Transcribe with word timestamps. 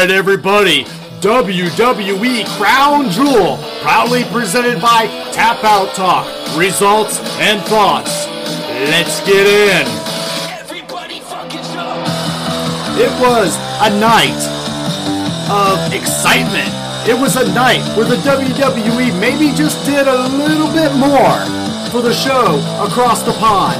right, 0.00 0.10
everybody. 0.10 0.84
WWE 1.20 2.46
Crown 2.56 3.10
Jewel, 3.10 3.58
proudly 3.82 4.24
presented 4.32 4.80
by 4.80 5.04
Tap 5.32 5.62
Out 5.62 5.92
Talk, 5.94 6.24
Results 6.56 7.20
and 7.36 7.60
Thoughts. 7.68 8.24
Let's 8.88 9.20
get 9.28 9.44
in. 9.44 9.84
Everybody 10.56 11.20
fucking! 11.20 11.60
It 12.96 13.12
was 13.20 13.52
a 13.84 13.92
night 14.00 14.40
of 15.52 15.76
excitement. 15.92 16.72
It 17.04 17.20
was 17.20 17.36
a 17.36 17.52
night 17.52 17.84
where 17.92 18.08
the 18.08 18.16
WWE 18.24 19.20
maybe 19.20 19.54
just 19.54 19.84
did 19.84 20.08
a 20.08 20.28
little 20.40 20.72
bit 20.72 20.96
more 20.96 21.36
for 21.92 22.00
the 22.00 22.14
show 22.14 22.56
across 22.80 23.22
the 23.22 23.32
pond 23.32 23.76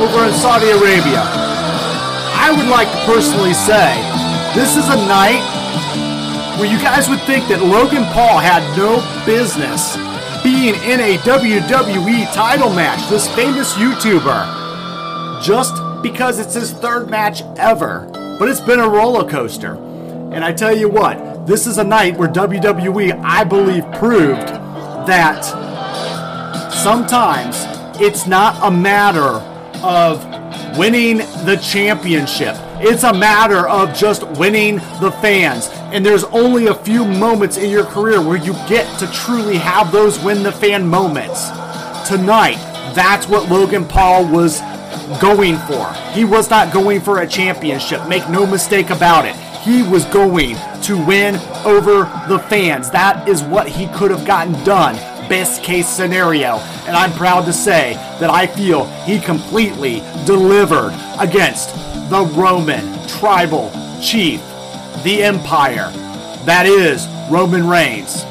over 0.00 0.24
in 0.24 0.32
Saudi 0.32 0.70
Arabia. 0.70 1.28
I 2.40 2.54
would 2.56 2.68
like 2.68 2.88
to 2.88 3.00
personally 3.04 3.52
say 3.52 4.00
this 4.54 4.78
is 4.78 4.88
a 4.88 4.96
night 5.06 5.44
where 6.58 6.66
you 6.66 6.78
guys 6.78 7.08
would 7.08 7.20
think 7.20 7.46
that 7.48 7.62
Logan 7.62 8.04
Paul 8.06 8.38
had 8.38 8.62
no 8.76 8.98
business 9.24 9.96
being 10.42 10.74
in 10.90 10.98
a 10.98 11.16
WWE 11.18 12.32
title 12.34 12.70
match, 12.70 13.08
this 13.08 13.32
famous 13.36 13.74
YouTuber, 13.74 15.40
just 15.40 15.74
because 16.02 16.40
it's 16.40 16.54
his 16.54 16.72
third 16.72 17.08
match 17.10 17.42
ever. 17.56 18.08
But 18.40 18.48
it's 18.48 18.60
been 18.60 18.80
a 18.80 18.88
roller 18.88 19.28
coaster. 19.28 19.74
And 20.32 20.44
I 20.44 20.52
tell 20.52 20.76
you 20.76 20.88
what, 20.88 21.46
this 21.46 21.66
is 21.66 21.78
a 21.78 21.84
night 21.84 22.16
where 22.16 22.28
WWE, 22.28 23.20
I 23.22 23.44
believe, 23.44 23.84
proved 23.92 24.48
that 25.06 25.44
sometimes 26.72 27.56
it's 28.00 28.26
not 28.26 28.58
a 28.66 28.70
matter 28.70 29.42
of 29.82 30.24
winning 30.76 31.18
the 31.18 31.56
championship. 31.62 32.56
It's 32.80 33.04
a 33.04 33.12
matter 33.14 33.68
of 33.68 33.94
just 33.96 34.26
winning 34.38 34.76
the 35.00 35.16
fans. 35.20 35.68
And 35.90 36.04
there's 36.04 36.24
only 36.24 36.66
a 36.66 36.74
few 36.74 37.04
moments 37.04 37.56
in 37.56 37.70
your 37.70 37.84
career 37.84 38.20
where 38.20 38.36
you 38.36 38.52
get 38.68 38.98
to 38.98 39.10
truly 39.10 39.56
have 39.56 39.90
those 39.90 40.22
win 40.22 40.42
the 40.42 40.52
fan 40.52 40.86
moments. 40.86 41.48
Tonight, 42.06 42.58
that's 42.94 43.26
what 43.26 43.48
Logan 43.50 43.86
Paul 43.86 44.30
was 44.30 44.60
going 45.20 45.56
for. 45.60 45.92
He 46.12 46.24
was 46.24 46.50
not 46.50 46.72
going 46.72 47.00
for 47.00 47.20
a 47.20 47.26
championship. 47.26 48.06
Make 48.06 48.28
no 48.28 48.46
mistake 48.46 48.90
about 48.90 49.24
it. 49.24 49.34
He 49.62 49.82
was 49.82 50.04
going 50.06 50.56
to 50.82 51.06
win 51.06 51.36
over 51.64 52.02
the 52.28 52.38
fans. 52.48 52.90
That 52.90 53.28
is 53.28 53.42
what 53.42 53.68
he 53.68 53.86
could 53.88 54.10
have 54.10 54.26
gotten 54.26 54.52
done. 54.64 54.94
Best 55.28 55.62
case 55.62 55.88
scenario. 55.88 56.56
And 56.86 56.96
I'm 56.96 57.12
proud 57.12 57.44
to 57.46 57.52
say 57.52 57.94
that 58.20 58.30
I 58.30 58.46
feel 58.46 58.84
he 59.04 59.18
completely 59.20 60.00
delivered 60.26 60.94
against 61.18 61.74
the 62.10 62.30
Roman 62.34 63.06
tribal 63.08 63.70
chief, 64.02 64.40
the 65.02 65.22
empire. 65.22 65.90
That 66.44 66.66
is 66.66 67.06
Roman 67.30 67.66
Reigns. 67.68 68.24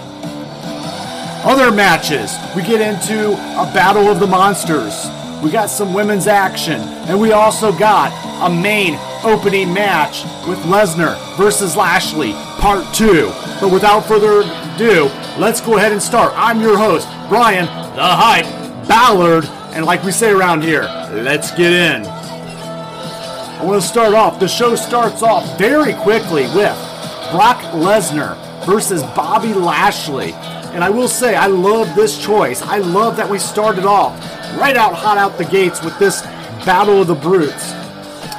Other 1.46 1.72
matches, 1.72 2.36
we 2.56 2.62
get 2.62 2.82
into 2.82 3.32
a 3.32 3.72
battle 3.74 4.08
of 4.08 4.20
the 4.20 4.28
monsters. 4.28 5.08
We 5.42 5.52
got 5.52 5.70
some 5.70 5.94
women's 5.94 6.28
action, 6.28 6.82
and 6.82 7.20
we 7.20 7.32
also 7.32 7.72
got 7.72 8.12
a 8.46 8.54
main 8.54 8.98
opening 9.24 9.74
match 9.74 10.24
with 10.48 10.58
Lesnar 10.60 11.16
versus 11.38 11.76
Lashley, 11.78 12.34
part 12.60 12.94
two. 12.94 13.32
But 13.62 13.72
without 13.72 14.02
further 14.02 14.42
ado, 14.42 15.10
let's 15.38 15.62
go 15.62 15.78
ahead 15.78 15.92
and 15.92 16.02
start. 16.02 16.34
I'm 16.36 16.60
your 16.60 16.78
host, 16.78 17.08
Bryan, 17.30 17.66
the 17.96 18.04
Hype 18.04 18.88
Ballard, 18.88 19.46
and 19.74 19.86
like 19.86 20.04
we 20.04 20.12
say 20.12 20.32
around 20.32 20.64
here, 20.64 20.84
let's 21.12 21.52
get 21.52 21.72
in. 21.72 22.17
I 23.58 23.66
want 23.66 23.82
to 23.82 23.88
start 23.88 24.14
off. 24.14 24.40
The 24.40 24.48
show 24.48 24.76
starts 24.76 25.24
off 25.24 25.58
very 25.58 25.94
quickly 25.96 26.44
with 26.44 26.78
Brock 27.32 27.60
Lesnar 27.74 28.38
versus 28.68 29.02
Bobby 29.16 29.52
Lashley. 29.52 30.34
And 30.74 30.84
I 30.84 30.92
will 30.92 31.08
say, 31.08 31.36
I 31.36 31.48
love 31.48 31.96
this 31.96 32.24
choice. 32.24 32.62
I 32.62 32.78
love 32.78 33.18
that 33.18 33.28
we 33.28 33.40
started 33.40 33.84
off 33.84 34.16
right 34.60 34.78
out 34.78 34.94
hot 34.94 35.18
out 35.18 35.40
the 35.40 35.46
gates 35.46 35.84
with 35.84 35.98
this 35.98 36.22
Battle 36.66 37.02
of 37.02 37.08
the 37.08 37.16
Brutes. 37.16 37.66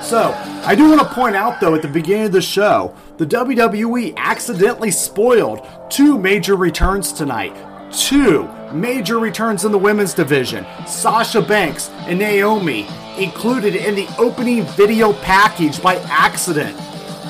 So, 0.07 0.33
I 0.65 0.77
do 0.77 0.89
want 0.89 1.01
to 1.01 1.09
point 1.09 1.35
out 1.35 1.61
though 1.61 1.75
at 1.75 1.83
the 1.83 1.89
beginning 1.89 2.27
of 2.27 2.33
the 2.33 2.41
show, 2.41 2.95
the 3.17 3.27
WWE 3.27 4.17
accidentally 4.17 4.93
spoiled 4.93 5.67
two 5.91 6.17
major 6.17 6.55
returns 6.55 7.13
tonight. 7.13 7.57
Two 7.93 8.49
major 8.73 9.19
returns 9.19 9.65
in 9.65 9.73
the 9.73 9.79
women's 9.79 10.13
division. 10.13 10.67
Sasha 10.87 11.41
Banks 11.41 11.89
and 12.07 12.19
Naomi 12.19 12.87
included 13.17 13.75
in 13.75 13.95
the 13.95 14.07
opening 14.19 14.65
video 14.65 15.15
package 15.15 15.81
by 15.83 15.97
accident 16.11 16.79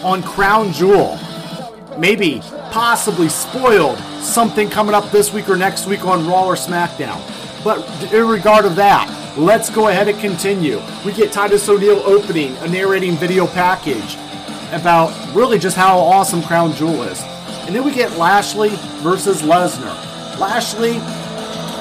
on 0.02 0.22
Crown 0.22 0.72
Jewel. 0.72 1.18
Maybe, 1.96 2.40
possibly 2.70 3.28
spoiled 3.28 3.98
something 4.20 4.68
coming 4.68 4.94
up 4.94 5.10
this 5.10 5.32
week 5.32 5.48
or 5.48 5.56
next 5.56 5.86
week 5.86 6.04
on 6.04 6.26
Raw 6.26 6.46
or 6.46 6.54
SmackDown. 6.54 7.22
But 7.62 8.12
in 8.12 8.26
regard 8.26 8.64
of 8.64 8.74
that, 8.76 9.08
let's 9.38 9.70
go 9.70 9.88
ahead 9.88 10.08
and 10.08 10.18
continue. 10.18 10.80
We 11.04 11.12
get 11.12 11.30
Titus 11.30 11.68
O'Neil 11.68 12.02
opening 12.04 12.56
a 12.58 12.68
narrating 12.68 13.16
video 13.16 13.46
package 13.46 14.16
about 14.72 15.14
really 15.34 15.58
just 15.58 15.76
how 15.76 15.98
awesome 15.98 16.42
Crown 16.42 16.72
Jewel 16.72 17.04
is. 17.04 17.22
And 17.66 17.76
then 17.76 17.84
we 17.84 17.92
get 17.94 18.16
Lashley 18.16 18.70
versus 19.02 19.42
Lesnar. 19.42 20.07
Lashley 20.38 21.00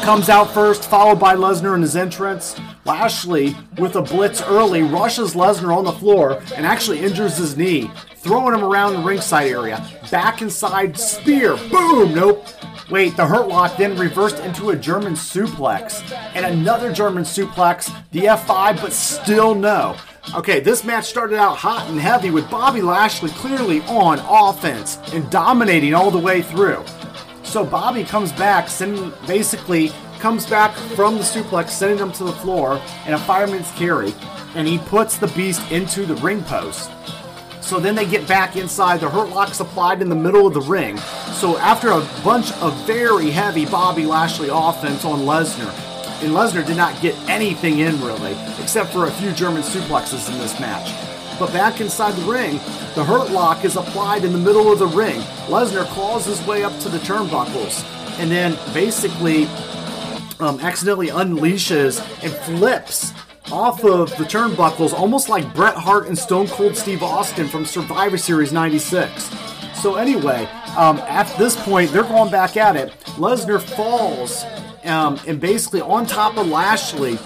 comes 0.03 0.29
out 0.29 0.51
first, 0.51 0.89
followed 0.89 1.19
by 1.19 1.35
Lesnar 1.35 1.75
in 1.75 1.81
his 1.83 1.95
entrance. 1.95 2.59
Lashley, 2.85 3.55
with 3.77 3.95
a 3.95 4.01
blitz 4.01 4.41
early, 4.41 4.81
rushes 4.81 5.35
Lesnar 5.35 5.75
on 5.75 5.83
the 5.83 5.91
floor 5.91 6.41
and 6.55 6.65
actually 6.65 6.99
injures 7.01 7.37
his 7.37 7.55
knee, 7.55 7.91
throwing 8.15 8.55
him 8.55 8.63
around 8.63 8.93
the 8.93 9.03
ringside 9.03 9.47
area. 9.47 9.87
Back 10.09 10.41
inside, 10.41 10.97
spear, 10.97 11.55
boom, 11.69 12.15
nope. 12.15 12.47
Wait, 12.89 13.15
the 13.15 13.27
Hurt 13.27 13.47
Lock 13.47 13.77
then 13.77 13.95
reversed 13.95 14.39
into 14.39 14.71
a 14.71 14.75
German 14.75 15.13
suplex. 15.13 16.01
And 16.33 16.43
another 16.43 16.91
German 16.91 17.25
suplex, 17.25 17.93
the 18.11 18.21
F5, 18.21 18.81
but 18.81 18.93
still 18.93 19.53
no. 19.53 19.97
Okay, 20.35 20.61
this 20.61 20.83
match 20.83 21.05
started 21.05 21.37
out 21.37 21.57
hot 21.57 21.89
and 21.89 21.99
heavy 21.99 22.31
with 22.31 22.49
Bobby 22.49 22.81
Lashley 22.81 23.29
clearly 23.31 23.81
on 23.81 24.19
offense 24.19 24.97
and 25.13 25.29
dominating 25.29 25.93
all 25.93 26.09
the 26.09 26.17
way 26.17 26.41
through. 26.41 26.83
So 27.57 27.65
Bobby 27.65 28.03
comes 28.03 28.31
back, 28.31 28.69
sending 28.69 29.11
basically 29.25 29.91
comes 30.19 30.45
back 30.45 30.75
from 30.95 31.15
the 31.15 31.23
suplex, 31.23 31.69
sending 31.69 31.97
him 31.97 32.11
to 32.11 32.23
the 32.23 32.31
floor 32.31 32.79
in 33.07 33.15
a 33.15 33.17
fireman's 33.17 33.71
carry, 33.71 34.13
and 34.53 34.67
he 34.67 34.77
puts 34.77 35.17
the 35.17 35.25
beast 35.29 35.71
into 35.71 36.05
the 36.05 36.13
ring 36.17 36.43
post. 36.43 36.91
So 37.61 37.79
then 37.79 37.95
they 37.95 38.05
get 38.05 38.27
back 38.27 38.57
inside. 38.57 38.99
The 38.99 39.09
hurt 39.09 39.29
lock's 39.29 39.59
applied 39.59 40.03
in 40.03 40.09
the 40.09 40.15
middle 40.15 40.45
of 40.45 40.53
the 40.53 40.61
ring. 40.61 40.97
So 41.33 41.57
after 41.57 41.89
a 41.89 42.07
bunch 42.23 42.51
of 42.61 42.75
very 42.85 43.31
heavy 43.31 43.65
Bobby 43.65 44.05
Lashley 44.05 44.49
offense 44.51 45.03
on 45.03 45.21
Lesnar, 45.21 45.73
and 46.21 46.33
Lesnar 46.33 46.63
did 46.63 46.77
not 46.77 47.01
get 47.01 47.15
anything 47.27 47.79
in 47.79 47.99
really, 48.01 48.37
except 48.61 48.93
for 48.93 49.07
a 49.07 49.11
few 49.13 49.31
German 49.31 49.63
suplexes 49.63 50.31
in 50.31 50.37
this 50.37 50.59
match. 50.59 51.06
But 51.39 51.53
back 51.53 51.81
inside 51.81 52.13
the 52.15 52.31
ring, 52.31 52.57
the 52.95 53.03
hurt 53.03 53.31
lock 53.31 53.63
is 53.63 53.75
applied 53.75 54.23
in 54.23 54.33
the 54.33 54.39
middle 54.39 54.71
of 54.71 54.79
the 54.79 54.87
ring. 54.87 55.19
Lesnar 55.47 55.85
claws 55.85 56.25
his 56.25 56.45
way 56.47 56.63
up 56.63 56.77
to 56.79 56.89
the 56.89 56.97
turnbuckles 56.99 57.83
and 58.19 58.31
then 58.31 58.57
basically 58.73 59.45
um, 60.39 60.59
accidentally 60.59 61.07
unleashes 61.07 62.01
and 62.23 62.33
flips 62.33 63.13
off 63.51 63.83
of 63.83 64.09
the 64.17 64.23
turnbuckles, 64.23 64.93
almost 64.93 65.29
like 65.29 65.53
Bret 65.53 65.75
Hart 65.75 66.07
and 66.07 66.17
Stone 66.17 66.47
Cold 66.47 66.75
Steve 66.75 67.03
Austin 67.03 67.47
from 67.47 67.65
Survivor 67.65 68.17
Series 68.17 68.51
96. 68.51 69.29
So, 69.81 69.95
anyway, 69.95 70.45
um, 70.75 70.97
at 70.99 71.27
this 71.37 71.55
point, 71.55 71.91
they're 71.91 72.03
going 72.03 72.31
back 72.31 72.57
at 72.57 72.75
it. 72.75 72.91
Lesnar 73.17 73.61
falls 73.61 74.43
um, 74.83 75.19
and 75.27 75.39
basically 75.39 75.81
on 75.81 76.05
top 76.05 76.37
of 76.37 76.47
Lashley 76.47 77.17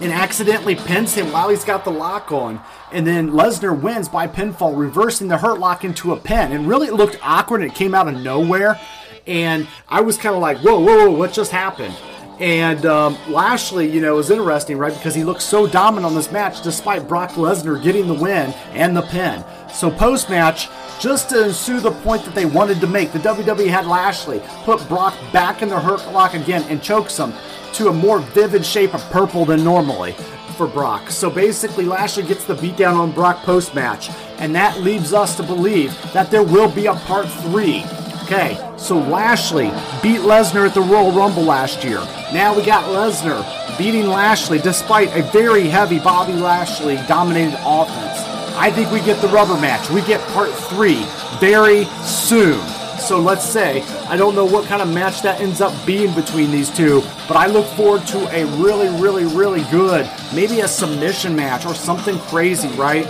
and 0.00 0.12
accidentally 0.12 0.74
pins 0.74 1.14
him 1.14 1.32
while 1.32 1.48
he's 1.48 1.64
got 1.64 1.84
the 1.84 1.90
lock 1.90 2.32
on. 2.32 2.60
And 2.92 3.06
then 3.06 3.30
Lesnar 3.30 3.78
wins 3.78 4.08
by 4.08 4.26
pinfall, 4.26 4.78
reversing 4.78 5.28
the 5.28 5.38
hurt 5.38 5.58
lock 5.58 5.84
into 5.84 6.12
a 6.12 6.16
pin. 6.16 6.52
And 6.52 6.68
really, 6.68 6.88
it 6.88 6.94
looked 6.94 7.18
awkward 7.22 7.62
it 7.62 7.74
came 7.74 7.94
out 7.94 8.08
of 8.08 8.14
nowhere. 8.14 8.80
And 9.26 9.68
I 9.88 10.00
was 10.00 10.16
kind 10.16 10.34
of 10.34 10.40
like, 10.40 10.58
whoa, 10.58 10.80
whoa, 10.80 11.08
whoa, 11.08 11.10
what 11.10 11.32
just 11.32 11.50
happened? 11.50 11.94
And 12.40 12.86
um, 12.86 13.18
Lashley, 13.28 13.90
you 13.90 14.00
know, 14.00 14.14
was 14.14 14.30
interesting, 14.30 14.78
right? 14.78 14.94
Because 14.94 15.14
he 15.14 15.24
looked 15.24 15.42
so 15.42 15.66
dominant 15.66 16.06
on 16.06 16.14
this 16.14 16.30
match 16.30 16.62
despite 16.62 17.08
Brock 17.08 17.30
Lesnar 17.32 17.82
getting 17.82 18.06
the 18.06 18.14
win 18.14 18.52
and 18.72 18.96
the 18.96 19.02
pin. 19.02 19.44
So 19.72 19.90
post 19.90 20.28
match, 20.30 20.68
just 21.00 21.30
to 21.30 21.44
ensue 21.44 21.80
the 21.80 21.90
point 21.90 22.24
that 22.24 22.34
they 22.34 22.46
wanted 22.46 22.80
to 22.80 22.86
make, 22.86 23.12
the 23.12 23.18
WWE 23.20 23.68
had 23.68 23.86
Lashley 23.86 24.40
put 24.64 24.86
Brock 24.88 25.14
back 25.32 25.62
in 25.62 25.68
the 25.68 25.78
hurt 25.78 26.04
lock 26.12 26.34
again 26.34 26.64
and 26.68 26.82
chokes 26.82 27.16
him 27.18 27.32
to 27.74 27.88
a 27.88 27.92
more 27.92 28.18
vivid 28.18 28.64
shape 28.64 28.94
of 28.94 29.02
purple 29.10 29.44
than 29.44 29.62
normally 29.62 30.12
for 30.56 30.66
Brock. 30.66 31.10
So 31.10 31.30
basically, 31.30 31.84
Lashley 31.84 32.24
gets 32.24 32.44
the 32.44 32.56
beatdown 32.56 32.96
on 32.96 33.12
Brock 33.12 33.38
post 33.44 33.74
match, 33.74 34.10
and 34.38 34.54
that 34.56 34.80
leaves 34.80 35.12
us 35.12 35.36
to 35.36 35.42
believe 35.42 35.96
that 36.12 36.30
there 36.30 36.42
will 36.42 36.70
be 36.70 36.86
a 36.86 36.94
part 36.94 37.28
three. 37.28 37.84
Okay, 38.24 38.58
so 38.76 38.98
Lashley 38.98 39.70
beat 40.02 40.20
Lesnar 40.20 40.66
at 40.66 40.74
the 40.74 40.82
Royal 40.82 41.12
Rumble 41.12 41.44
last 41.44 41.82
year. 41.82 42.00
Now 42.32 42.54
we 42.54 42.62
got 42.62 42.84
Lesnar 42.84 43.78
beating 43.78 44.08
Lashley 44.08 44.58
despite 44.58 45.08
a 45.16 45.22
very 45.30 45.68
heavy 45.68 45.98
Bobby 45.98 46.34
Lashley 46.34 46.96
dominated 47.06 47.56
offense. 47.64 48.27
I 48.60 48.72
think 48.72 48.90
we 48.90 49.00
get 49.00 49.20
the 49.22 49.28
rubber 49.28 49.54
match. 49.54 49.88
We 49.88 50.02
get 50.02 50.20
part 50.32 50.50
three 50.50 51.04
very 51.38 51.84
soon. 52.04 52.60
So 52.98 53.20
let's 53.20 53.48
say, 53.48 53.82
I 54.08 54.16
don't 54.16 54.34
know 54.34 54.44
what 54.44 54.66
kind 54.66 54.82
of 54.82 54.92
match 54.92 55.22
that 55.22 55.40
ends 55.40 55.60
up 55.60 55.72
being 55.86 56.12
between 56.12 56.50
these 56.50 56.68
two, 56.68 57.00
but 57.28 57.36
I 57.36 57.46
look 57.46 57.66
forward 57.68 58.04
to 58.08 58.18
a 58.36 58.44
really, 58.60 58.88
really, 59.00 59.24
really 59.26 59.62
good, 59.70 60.10
maybe 60.34 60.60
a 60.60 60.68
submission 60.68 61.36
match 61.36 61.66
or 61.66 61.74
something 61.74 62.18
crazy, 62.18 62.68
right? 62.70 63.04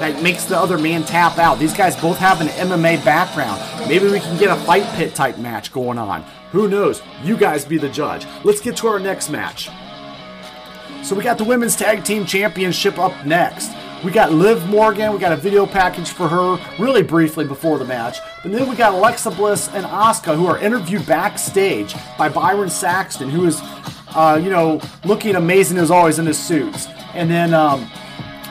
That 0.00 0.20
makes 0.20 0.44
the 0.44 0.58
other 0.58 0.76
man 0.76 1.04
tap 1.04 1.38
out. 1.38 1.60
These 1.60 1.74
guys 1.74 1.96
both 1.96 2.18
have 2.18 2.40
an 2.40 2.48
MMA 2.48 3.04
background. 3.04 3.62
Maybe 3.88 4.08
we 4.08 4.18
can 4.18 4.36
get 4.36 4.50
a 4.50 4.60
fight 4.62 4.84
pit 4.96 5.14
type 5.14 5.38
match 5.38 5.72
going 5.72 5.98
on. 5.98 6.24
Who 6.50 6.68
knows? 6.68 7.02
You 7.22 7.36
guys 7.36 7.64
be 7.64 7.78
the 7.78 7.88
judge. 7.88 8.26
Let's 8.42 8.60
get 8.60 8.76
to 8.78 8.88
our 8.88 8.98
next 8.98 9.30
match. 9.30 9.70
So 11.04 11.14
we 11.14 11.22
got 11.22 11.38
the 11.38 11.44
Women's 11.44 11.76
Tag 11.76 12.04
Team 12.04 12.26
Championship 12.26 12.98
up 12.98 13.24
next. 13.24 13.70
We 14.04 14.12
got 14.12 14.32
Liv 14.32 14.68
Morgan, 14.68 15.12
we 15.12 15.18
got 15.18 15.32
a 15.32 15.36
video 15.36 15.66
package 15.66 16.10
for 16.10 16.28
her 16.28 16.58
really 16.78 17.02
briefly 17.02 17.44
before 17.44 17.78
the 17.78 17.84
match. 17.84 18.18
But 18.44 18.52
then 18.52 18.68
we 18.68 18.76
got 18.76 18.94
Alexa 18.94 19.32
Bliss 19.32 19.68
and 19.72 19.84
Asuka 19.84 20.36
who 20.36 20.46
are 20.46 20.56
interviewed 20.58 21.04
backstage 21.04 21.96
by 22.16 22.28
Byron 22.28 22.70
Saxton, 22.70 23.28
who 23.28 23.44
is, 23.46 23.60
uh, 24.14 24.40
you 24.42 24.50
know, 24.50 24.80
looking 25.04 25.34
amazing 25.34 25.78
as 25.78 25.90
always 25.90 26.20
in 26.20 26.26
his 26.26 26.38
suits. 26.38 26.86
And 27.14 27.28
then 27.28 27.52
um, 27.52 27.90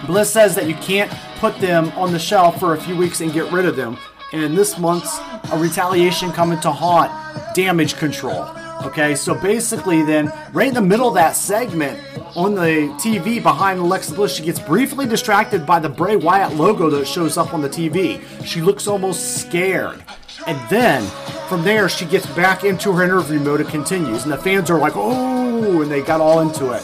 Bliss 0.06 0.30
says 0.30 0.54
that 0.56 0.68
you 0.68 0.76
can't 0.76 1.12
put 1.38 1.58
them 1.60 1.94
on 1.96 2.12
the 2.12 2.20
shelf 2.20 2.60
for 2.60 2.74
a 2.74 2.82
few 2.82 2.98
weeks 2.98 3.22
and 3.22 3.32
get 3.32 3.50
rid 3.50 3.66
of 3.66 3.78
them. 3.78 3.98
And 4.34 4.58
this 4.58 4.78
month's 4.78 5.18
a 5.54 5.58
retaliation 5.58 6.34
coming 6.34 6.60
to 6.60 6.72
haunt 6.72 7.10
damage 7.56 7.96
control. 7.96 8.44
Okay, 8.84 9.16
so 9.16 9.34
basically, 9.34 10.04
then, 10.04 10.32
right 10.54 10.68
in 10.68 10.74
the 10.74 10.82
middle 10.82 11.08
of 11.08 11.16
that 11.16 11.36
segment 11.36 12.00
on 12.36 12.54
the 12.54 12.94
TV 13.00 13.42
behind 13.42 13.80
Alexa 13.80 14.14
Bliss, 14.14 14.36
she 14.36 14.44
gets 14.44 14.60
briefly 14.60 15.08
distracted 15.08 15.66
by 15.66 15.80
the 15.80 15.90
Bray 15.90 16.16
Wyatt 16.16 16.56
logo 16.56 16.90
that 16.92 17.08
shows 17.08 17.38
up 17.38 17.54
on 17.54 17.62
the 17.62 17.70
TV. 17.70 18.22
She 18.46 18.62
looks 18.62 18.88
almost 18.88 19.42
scared. 19.42 20.04
And 20.46 20.58
then, 20.70 21.04
from 21.50 21.64
there, 21.64 21.90
she 21.90 22.06
gets 22.06 22.28
back 22.28 22.64
into 22.64 22.94
her 22.94 23.04
interview 23.04 23.40
mode 23.40 23.62
and 23.62 23.70
continues. 23.70 24.24
And 24.24 24.32
the 24.32 24.38
fans 24.38 24.70
are 24.70 24.80
like, 24.80 24.94
oh, 24.96 25.82
and 25.82 25.92
they 25.92 26.02
got 26.02 26.22
all 26.22 26.42
into 26.42 26.72
it. 26.72 26.84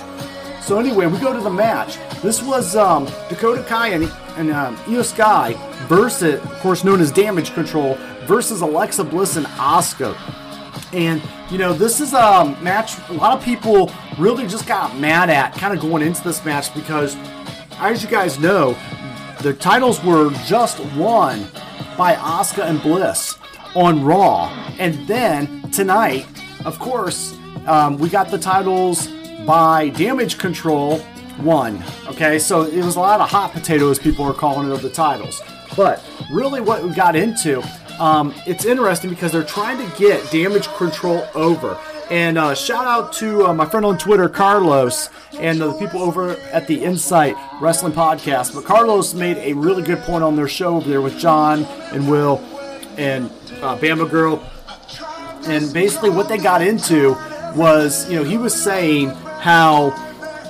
So, 0.64 0.80
anyway, 0.80 1.06
we 1.06 1.20
go 1.20 1.32
to 1.32 1.42
the 1.42 1.50
match. 1.50 1.98
This 2.22 2.42
was 2.42 2.76
um, 2.76 3.06
Dakota 3.30 3.64
Kai 3.64 3.90
and, 3.90 4.12
and 4.38 4.52
um, 4.52 4.80
IYO 4.88 5.04
Sky 5.04 5.56
versus, 5.88 6.44
of 6.44 6.60
course, 6.60 6.84
known 6.84 7.02
as 7.02 7.12
Damage 7.12 7.54
Control, 7.54 7.98
versus 8.24 8.62
Alexa 8.62 9.04
Bliss 9.04 9.36
and 9.36 9.46
Asuka. 9.46 10.18
And, 10.92 11.22
you 11.50 11.58
know, 11.58 11.74
this 11.74 12.00
is 12.00 12.14
a 12.14 12.58
match 12.62 12.98
a 13.10 13.14
lot 13.14 13.38
of 13.38 13.44
people 13.44 13.92
really 14.18 14.48
just 14.48 14.68
got 14.68 14.98
mad 15.00 15.30
at 15.30 15.54
kind 15.54 15.74
of 15.74 15.82
going 15.82 16.04
into 16.04 16.24
this 16.24 16.44
match 16.46 16.74
because, 16.74 17.16
as 17.78 18.04
you 18.04 18.10
guys 18.10 18.40
know, 18.40 18.78
the 19.42 19.54
titles 19.54 20.04
were 20.04 20.32
just 20.46 20.80
won 20.96 21.48
by 21.98 22.16
Asuka 22.16 22.66
and 22.66 22.82
Bliss 22.82 23.38
on 23.76 24.04
Raw. 24.04 24.50
And 24.80 25.08
then 25.08 25.70
tonight, 25.72 26.26
of 26.66 26.80
course, 26.80 27.38
um, 27.66 27.98
we 27.98 28.10
got 28.10 28.30
the 28.30 28.38
titles 28.38 29.08
by 29.46 29.90
Damage 29.90 30.38
Control 30.38 31.04
won. 31.42 31.84
Okay, 32.08 32.40
so 32.40 32.64
it 32.64 32.84
was 32.84 32.96
a 32.96 33.00
lot 33.00 33.20
of 33.20 33.30
hot 33.30 33.52
potatoes, 33.52 34.00
people 34.00 34.26
are 34.26 34.34
calling 34.34 34.70
it, 34.70 34.74
of 34.74 34.82
the 34.82 34.90
titles. 34.90 35.42
But 35.76 36.04
really, 36.32 36.62
what 36.62 36.84
we 36.84 36.94
got 36.94 37.16
into 37.16 37.64
um, 38.00 38.34
it's 38.46 38.66
interesting 38.66 39.10
because 39.10 39.32
they're 39.32 39.44
trying 39.44 39.78
to 39.78 39.98
get 39.98 40.32
damage 40.32 40.68
control 40.70 41.28
over. 41.36 41.78
And 42.10 42.38
uh, 42.38 42.54
shout 42.54 42.86
out 42.86 43.14
to 43.14 43.48
uh, 43.48 43.54
my 43.54 43.66
friend 43.66 43.86
on 43.86 43.98
Twitter, 43.98 44.28
Carlos, 44.28 45.10
and 45.40 45.60
the 45.60 45.74
people 45.74 46.02
over 46.02 46.32
at 46.52 46.68
the 46.68 46.84
Insight 46.84 47.36
Wrestling 47.62 47.94
Podcast. 47.94 48.54
But 48.54 48.66
Carlos 48.66 49.14
made 49.14 49.38
a 49.38 49.54
really 49.54 49.84
good 49.84 50.00
point 50.00 50.24
on 50.24 50.36
their 50.36 50.48
show 50.48 50.76
over 50.76 50.90
there 50.90 51.02
with 51.02 51.18
John 51.18 51.64
and 51.92 52.10
Will 52.10 52.40
and 52.98 53.26
uh, 53.62 53.78
Bama 53.78 54.10
Girl. 54.10 54.44
And 55.46 55.74
basically, 55.74 56.10
what 56.10 56.30
they 56.30 56.38
got 56.38 56.62
into 56.62 57.12
was, 57.56 58.10
you 58.10 58.18
know, 58.18 58.24
he 58.24 58.38
was 58.38 58.54
saying 58.54 59.10
how, 59.10 59.94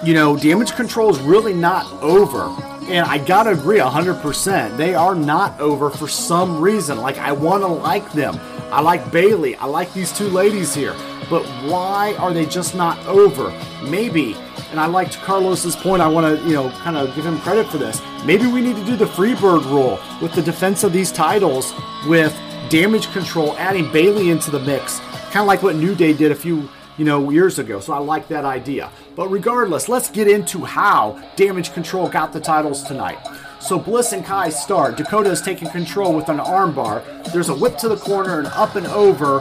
you 0.03 0.13
know, 0.13 0.35
damage 0.37 0.73
control 0.73 1.09
is 1.09 1.19
really 1.19 1.53
not 1.53 1.91
over 2.01 2.47
and 2.89 3.05
I 3.07 3.17
gotta 3.17 3.51
agree 3.51 3.79
100%. 3.79 4.77
They 4.77 4.95
are 4.95 5.15
not 5.15 5.59
over 5.59 5.89
for 5.89 6.07
some 6.07 6.61
reason. 6.61 6.99
Like, 6.99 7.17
I 7.17 7.31
wanna 7.31 7.67
like 7.67 8.11
them. 8.13 8.39
I 8.71 8.81
like 8.81 9.11
Bayley. 9.11 9.55
I 9.55 9.65
like 9.65 9.93
these 9.93 10.11
two 10.11 10.29
ladies 10.29 10.73
here. 10.73 10.95
But 11.29 11.45
why 11.67 12.15
are 12.19 12.33
they 12.33 12.45
just 12.45 12.75
not 12.75 12.97
over? 13.05 13.53
Maybe, 13.83 14.35
and 14.71 14.79
I 14.79 14.87
liked 14.87 15.19
Carlos's 15.19 15.75
point, 15.75 16.01
I 16.01 16.07
wanna, 16.07 16.35
you 16.45 16.53
know, 16.53 16.69
kind 16.81 16.97
of 16.97 17.15
give 17.15 17.25
him 17.25 17.39
credit 17.39 17.67
for 17.67 17.77
this. 17.77 18.01
Maybe 18.25 18.47
we 18.47 18.61
need 18.61 18.75
to 18.75 18.85
do 18.85 18.95
the 18.95 19.05
Freebird 19.05 19.65
rule 19.65 19.99
with 20.21 20.33
the 20.33 20.41
defense 20.41 20.83
of 20.83 20.93
these 20.93 21.11
titles 21.11 21.73
with 22.07 22.37
damage 22.69 23.11
control, 23.11 23.55
adding 23.57 23.91
Bayley 23.91 24.29
into 24.29 24.51
the 24.51 24.59
mix. 24.59 24.99
Kind 25.31 25.41
of 25.41 25.47
like 25.47 25.63
what 25.63 25.75
New 25.75 25.95
Day 25.95 26.13
did 26.13 26.31
a 26.31 26.35
few 26.35 26.69
you 26.97 27.05
know, 27.05 27.29
years 27.29 27.59
ago. 27.59 27.79
So 27.79 27.93
I 27.93 27.99
like 27.99 28.27
that 28.27 28.45
idea. 28.45 28.89
But 29.15 29.29
regardless, 29.29 29.87
let's 29.89 30.09
get 30.09 30.27
into 30.27 30.65
how 30.65 31.21
Damage 31.35 31.73
Control 31.73 32.07
got 32.09 32.33
the 32.33 32.39
titles 32.39 32.83
tonight. 32.83 33.19
So 33.63 33.79
Bliss 33.79 34.11
and 34.11 34.25
Kai 34.25 34.49
start. 34.49 34.97
Dakota 34.97 35.29
is 35.29 35.41
taking 35.41 35.69
control 35.69 36.13
with 36.13 36.27
an 36.27 36.37
armbar. 36.39 37.01
There's 37.31 37.47
a 37.47 37.55
whip 37.55 37.77
to 37.77 37.87
the 37.87 37.95
corner 37.95 38.39
and 38.39 38.47
up 38.47 38.75
and 38.75 38.85
over. 38.87 39.39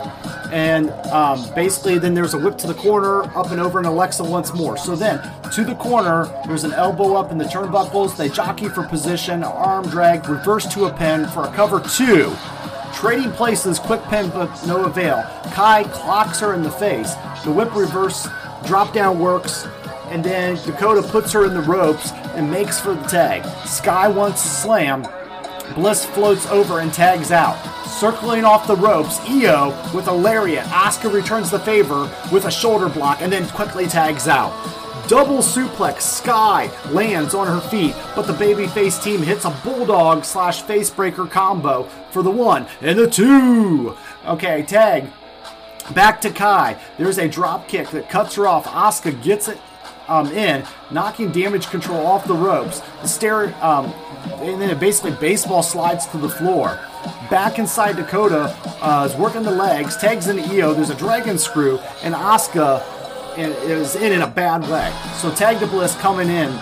And 0.53 0.91
um, 1.11 1.45
basically, 1.55 1.99
then 1.99 2.15
there's 2.15 2.35
a 2.35 2.39
whip 2.39 2.57
to 2.59 2.69
the 2.69 2.75
corner, 2.75 3.25
up 3.37 3.51
and 3.51 3.61
over, 3.61 3.79
and 3.79 3.87
Alexa 3.89 4.23
once 4.23 4.55
more. 4.55 4.77
So 4.77 4.95
then, 4.95 5.19
to 5.51 5.65
the 5.65 5.75
corner, 5.75 6.27
there's 6.47 6.63
an 6.63 6.73
elbow 6.73 7.17
up 7.17 7.33
in 7.33 7.39
the 7.39 7.47
turnbuckles. 7.47 8.17
They 8.17 8.29
jockey 8.29 8.69
for 8.69 8.85
position, 8.85 9.43
arm 9.43 9.89
drag, 9.89 10.29
reverse 10.29 10.73
to 10.75 10.85
a 10.85 10.93
pin 10.93 11.27
for 11.27 11.43
a 11.45 11.53
cover 11.53 11.81
two. 11.81 12.33
Trading 12.95 13.33
places, 13.33 13.81
quick 13.81 14.03
pin, 14.05 14.31
but 14.31 14.55
no 14.67 14.85
avail. 14.85 15.25
Kai 15.53 15.83
clocks 15.85 16.39
her 16.39 16.55
in 16.55 16.63
the 16.63 16.71
face. 16.71 17.15
The 17.45 17.51
whip 17.51 17.75
reverse 17.75 18.29
drop 18.65 18.93
down 18.93 19.19
works, 19.19 19.67
and 20.07 20.23
then 20.25 20.57
Dakota 20.65 21.03
puts 21.03 21.33
her 21.33 21.47
in 21.47 21.55
the 21.55 21.61
ropes 21.61 22.13
and 22.35 22.51
makes 22.51 22.81
for 22.81 22.95
the 22.95 23.03
tag. 23.05 23.45
Sky 23.67 24.09
wants 24.09 24.43
to 24.43 24.49
slam. 24.49 25.07
Bliss 25.75 26.05
floats 26.05 26.47
over 26.47 26.81
and 26.81 26.93
tags 26.93 27.33
out. 27.33 27.57
Circling 27.87 28.45
off 28.45 28.67
the 28.67 28.77
ropes, 28.77 29.21
IYO 29.21 29.71
with 29.95 30.09
a 30.09 30.13
lariat. 30.13 30.65
Asuka 30.67 31.13
returns 31.13 31.51
the 31.51 31.59
favor 31.59 32.11
with 32.31 32.45
a 32.47 32.51
shoulder 32.51 32.89
block 32.89 33.23
and 33.23 33.33
then 33.33 33.49
quickly 33.49 33.87
tags 33.87 34.29
out. 34.29 34.53
Double 35.09 35.39
suplex, 35.39 36.03
Sky 36.03 36.71
lands 36.91 37.35
on 37.35 37.47
her 37.47 37.61
feet, 37.69 37.95
but 38.15 38.27
the 38.27 38.33
babyface 38.33 39.03
team 39.03 39.23
hits 39.23 39.45
a 39.45 39.51
bulldog 39.65 40.25
slash 40.25 40.63
facebreaker 40.63 41.31
combo 41.31 41.85
for 42.11 42.23
the 42.23 42.31
one 42.31 42.67
and 42.81 42.99
the 42.99 43.09
two. 43.09 43.97
Okay, 44.27 44.63
tag. 44.63 45.07
Back 45.95 46.21
to 46.23 46.31
Kai. 46.31 46.77
There's 46.99 47.19
a 47.19 47.29
drop 47.29 47.69
kick 47.69 47.91
that 47.91 48.09
cuts 48.09 48.37
her 48.37 48.47
off. 48.47 48.67
Asuka 48.67 49.23
gets 49.23 49.49
it 49.49 49.59
um, 50.09 50.29
in, 50.29 50.65
knocking 50.91 51.31
damage 51.31 51.69
control 51.69 52.07
off 52.07 52.27
the 52.27 52.35
ropes. 52.35 52.81
The 53.03 53.09
stair, 53.09 53.55
um, 53.65 53.87
and 54.41 54.61
then 54.61 54.71
it 54.71 54.79
basically 54.79 55.13
baseball 55.13 55.63
slides 55.63 56.07
to 56.09 56.19
the 56.19 56.29
floor. 56.29 56.79
Back 57.31 57.59
inside 57.59 57.97
Dakota 57.97 58.57
uh, 58.81 59.09
is 59.11 59.17
working 59.17 59.43
the 59.43 59.51
legs, 59.51 59.97
tags 59.97 60.29
into 60.29 60.43
IYO. 60.43 60.75
There's 60.75 60.91
a 60.91 60.95
dragon 60.95 61.39
screw, 61.39 61.79
and 62.03 62.15
Asuka 62.15 62.83
is 63.37 63.97
in 63.97 64.13
in 64.13 64.23
a 64.23 64.27
bad 64.27 64.63
way. 64.69 64.93
So 65.19 65.35
tag 65.35 65.59
to 65.61 65.67
Bliss 65.67 65.97
coming 65.97 66.29
in, 66.29 66.55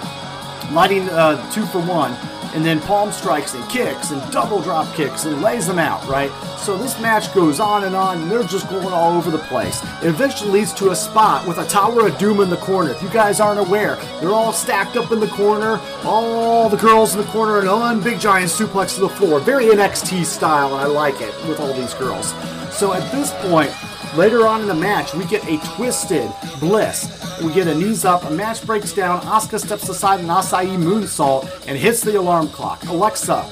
lighting 0.72 1.08
uh, 1.10 1.50
two 1.52 1.66
for 1.66 1.80
one, 1.80 2.12
and 2.54 2.64
then 2.64 2.80
palm 2.80 3.12
strikes 3.12 3.54
and 3.54 3.68
kicks 3.68 4.10
and 4.10 4.32
double 4.32 4.60
drop 4.60 4.92
kicks 4.94 5.24
and 5.24 5.40
lays 5.42 5.66
them 5.66 5.78
out, 5.78 6.06
right? 6.06 6.30
So 6.58 6.76
this 6.76 7.00
match 7.00 7.32
goes 7.34 7.60
on 7.60 7.84
and 7.84 7.96
on, 7.96 8.22
and 8.22 8.30
they're 8.30 8.42
just 8.42 8.68
going 8.68 8.92
all 8.92 9.16
over 9.16 9.30
the 9.30 9.38
place. 9.38 9.82
It 10.02 10.08
eventually 10.08 10.50
leads 10.50 10.72
to 10.74 10.90
a 10.90 10.96
spot 10.96 11.46
with 11.46 11.58
a 11.58 11.66
Tower 11.66 12.06
of 12.06 12.18
Doom 12.18 12.40
in 12.40 12.50
the 12.50 12.56
corner. 12.56 12.90
If 12.90 13.02
you 13.02 13.08
guys 13.08 13.40
aren't 13.40 13.60
aware, 13.60 13.96
they're 14.20 14.32
all 14.32 14.52
stacked 14.52 14.96
up 14.96 15.10
in 15.12 15.20
the 15.20 15.28
corner, 15.28 15.80
all 16.04 16.68
the 16.68 16.76
girls 16.76 17.14
in 17.14 17.20
the 17.20 17.26
corner, 17.28 17.58
and 17.58 17.68
one 17.68 18.02
big 18.02 18.20
giant 18.20 18.50
suplex 18.50 18.94
to 18.96 19.00
the 19.00 19.08
floor. 19.08 19.40
Very 19.40 19.66
NXT 19.66 20.24
style, 20.24 20.74
and 20.74 20.82
I 20.82 20.86
like 20.86 21.20
it 21.20 21.34
with 21.48 21.60
all 21.60 21.72
these 21.72 21.94
girls. 21.94 22.32
So 22.74 22.92
at 22.92 23.10
this 23.12 23.32
point, 23.48 23.70
Later 24.16 24.46
on 24.46 24.60
in 24.62 24.66
the 24.66 24.74
match, 24.74 25.14
we 25.14 25.24
get 25.26 25.46
a 25.46 25.58
twisted 25.74 26.30
bliss. 26.58 27.38
We 27.42 27.52
get 27.52 27.68
a 27.68 27.74
knees 27.74 28.04
up, 28.04 28.24
a 28.24 28.30
match 28.30 28.66
breaks 28.66 28.92
down, 28.92 29.20
Asuka 29.20 29.60
steps 29.60 29.88
aside 29.88 30.20
an 30.20 30.26
Asai 30.26 30.66
moonsault 30.76 31.48
and 31.68 31.78
hits 31.78 32.00
the 32.02 32.18
alarm 32.18 32.48
clock. 32.48 32.84
Alexa 32.86 33.48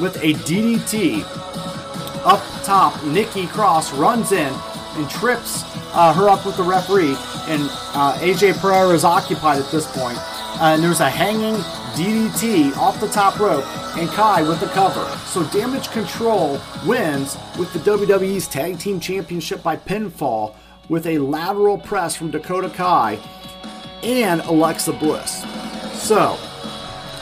with 0.00 0.16
a 0.16 0.34
DDT 0.34 1.22
up 2.24 2.42
top. 2.64 3.02
Nikki 3.04 3.46
Cross 3.46 3.92
runs 3.94 4.32
in 4.32 4.52
and 4.96 5.08
trips 5.08 5.62
uh, 5.94 6.12
her 6.14 6.28
up 6.28 6.44
with 6.44 6.56
the 6.56 6.62
referee, 6.62 7.16
and 7.46 7.62
uh, 7.94 8.18
AJ 8.20 8.58
Pereira 8.60 8.90
is 8.90 9.04
occupied 9.04 9.60
at 9.60 9.70
this 9.70 9.86
point. 9.96 10.18
Uh, 10.60 10.74
and 10.74 10.82
there's 10.82 11.00
a 11.00 11.08
hanging 11.08 11.54
DDT 11.94 12.76
off 12.76 13.00
the 13.00 13.08
top 13.08 13.38
rope, 13.38 13.66
and 13.96 14.08
Kai 14.10 14.42
with 14.42 14.60
the 14.60 14.66
cover. 14.68 15.04
So 15.26 15.44
Damage 15.44 15.90
Control 15.90 16.58
wins 16.86 17.36
with 17.58 17.72
the 17.72 17.78
WWE's 17.80 18.48
Tag 18.48 18.78
Team 18.78 18.98
Championship 18.98 19.62
by 19.62 19.76
pinfall 19.76 20.54
with 20.88 21.06
a 21.06 21.18
lateral 21.18 21.78
press 21.78 22.16
from 22.16 22.30
Dakota 22.30 22.70
Kai 22.70 23.18
and 24.02 24.40
Alexa 24.42 24.92
Bliss. 24.94 25.44
So 25.92 26.38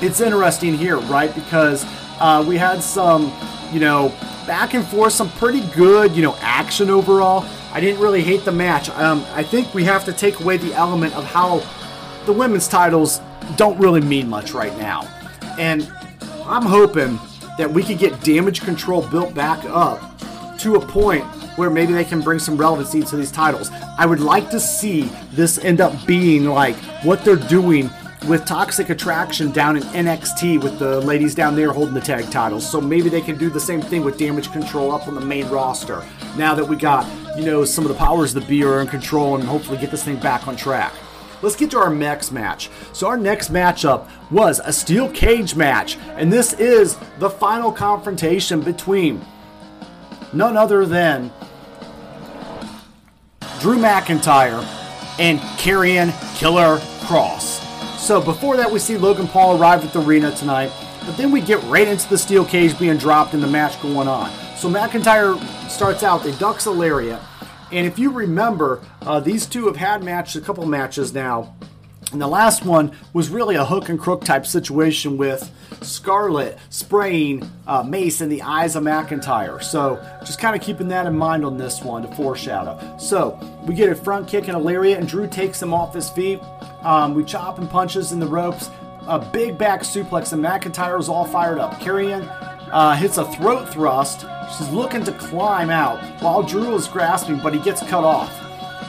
it's 0.01 0.21
interesting 0.21 0.75
here, 0.75 0.99
right? 0.99 1.35
Because 1.35 1.85
uh, 2.21 2.45
we 2.47 2.57
had 2.57 2.83
some, 2.83 3.33
you 3.73 3.81
know, 3.81 4.09
back 4.47 4.75
and 4.75 4.87
forth, 4.87 5.13
some 5.13 5.31
pretty 5.31 5.61
good, 5.75 6.15
you 6.15 6.23
know, 6.23 6.37
action 6.41 6.91
overall. 6.91 7.45
I 7.73 7.81
didn't 7.81 8.01
really 8.01 8.23
hate 8.23 8.45
the 8.45 8.53
match. 8.53 8.89
Um, 8.91 9.25
I 9.35 9.43
think 9.43 9.75
we 9.75 9.85
have 9.85 10.05
to 10.05 10.13
take 10.13 10.41
away 10.41 10.57
the 10.57 10.75
element 10.75 11.15
of 11.15 11.25
how 11.25 11.63
the 12.27 12.33
women's 12.33 12.69
titles 12.69 13.21
don't 13.57 13.79
really 13.79 14.01
mean 14.01 14.29
much 14.29 14.53
right 14.53 14.77
now. 14.79 15.03
And 15.59 15.91
I'm 16.45 16.63
hoping 16.63 17.19
that 17.59 17.71
we 17.71 17.83
could 17.83 17.99
get 17.99 18.21
damage 18.23 18.63
control 18.63 19.03
built 19.09 19.35
back 19.35 19.65
up 19.67 20.01
to 20.59 20.77
a 20.77 20.81
point 20.81 21.25
where 21.57 21.71
maybe 21.71 21.93
they 21.93 22.05
can 22.05 22.21
bring 22.21 22.39
some 22.39 22.57
relevancy 22.57 23.03
to 23.03 23.17
these 23.17 23.31
titles. 23.31 23.71
I 23.99 24.07
would 24.07 24.21
like 24.21 24.51
to 24.51 24.61
see 24.61 25.11
this 25.33 25.59
end 25.59 25.81
up 25.81 26.07
being 26.07 26.47
like 26.47 26.77
what 27.05 27.25
they're 27.25 27.37
doing 27.37 27.91
with 28.29 28.45
Toxic 28.45 28.91
Attraction 28.91 29.51
down 29.51 29.77
in 29.77 29.83
NXT 29.83 30.63
with 30.63 30.79
the 30.79 31.01
ladies 31.01 31.35
down 31.35 31.57
there 31.57 31.73
holding 31.73 31.95
the 31.95 32.01
tag 32.01 32.31
titles. 32.31 32.71
So 32.71 32.81
maybe 32.81 33.09
they 33.09 33.21
can 33.21 33.39
do 33.39 33.49
the 33.49 33.61
same 33.61 33.81
thing 33.81 34.05
with 34.05 34.19
Damage 34.19 34.53
Control 34.53 34.93
up 34.93 35.09
on 35.09 35.15
the 35.15 35.21
main 35.21 35.49
roster. 35.49 36.05
Now 36.37 36.55
that 36.55 36.65
we 36.65 36.77
got, 36.77 37.07
you 37.37 37.45
know, 37.45 37.65
some 37.65 37.85
of 37.85 37.89
the 37.89 37.97
powers 37.97 38.35
that 38.35 38.47
be 38.47 38.63
are 38.65 38.81
in 38.81 38.89
control 38.89 39.37
and 39.37 39.45
hopefully 39.45 39.79
get 39.79 39.91
this 39.91 40.05
thing 40.05 40.17
back 40.17 40.47
on 40.47 40.57
track. 40.57 40.93
Let's 41.43 41.57
get 41.57 41.71
to 41.71 41.79
our 41.79 41.93
next 41.95 42.33
match. 42.33 42.71
So 42.93 43.07
our 43.07 43.17
next 43.17 43.51
matchup 43.53 44.09
was 44.31 44.61
a 44.63 44.73
steel 44.73 45.11
cage 45.11 45.55
match, 45.55 45.97
and 46.17 46.33
this 46.33 46.53
is 46.55 46.99
the 47.19 47.31
final 47.31 47.73
confrontation 47.73 48.61
between 48.61 49.25
none 50.33 50.57
other 50.57 50.85
than 50.85 51.33
Drew 53.61 53.79
McIntyre 53.79 54.63
and 55.19 55.39
Karrion 55.59 56.13
Killer 56.37 56.79
Kross. 57.07 57.67
So 57.99 58.21
before 58.21 58.57
that, 58.57 58.71
we 58.71 58.79
see 58.79 58.97
Logan 58.97 59.29
Paul 59.29 59.61
arrive 59.61 59.85
at 59.85 59.93
the 59.93 60.03
arena 60.03 60.35
tonight, 60.35 60.73
but 61.07 61.17
then 61.17 61.31
we 61.31 61.41
get 61.41 61.63
right 61.65 61.89
into 61.89 62.09
the 62.09 62.19
steel 62.19 62.45
cage 62.45 62.79
being 62.79 62.97
dropped 62.97 63.35
and 63.35 63.43
the 63.43 63.47
match 63.47 63.81
going 63.83 64.09
on. 64.09 64.31
So 64.57 64.69
McIntyre 64.69 65.39
starts 65.69 66.03
out, 66.03 66.23
they 66.23 66.33
ducks 66.33 66.67
a 66.67 66.71
lariat, 66.71 67.21
and 67.73 67.87
if 67.87 67.99
you 67.99 68.11
remember, 68.11 68.83
uh, 69.03 69.21
these 69.21 69.47
two 69.47 69.67
have 69.67 69.77
had 69.77 70.03
matches, 70.03 70.43
a 70.43 70.45
couple 70.45 70.65
matches 70.67 71.13
now. 71.13 71.55
And 72.13 72.21
the 72.21 72.27
last 72.27 72.65
one 72.65 72.97
was 73.13 73.29
really 73.29 73.55
a 73.55 73.65
hook 73.65 73.89
and 73.89 73.99
crook 73.99 74.25
type 74.25 74.45
situation 74.45 75.17
with 75.17 75.49
Scarlett 75.81 76.59
spraying 76.69 77.49
uh, 77.69 77.85
mace 77.85 78.21
in 78.21 78.29
the 78.29 78.43
eyes 78.43 78.75
of 78.75 78.83
McIntyre. 78.83 79.63
So 79.63 80.05
just 80.25 80.41
kind 80.41 80.57
of 80.57 80.63
keeping 80.63 80.89
that 80.89 81.07
in 81.07 81.17
mind 81.17 81.45
on 81.45 81.57
this 81.57 81.83
one 81.83 82.03
to 82.03 82.09
foreshadow. 82.17 82.97
So 82.99 83.39
we 83.65 83.75
get 83.75 83.91
a 83.91 83.95
front 83.95 84.27
kick 84.27 84.49
and 84.49 84.57
a 84.57 84.61
lariat, 84.61 84.99
and 84.99 85.09
Drew 85.09 85.29
takes 85.29 85.63
him 85.63 85.73
off 85.73 85.95
his 85.95 86.11
feet. 86.11 86.41
Um, 86.83 87.15
we 87.15 87.25
chop 87.25 87.59
and 87.59 87.71
punches 87.71 88.11
in 88.11 88.19
the 88.19 88.27
ropes. 88.27 88.71
A 89.07 89.19
big 89.19 89.57
back 89.57 89.83
suplex, 89.83 90.33
and 90.33 90.45
McIntyre 90.45 90.99
is 90.99 91.09
all 91.09 91.25
fired 91.25 91.59
up. 91.59 91.75
Karrion 91.75 92.27
uh, 92.73 92.95
hits 92.97 93.19
a 93.19 93.25
throat 93.33 93.69
thrust. 93.69 94.27
She's 94.57 94.71
looking 94.71 95.05
to 95.05 95.13
climb 95.13 95.71
out 95.71 96.03
while 96.23 96.43
Drew 96.43 96.75
is 96.75 96.89
grasping, 96.89 97.39
but 97.39 97.55
he 97.55 97.61
gets 97.61 97.83
cut 97.83 98.05
off. 98.05 98.33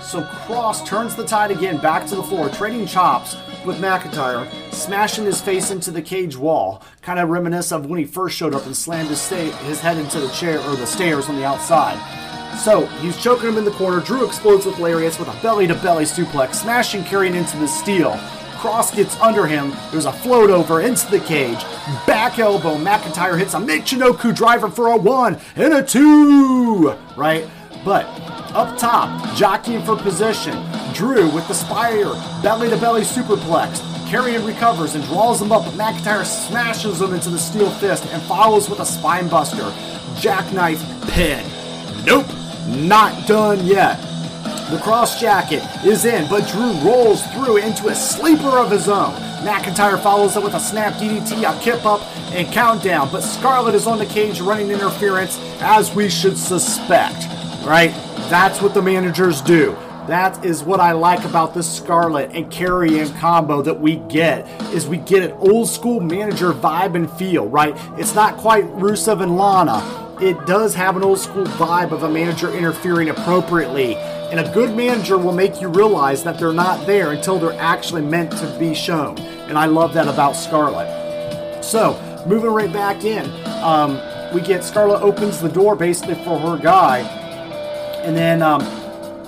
So 0.04 0.24
Kross 0.24 0.86
turns 0.86 1.16
the 1.16 1.26
tide 1.26 1.52
again 1.52 1.78
back 1.78 2.06
to 2.08 2.16
the 2.16 2.24
floor, 2.24 2.50
trading 2.50 2.86
chops 2.86 3.36
with 3.66 3.78
McIntyre, 3.78 4.50
smashing 4.74 5.26
his 5.26 5.40
face 5.40 5.72
into 5.72 5.92
the 5.92 6.02
cage 6.02 6.36
wall, 6.36 6.84
kind 7.02 7.20
of 7.20 7.30
reminiscent 7.30 7.86
of 7.86 7.90
when 7.90 8.00
he 8.00 8.06
first 8.06 8.36
showed 8.36 8.54
up 8.54 8.66
and 8.66 8.76
slammed 8.76 9.10
his, 9.10 9.22
sta- 9.22 9.52
his 9.64 9.80
head 9.80 9.98
into 9.98 10.20
the 10.20 10.30
chair 10.30 10.60
or 10.62 10.76
the 10.76 10.88
stairs 10.88 11.30
on 11.30 11.36
the 11.36 11.46
outside. 11.46 11.98
So 12.60 12.86
he's 12.98 13.22
choking 13.22 13.50
him 13.50 13.58
in 13.58 13.66
the 13.66 13.72
corner. 13.72 14.02
Drew 14.02 14.26
explodes 14.26 14.66
with 14.66 14.80
lariats 14.80 15.18
with 15.18 15.30
a 15.30 15.42
belly 15.42 15.68
to 15.68 15.76
belly 15.76 16.04
suplex, 16.04 16.56
smashing 16.56 17.04
Karrion 17.04 17.36
into 17.36 17.58
the 17.58 17.68
steel. 17.68 18.20
Kross 18.62 18.96
gets 18.96 19.20
under 19.20 19.48
him. 19.48 19.74
There's 19.90 20.06
a 20.06 20.12
float 20.12 20.52
over 20.52 20.82
into 20.82 21.10
the 21.10 21.20
cage. 21.22 21.64
Back 22.06 22.38
elbow. 22.38 22.76
McIntyre 22.76 23.36
hits 23.36 23.56
a 23.56 23.58
Michinoku 23.58 24.36
driver 24.36 24.70
for 24.70 24.90
a 24.90 24.98
one 24.98 25.40
and 25.56 25.74
a 25.74 25.84
two. 25.84 26.96
Right? 27.18 27.50
But 27.84 28.06
up 28.54 28.78
top, 28.78 29.36
jockeying 29.36 29.84
for 29.84 29.96
position. 29.96 30.54
Drew 30.94 31.28
with 31.34 31.48
the 31.48 31.56
spire, 31.56 32.14
belly 32.44 32.70
to 32.70 32.78
belly 32.78 33.02
superplex. 33.02 33.80
Karrion 34.06 34.46
recovers 34.46 34.94
and 34.94 35.04
draws 35.06 35.42
him 35.42 35.52
up, 35.52 35.66
but 35.66 35.74
McIntyre 35.74 36.24
smashes 36.24 37.02
him 37.02 37.16
into 37.16 37.32
the 37.32 37.40
steel 37.40 37.72
fist 37.72 38.06
and 38.12 38.22
follows 38.24 38.70
with 38.70 38.80
a 38.80 38.86
spine 38.86 39.28
buster. 39.28 39.74
Jackknife 40.20 40.84
pin. 41.10 41.44
Nope, 42.06 42.28
not 42.68 43.28
done 43.28 43.66
yet. 43.66 44.11
The 44.72 44.78
Kross 44.78 45.20
Jacket 45.20 45.62
is 45.86 46.06
in, 46.06 46.30
but 46.30 46.48
Drew 46.48 46.72
rolls 46.80 47.28
through 47.34 47.58
into 47.58 47.90
a 47.90 47.94
sleeper 47.94 48.58
of 48.58 48.72
his 48.72 48.88
own. 48.88 49.14
McIntyre 49.44 50.02
follows 50.02 50.38
up 50.38 50.46
with 50.46 50.54
a 50.54 50.62
snap 50.62 50.94
DDT, 50.94 51.44
a 51.44 51.62
kip 51.62 51.86
up, 51.86 52.00
and 52.32 52.48
countdown. 52.54 53.10
But 53.12 53.20
Scarlett 53.20 53.76
is 53.76 53.86
on 53.86 53.98
the 53.98 54.06
cage 54.06 54.40
running 54.40 54.72
interference, 54.72 55.38
as 55.60 55.94
we 55.94 56.08
should 56.08 56.38
suspect. 56.38 57.26
Right? 57.66 57.92
That's 58.30 58.62
what 58.62 58.74
the 58.74 58.82
managers 58.82 59.42
do. 59.42 59.76
That 60.08 60.46
is 60.46 60.64
what 60.64 60.80
I 60.80 60.94
like 60.94 61.26
about 61.26 61.54
this 61.54 61.70
Scarlett 61.70 62.32
and 62.32 62.50
Karrion 62.50 63.14
combo 63.20 63.62
that 63.64 63.82
we 63.82 63.98
get 63.98 64.48
is 64.74 64.88
we 64.88 64.98
get 65.00 65.22
an 65.22 65.34
old 65.34 65.68
school 65.68 66.00
manager 66.00 66.54
vibe 66.54 66.96
and 66.96 67.12
feel, 67.12 67.46
right? 67.50 67.76
It's 68.00 68.16
not 68.16 68.38
quite 68.38 68.64
Rusev 68.78 69.22
and 69.22 69.36
Lana. 69.36 70.18
It 70.22 70.46
does 70.46 70.76
have 70.76 70.96
an 70.96 71.04
old 71.04 71.20
school 71.20 71.44
vibe 71.44 71.92
of 71.92 72.04
a 72.04 72.10
manager 72.10 72.54
interfering 72.54 73.10
appropriately. 73.10 73.98
And 74.32 74.40
a 74.40 74.54
good 74.54 74.76
manager 74.76 75.18
will 75.18 75.34
make 75.34 75.60
you 75.60 75.68
realize 75.68 76.24
that 76.24 76.40
they're 76.40 76.54
not 76.54 76.88
there 76.88 77.12
until 77.12 77.38
they're 77.38 77.60
actually 77.60 78.02
meant 78.02 78.32
to 78.32 78.56
be 78.58 78.74
shown. 78.74 79.20
And 79.20 79.58
I 79.58 79.66
love 79.66 79.94
that 79.96 80.08
about 80.08 80.38
Scarlett. 80.38 81.64
So, 81.64 82.00
moving 82.26 82.52
right 82.52 82.72
back 82.72 83.04
in, 83.04 83.30
um, 83.62 84.00
we 84.34 84.40
get 84.40 84.64
Scarlett 84.64 85.02
opens 85.02 85.42
the 85.42 85.50
door 85.50 85.76
basically 85.76 86.16
for 86.24 86.40
her 86.40 86.58
guy. 86.58 87.00
And 88.06 88.16
then 88.16 88.42
um, 88.42 88.62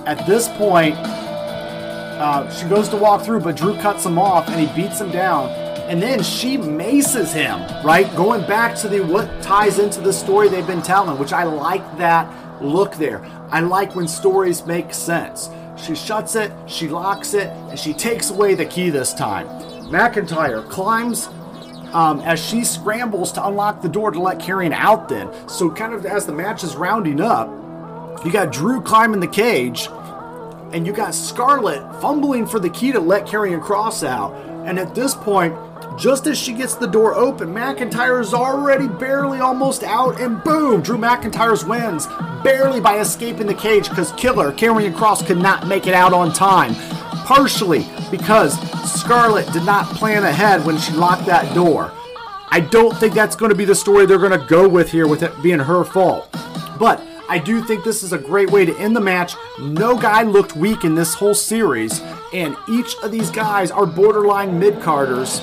at 0.06 0.26
this 0.26 0.48
point, 0.48 0.96
uh, 0.96 2.50
she 2.50 2.66
goes 2.68 2.88
to 2.88 2.96
walk 2.96 3.22
through, 3.22 3.40
but 3.40 3.56
Drew 3.56 3.76
cuts 3.76 4.06
him 4.06 4.18
off 4.18 4.48
and 4.48 4.58
he 4.58 4.74
beats 4.74 5.00
him 5.00 5.10
down. 5.10 5.50
And 5.88 6.00
then 6.00 6.22
she 6.22 6.56
maces 6.56 7.30
him, 7.30 7.60
right? 7.84 8.10
Going 8.16 8.46
back 8.46 8.74
to 8.76 8.88
the 8.88 9.00
what 9.00 9.28
ties 9.42 9.78
into 9.78 10.00
the 10.00 10.14
story 10.14 10.48
they've 10.48 10.66
been 10.66 10.80
telling, 10.80 11.18
which 11.18 11.34
I 11.34 11.42
like 11.42 11.98
that 11.98 12.26
look 12.62 12.94
there. 12.94 13.18
I 13.54 13.60
like 13.60 13.94
when 13.94 14.08
stories 14.08 14.66
make 14.66 14.92
sense. 14.92 15.48
She 15.76 15.94
shuts 15.94 16.34
it, 16.34 16.50
she 16.66 16.88
locks 16.88 17.34
it, 17.34 17.46
and 17.70 17.78
she 17.78 17.94
takes 17.94 18.30
away 18.30 18.56
the 18.56 18.64
key 18.64 18.90
this 18.90 19.14
time. 19.14 19.46
McIntyre 19.92 20.68
climbs 20.68 21.28
um, 21.92 22.18
as 22.22 22.44
she 22.44 22.64
scrambles 22.64 23.30
to 23.30 23.46
unlock 23.46 23.80
the 23.80 23.88
door 23.88 24.10
to 24.10 24.18
let 24.18 24.40
Karrion 24.40 24.72
out 24.72 25.08
then. 25.08 25.30
So, 25.48 25.70
kind 25.70 25.94
of 25.94 26.04
as 26.04 26.26
the 26.26 26.32
match 26.32 26.64
is 26.64 26.74
rounding 26.74 27.20
up, 27.20 27.48
you 28.24 28.32
got 28.32 28.52
Drew 28.52 28.80
climbing 28.80 29.20
the 29.20 29.28
cage, 29.28 29.86
and 30.72 30.84
you 30.84 30.92
got 30.92 31.14
Scarlett 31.14 32.00
fumbling 32.00 32.48
for 32.48 32.58
the 32.58 32.70
key 32.70 32.90
to 32.90 32.98
let 32.98 33.24
Karrion 33.24 33.62
Kross 33.62 34.04
out. 34.04 34.34
And 34.66 34.80
at 34.80 34.96
this 34.96 35.14
point, 35.14 35.54
just 35.96 36.26
as 36.26 36.38
she 36.38 36.52
gets 36.52 36.74
the 36.74 36.86
door 36.86 37.14
open, 37.14 37.48
McIntyre 37.48 38.20
is 38.20 38.34
already 38.34 38.88
barely 38.88 39.38
almost 39.38 39.82
out, 39.82 40.20
and 40.20 40.42
boom, 40.42 40.82
Drew 40.82 40.98
McIntyre's 40.98 41.64
wins 41.64 42.06
barely 42.42 42.80
by 42.80 42.98
escaping 42.98 43.46
the 43.46 43.54
cage 43.54 43.88
because 43.88 44.12
Killer 44.12 44.52
Karrion 44.52 44.92
Kross, 44.92 45.24
could 45.24 45.38
not 45.38 45.66
make 45.66 45.86
it 45.86 45.94
out 45.94 46.12
on 46.12 46.32
time. 46.32 46.74
Partially 47.24 47.86
because 48.10 48.58
Scarlett 49.00 49.50
did 49.52 49.64
not 49.64 49.86
plan 49.86 50.24
ahead 50.24 50.64
when 50.64 50.76
she 50.78 50.92
locked 50.92 51.26
that 51.26 51.54
door. 51.54 51.90
I 52.50 52.60
don't 52.60 52.96
think 52.98 53.14
that's 53.14 53.34
going 53.34 53.48
to 53.48 53.56
be 53.56 53.64
the 53.64 53.74
story 53.74 54.04
they're 54.04 54.18
going 54.18 54.38
to 54.38 54.46
go 54.46 54.68
with 54.68 54.90
here, 54.90 55.08
with 55.08 55.22
it 55.22 55.32
being 55.42 55.58
her 55.58 55.84
fault. 55.84 56.28
But 56.78 57.00
I 57.28 57.38
do 57.38 57.64
think 57.64 57.82
this 57.82 58.02
is 58.02 58.12
a 58.12 58.18
great 58.18 58.50
way 58.50 58.66
to 58.66 58.76
end 58.78 58.94
the 58.94 59.00
match. 59.00 59.34
No 59.58 59.96
guy 59.98 60.22
looked 60.22 60.54
weak 60.54 60.84
in 60.84 60.94
this 60.94 61.14
whole 61.14 61.34
series, 61.34 62.02
and 62.34 62.56
each 62.68 62.94
of 63.02 63.10
these 63.10 63.30
guys 63.30 63.70
are 63.70 63.86
borderline 63.86 64.58
mid 64.58 64.80
carders, 64.82 65.40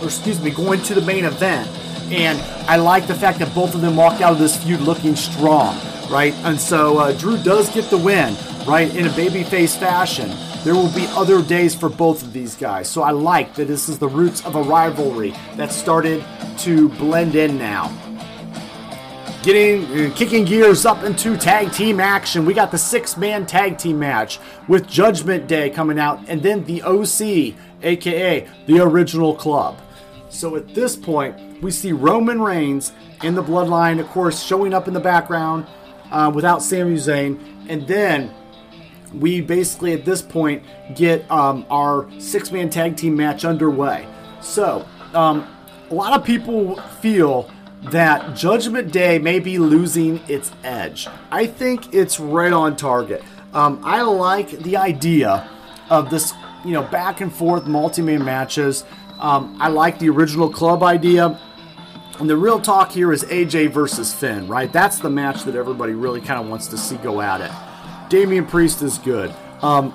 or 0.00 0.06
excuse 0.06 0.40
me, 0.40 0.50
going 0.50 0.82
to 0.82 0.94
the 0.94 1.02
main 1.02 1.24
event. 1.24 1.68
And 2.12 2.38
I 2.68 2.76
like 2.76 3.06
the 3.06 3.14
fact 3.14 3.38
that 3.40 3.54
both 3.54 3.74
of 3.74 3.80
them 3.80 3.96
walked 3.96 4.22
out 4.22 4.32
of 4.32 4.38
this 4.38 4.62
feud 4.62 4.80
looking 4.80 5.14
strong, 5.14 5.76
right? 6.10 6.32
And 6.44 6.58
so 6.58 6.98
uh, 6.98 7.12
Drew 7.12 7.36
does 7.42 7.68
get 7.74 7.90
the 7.90 7.98
win, 7.98 8.34
right, 8.66 8.94
in 8.94 9.06
a 9.06 9.10
babyface 9.10 9.78
fashion. 9.78 10.30
There 10.64 10.74
will 10.74 10.92
be 10.92 11.06
other 11.10 11.42
days 11.42 11.74
for 11.74 11.88
both 11.88 12.22
of 12.22 12.32
these 12.32 12.56
guys. 12.56 12.88
So 12.88 13.02
I 13.02 13.10
like 13.10 13.54
that 13.54 13.66
this 13.66 13.88
is 13.88 13.98
the 13.98 14.08
roots 14.08 14.44
of 14.44 14.56
a 14.56 14.62
rivalry 14.62 15.34
that 15.56 15.70
started 15.70 16.24
to 16.58 16.88
blend 16.90 17.34
in 17.34 17.58
now 17.58 17.94
getting 19.42 19.84
uh, 19.84 20.14
kicking 20.14 20.44
gears 20.44 20.84
up 20.84 21.04
into 21.04 21.36
tag 21.36 21.72
team 21.72 22.00
action. 22.00 22.44
We 22.44 22.54
got 22.54 22.70
the 22.70 22.78
six 22.78 23.16
man 23.16 23.46
tag 23.46 23.78
team 23.78 23.98
match 23.98 24.38
with 24.66 24.86
Judgment 24.86 25.46
Day 25.46 25.70
coming 25.70 25.98
out, 25.98 26.20
and 26.28 26.42
then 26.42 26.64
the 26.64 26.82
OC, 26.82 27.54
aka 27.82 28.46
the 28.66 28.80
original 28.80 29.34
club. 29.34 29.78
So 30.28 30.56
at 30.56 30.74
this 30.74 30.96
point, 30.96 31.62
we 31.62 31.70
see 31.70 31.92
Roman 31.92 32.40
Reigns 32.40 32.92
in 33.22 33.34
the 33.34 33.42
Bloodline, 33.42 34.00
of 34.00 34.06
course, 34.08 34.42
showing 34.42 34.74
up 34.74 34.88
in 34.88 34.94
the 34.94 35.00
background 35.00 35.66
uh, 36.10 36.30
without 36.34 36.62
Sami 36.62 36.94
Zayn, 36.94 37.38
and 37.68 37.86
then 37.86 38.32
we 39.14 39.40
basically 39.40 39.92
at 39.94 40.04
this 40.04 40.20
point 40.20 40.62
get 40.94 41.28
um, 41.30 41.64
our 41.70 42.08
six 42.18 42.52
man 42.52 42.70
tag 42.70 42.96
team 42.96 43.16
match 43.16 43.44
underway. 43.44 44.06
So 44.40 44.86
um, 45.14 45.46
a 45.90 45.94
lot 45.94 46.18
of 46.18 46.24
people 46.24 46.76
feel 47.00 47.50
that 47.84 48.36
Judgment 48.36 48.92
Day 48.92 49.18
may 49.18 49.40
be 49.40 49.58
losing 49.58 50.20
its 50.28 50.50
edge. 50.64 51.08
I 51.30 51.46
think 51.46 51.94
it's 51.94 52.20
right 52.20 52.52
on 52.52 52.76
target. 52.76 53.22
Um, 53.54 53.80
I 53.82 54.02
like 54.02 54.50
the 54.50 54.76
idea 54.76 55.48
of 55.88 56.10
this, 56.10 56.34
you 56.64 56.72
know, 56.72 56.82
back 56.82 57.20
and 57.20 57.32
forth 57.32 57.66
multi-man 57.66 58.24
matches. 58.24 58.84
Um, 59.18 59.56
I 59.60 59.68
like 59.68 59.98
the 59.98 60.08
original 60.10 60.50
club 60.50 60.82
idea. 60.82 61.40
And 62.18 62.28
the 62.28 62.36
real 62.36 62.60
talk 62.60 62.90
here 62.90 63.12
is 63.12 63.24
AJ 63.24 63.70
versus 63.70 64.12
Finn, 64.12 64.48
right? 64.48 64.72
That's 64.72 64.98
the 64.98 65.10
match 65.10 65.44
that 65.44 65.54
everybody 65.54 65.94
really 65.94 66.20
kind 66.20 66.40
of 66.40 66.48
wants 66.48 66.66
to 66.68 66.78
see 66.78 66.96
go 66.96 67.20
at 67.20 67.40
it. 67.40 67.50
Damian 68.10 68.46
Priest 68.46 68.82
is 68.82 68.98
good. 68.98 69.32
Um, 69.62 69.94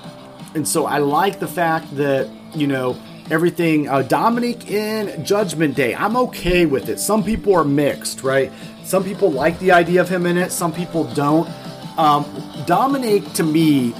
and 0.55 0.67
so 0.67 0.85
I 0.85 0.99
like 0.99 1.39
the 1.39 1.47
fact 1.47 1.95
that, 1.97 2.29
you 2.55 2.67
know, 2.67 2.97
everything. 3.29 3.89
Uh, 3.89 4.01
Dominic 4.03 4.69
in 4.69 5.23
Judgment 5.25 5.75
Day. 5.75 5.95
I'm 5.95 6.15
okay 6.17 6.65
with 6.65 6.89
it. 6.89 6.99
Some 6.99 7.23
people 7.23 7.55
are 7.55 7.63
mixed, 7.63 8.23
right? 8.23 8.51
Some 8.83 9.03
people 9.03 9.31
like 9.31 9.57
the 9.59 9.71
idea 9.71 10.01
of 10.01 10.09
him 10.09 10.25
in 10.25 10.37
it, 10.37 10.51
some 10.51 10.73
people 10.73 11.05
don't. 11.13 11.49
Um, 11.97 12.25
Dominic, 12.65 13.31
to 13.33 13.43
me, 13.43 13.93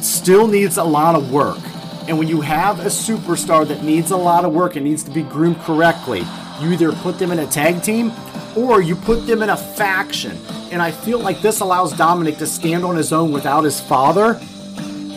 still 0.00 0.46
needs 0.46 0.76
a 0.76 0.84
lot 0.84 1.14
of 1.14 1.32
work. 1.32 1.58
And 2.08 2.18
when 2.18 2.26
you 2.26 2.40
have 2.40 2.80
a 2.80 2.88
superstar 2.88 3.68
that 3.68 3.84
needs 3.84 4.12
a 4.12 4.16
lot 4.16 4.46
of 4.46 4.54
work 4.54 4.76
and 4.76 4.84
needs 4.84 5.02
to 5.04 5.10
be 5.10 5.22
groomed 5.22 5.58
correctly, 5.58 6.24
you 6.58 6.72
either 6.72 6.90
put 6.90 7.18
them 7.18 7.30
in 7.30 7.38
a 7.38 7.46
tag 7.46 7.82
team 7.82 8.12
or 8.56 8.80
you 8.80 8.96
put 8.96 9.26
them 9.26 9.42
in 9.42 9.50
a 9.50 9.56
faction. 9.56 10.38
And 10.72 10.80
I 10.80 10.90
feel 10.90 11.18
like 11.18 11.42
this 11.42 11.60
allows 11.60 11.92
Dominic 11.92 12.38
to 12.38 12.46
stand 12.46 12.82
on 12.82 12.96
his 12.96 13.12
own 13.12 13.30
without 13.30 13.62
his 13.62 13.78
father 13.78 14.40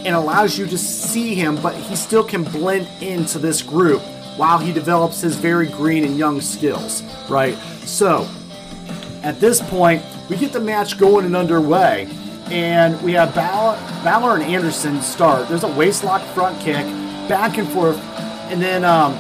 and 0.03 0.15
allows 0.15 0.57
you 0.60 0.67
to 0.67 0.77
see 0.77 1.33
him, 1.33 1.62
but 1.62 1.75
he 1.75 1.95
still 1.95 2.25
can 2.25 2.43
blend 2.43 2.89
into 3.01 3.39
this 3.39 3.62
group 3.62 4.01
while 4.36 4.57
he 4.57 4.74
develops 4.74 5.21
his 5.21 5.36
very 5.36 5.67
green 5.67 6.03
and 6.03 6.17
young 6.17 6.41
skills, 6.41 7.03
right? 7.29 7.55
So, 7.86 8.27
at 9.24 9.39
this 9.39 9.62
point, 9.62 10.03
we 10.29 10.36
get 10.36 10.51
the 10.51 10.60
match 10.60 10.98
going 10.98 11.25
and 11.25 11.38
underway, 11.38 12.10
and 12.51 13.01
we 13.01 13.13
have 13.13 13.34
Balor, 13.34 14.36
and 14.36 14.43
Anderson 14.43 15.01
start. 15.01 15.48
There's 15.48 15.63
a 15.63 15.70
waistlock 15.70 16.22
front 16.34 16.60
kick, 16.60 16.86
back 17.29 17.58
and 17.58 17.67
forth, 17.70 17.98
and 18.51 18.62
then, 18.62 18.84
um, 18.84 19.17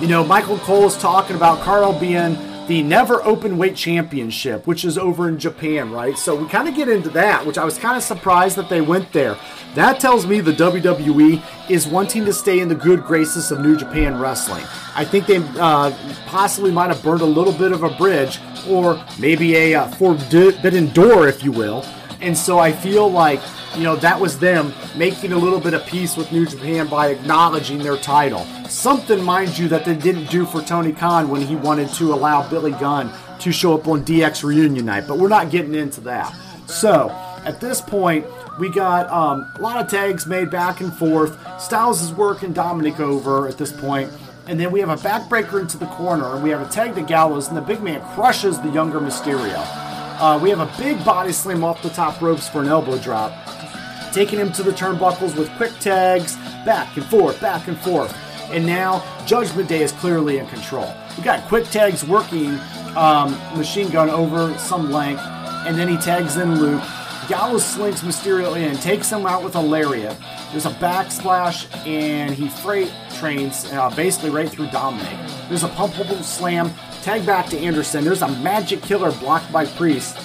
you 0.00 0.08
know, 0.08 0.24
Michael 0.24 0.58
Cole 0.58 0.86
is 0.86 0.96
talking 0.96 1.36
about 1.36 1.60
Karl 1.60 1.92
being 1.92 2.38
the 2.66 2.82
NEVER 2.82 3.18
Openweight 3.18 3.76
Championship, 3.76 4.66
which 4.66 4.86
is 4.86 4.96
over 4.96 5.28
in 5.28 5.38
Japan, 5.38 5.92
right? 5.92 6.16
So 6.16 6.34
we 6.34 6.48
kind 6.48 6.66
of 6.66 6.74
get 6.74 6.88
into 6.88 7.10
that, 7.10 7.44
which 7.44 7.58
I 7.58 7.64
was 7.64 7.76
kind 7.76 7.94
of 7.94 8.02
surprised 8.02 8.56
that 8.56 8.70
they 8.70 8.80
went 8.80 9.12
there. 9.12 9.36
That 9.74 10.00
tells 10.00 10.26
me 10.26 10.40
the 10.40 10.52
WWE 10.52 11.42
is 11.68 11.86
wanting 11.86 12.24
to 12.24 12.32
stay 12.32 12.60
in 12.60 12.68
the 12.68 12.74
good 12.74 13.04
graces 13.04 13.50
of 13.50 13.60
New 13.60 13.76
Japan 13.76 14.18
Wrestling. 14.18 14.64
I 14.94 15.04
think 15.04 15.26
they 15.26 15.38
uh, 15.58 15.94
possibly 16.24 16.70
might 16.70 16.88
have 16.88 17.02
burned 17.02 17.20
a 17.20 17.26
little 17.26 17.52
bit 17.52 17.72
of 17.72 17.82
a 17.82 17.90
bridge, 17.90 18.40
or 18.66 19.04
maybe 19.18 19.56
a 19.56 19.74
uh, 19.74 19.88
forbidden 19.88 20.88
door, 20.94 21.28
if 21.28 21.44
you 21.44 21.52
will. 21.52 21.84
And 22.24 22.36
so 22.36 22.58
I 22.58 22.72
feel 22.72 23.10
like, 23.10 23.42
you 23.76 23.82
know, 23.82 23.96
that 23.96 24.18
was 24.18 24.38
them 24.38 24.72
making 24.96 25.32
a 25.32 25.36
little 25.36 25.60
bit 25.60 25.74
of 25.74 25.84
peace 25.84 26.16
with 26.16 26.32
New 26.32 26.46
Japan 26.46 26.88
by 26.88 27.08
acknowledging 27.08 27.80
their 27.80 27.98
title. 27.98 28.46
Something, 28.66 29.22
mind 29.22 29.58
you, 29.58 29.68
that 29.68 29.84
they 29.84 29.94
didn't 29.94 30.30
do 30.30 30.46
for 30.46 30.62
Tony 30.62 30.92
Khan 30.92 31.28
when 31.28 31.42
he 31.42 31.54
wanted 31.54 31.90
to 31.90 32.14
allow 32.14 32.48
Billy 32.48 32.72
Gunn 32.72 33.12
to 33.40 33.52
show 33.52 33.74
up 33.74 33.86
on 33.88 34.06
DX 34.06 34.42
Reunion 34.42 34.86
Night, 34.86 35.04
but 35.06 35.18
we're 35.18 35.28
not 35.28 35.50
getting 35.50 35.74
into 35.74 36.00
that. 36.00 36.34
So, 36.66 37.10
at 37.44 37.60
this 37.60 37.82
point, 37.82 38.24
we 38.58 38.70
got 38.70 39.06
um, 39.10 39.52
a 39.56 39.60
lot 39.60 39.84
of 39.84 39.90
tags 39.90 40.26
made 40.26 40.50
back 40.50 40.80
and 40.80 40.94
forth. 40.94 41.36
Styles 41.60 42.00
is 42.00 42.10
working 42.10 42.54
Dominic 42.54 43.00
over 43.00 43.46
at 43.48 43.58
this 43.58 43.70
point. 43.70 44.10
And 44.46 44.58
then 44.58 44.72
we 44.72 44.80
have 44.80 44.88
a 44.88 44.96
backbreaker 44.96 45.60
into 45.60 45.76
the 45.76 45.86
corner, 45.86 46.34
and 46.34 46.42
we 46.42 46.48
have 46.50 46.62
a 46.62 46.70
tag 46.70 46.94
to 46.94 47.02
Gallows, 47.02 47.48
and 47.48 47.56
the 47.56 47.62
big 47.62 47.82
man 47.82 48.00
crushes 48.14 48.58
the 48.60 48.70
younger 48.70 48.98
Mysterio. 49.00 49.83
Uh, 50.24 50.38
we 50.38 50.48
have 50.48 50.60
a 50.60 50.78
big 50.78 51.04
body 51.04 51.30
slam 51.30 51.62
off 51.62 51.82
the 51.82 51.90
top 51.90 52.18
ropes 52.22 52.48
for 52.48 52.62
an 52.62 52.68
elbow 52.68 52.96
drop, 52.96 53.30
taking 54.10 54.38
him 54.38 54.50
to 54.50 54.62
the 54.62 54.70
turnbuckles 54.70 55.36
with 55.36 55.50
quick 55.58 55.70
tags, 55.80 56.36
back 56.64 56.96
and 56.96 57.04
forth, 57.04 57.38
back 57.42 57.68
and 57.68 57.76
forth. 57.80 58.16
And 58.50 58.64
now 58.64 59.04
Judgment 59.26 59.68
Day 59.68 59.82
is 59.82 59.92
clearly 59.92 60.38
in 60.38 60.46
control. 60.46 60.90
We 61.18 61.24
got 61.24 61.46
quick 61.46 61.66
tags 61.66 62.06
working 62.06 62.58
um, 62.96 63.32
Machine 63.54 63.90
Gun 63.90 64.08
over 64.08 64.56
some 64.56 64.90
length, 64.90 65.20
and 65.66 65.78
then 65.78 65.88
he 65.88 65.98
tags 65.98 66.38
in 66.38 66.58
Luke. 66.58 66.82
Gallows 67.28 67.66
slinks 67.66 68.00
Mysterio 68.00 68.56
in, 68.56 68.78
takes 68.78 69.10
him 69.10 69.26
out 69.26 69.44
with 69.44 69.56
a 69.56 69.60
lariat. 69.60 70.16
There's 70.52 70.64
a 70.64 70.70
backsplash, 70.70 71.66
and 71.86 72.34
he 72.34 72.48
freight 72.48 72.90
trains 73.24 73.64
uh, 73.72 73.88
basically 73.96 74.28
right 74.28 74.50
through 74.50 74.66
Dominic. 74.66 75.18
There's 75.48 75.64
a 75.64 75.68
pumphandle 75.68 76.22
slam, 76.22 76.70
tag 77.00 77.24
back 77.24 77.46
to 77.46 77.58
Anderson. 77.58 78.04
There's 78.04 78.20
a 78.20 78.28
magic 78.28 78.82
killer 78.82 79.12
blocked 79.12 79.50
by 79.50 79.64
Priest, 79.64 80.18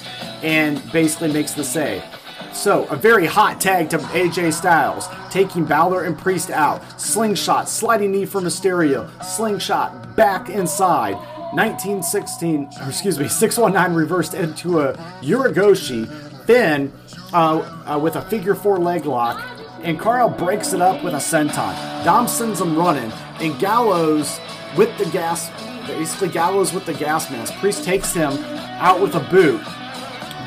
and 0.43 0.81
basically 0.91 1.31
makes 1.31 1.53
the 1.53 1.63
save. 1.63 2.03
So, 2.51 2.88
a 2.88 2.97
very 2.97 3.25
hot 3.25 3.62
tag 3.62 3.89
to 3.91 3.99
AJ 3.99 4.51
Styles, 4.51 5.07
taking 5.31 5.63
Balor 5.63 6.03
and 6.03 6.17
Priest 6.17 6.51
out. 6.51 6.83
Slingshot, 6.99 7.69
sliding 7.69 8.12
knee 8.12 8.25
for 8.25 8.41
Mysterio. 8.41 9.09
Slingshot, 9.23 10.17
back 10.17 10.49
inside. 10.49 11.15
1916, 11.53 12.69
or 12.81 12.89
excuse 12.89 13.17
me, 13.17 13.27
619 13.29 13.95
reversed 13.95 14.33
into 14.33 14.81
a 14.81 14.93
Uranage. 15.21 16.05
Finn 16.45 16.91
uh, 17.31 17.59
uh, 17.85 17.97
with 17.97 18.17
a 18.17 18.21
figure 18.23 18.55
four 18.55 18.77
leg 18.77 19.05
lock, 19.05 19.41
and 19.83 19.99
Karl 19.99 20.29
breaks 20.29 20.73
it 20.73 20.81
up 20.81 21.03
with 21.03 21.13
a 21.13 21.17
senton. 21.17 22.03
Dom 22.03 22.27
sends 22.27 22.61
him 22.61 22.75
running, 22.75 23.11
and 23.39 23.57
Gallows 23.59 24.39
with 24.77 24.95
the 24.97 25.05
gas, 25.05 25.49
basically 25.87 26.29
Gallows 26.29 26.73
with 26.73 26.85
the 26.85 26.93
gas 26.93 27.29
mask. 27.31 27.53
Priest 27.55 27.83
takes 27.83 28.13
him 28.13 28.31
out 28.79 29.01
with 29.01 29.15
a 29.15 29.21
boot. 29.31 29.61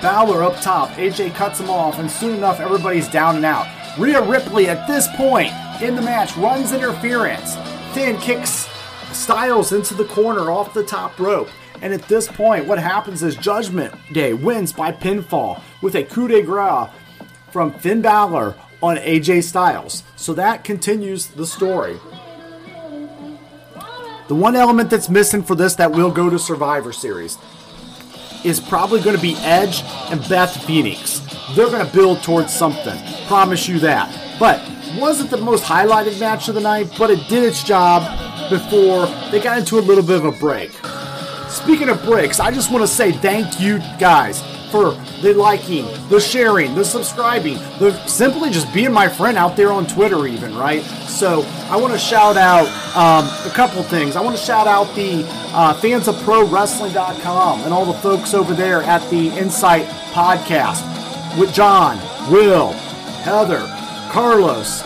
Balor 0.01 0.43
up 0.43 0.61
top. 0.61 0.91
AJ 0.91 1.35
cuts 1.35 1.61
him 1.61 1.71
off, 1.71 1.99
and 1.99 2.11
soon 2.11 2.37
enough, 2.37 2.61
everybody's 2.61 3.09
down 3.09 3.37
and 3.37 3.45
out. 3.45 3.67
Rhea 3.99 4.23
Ripley 4.23 4.69
at 4.69 4.87
this 4.87 5.07
point 5.17 5.53
in 5.81 5.95
the 5.97 6.03
match 6.03 6.37
runs 6.37 6.73
interference. 6.73 7.57
Finn 7.95 8.17
kicks 8.19 8.69
Styles 9.13 9.73
into 9.73 9.95
the 9.95 10.07
corner 10.07 10.51
off 10.51 10.73
the 10.73 10.83
top 10.83 11.19
rope. 11.19 11.49
And 11.83 11.93
at 11.93 12.03
this 12.09 12.29
point, 12.29 12.67
what 12.67 12.79
happens 12.79 13.23
is 13.23 13.37
Judgment 13.37 13.95
Day 14.13 14.33
wins 14.33 14.73
by 14.73 14.93
pinfall 14.93 15.61
with 15.83 15.95
a 15.97 16.05
coup 16.05 16.29
de 16.29 16.43
grace 16.43 16.89
from 17.51 17.73
Finn 17.73 18.01
Balor 18.01 18.55
on 18.83 18.97
AJ 18.97 19.45
Styles. 19.45 20.03
So 20.17 20.35
that 20.35 20.65
continues 20.65 21.27
the 21.27 21.47
story. 21.47 21.99
The 24.29 24.35
one 24.35 24.57
element 24.57 24.91
that's 24.91 25.09
missing 25.09 25.43
for 25.43 25.55
this 25.55 25.75
that 25.77 25.93
will 25.93 26.11
go 26.11 26.31
to 26.31 26.39
Survivor 26.39 26.93
Series 26.93 27.39
is 28.45 28.61
probably 28.61 29.01
going 29.01 29.17
to 29.17 29.23
be 29.23 29.35
Edge 29.37 29.83
and 30.11 30.21
Beth 30.29 30.65
Phoenix. 30.65 31.21
They're 31.55 31.71
going 31.71 31.87
to 31.87 31.93
build 31.93 32.23
towards 32.23 32.53
something. 32.53 32.99
Promise 33.27 33.69
you 33.69 33.79
that. 33.81 34.39
But 34.39 34.61
wasn't 34.99 35.31
the 35.31 35.37
most 35.37 35.65
highlighted 35.65 36.19
match 36.21 36.49
of 36.49 36.55
the 36.55 36.61
night, 36.61 36.93
but 36.99 37.11
it 37.11 37.29
did 37.29 37.45
its 37.45 37.63
job 37.63 38.03
before 38.51 39.07
they 39.31 39.41
got 39.41 39.59
into 39.59 39.79
a 39.79 39.81
little 39.81 40.03
bit 40.03 40.17
of 40.17 40.25
a 40.25 40.33
break. 40.33 40.73
Speaking 41.49 41.89
of 41.89 42.03
breaks, 42.05 42.41
I 42.41 42.51
just 42.51 42.71
want 42.71 42.83
to 42.83 42.89
say 42.89 43.13
thank 43.13 43.61
you 43.61 43.79
guys 43.99 44.43
for 44.73 44.93
the 45.21 45.35
liking, 45.35 45.85
the 46.09 46.19
sharing, 46.19 46.75
the 46.75 46.85
subscribing, 46.85 47.59
the 47.79 47.93
simply 48.07 48.51
just 48.51 48.73
being 48.73 48.91
my 48.91 49.07
friend 49.07 49.37
out 49.37 49.55
there 49.55 49.71
on 49.71 49.87
Twitter, 49.87 50.27
even, 50.27 50.57
right? 50.57 50.83
So 51.07 51.43
I 51.69 51.77
want 51.77 51.93
to 51.93 51.99
shout 51.99 52.39
out 52.39 52.67
um, 52.97 53.27
a 53.49 53.55
couple 53.55 53.83
things. 53.83 54.17
I 54.17 54.23
want 54.23 54.35
to 54.35 54.43
shout 54.43 54.67
out 54.67 54.93
the 54.95 55.25
uh, 55.55 55.75
fans 55.75 56.09
of 56.09 56.15
ProWrestling.com 56.17 57.61
and 57.61 57.73
all 57.73 57.85
the 57.85 57.99
folks 58.01 58.33
over 58.33 58.55
there 58.55 58.83
at 58.83 59.09
the 59.11 59.29
Insight 59.37 59.85
Podcast 60.13 60.89
with 61.39 61.53
John, 61.53 61.99
Will, 62.33 62.73
Heather, 63.23 63.65
Carlos. 64.11 64.83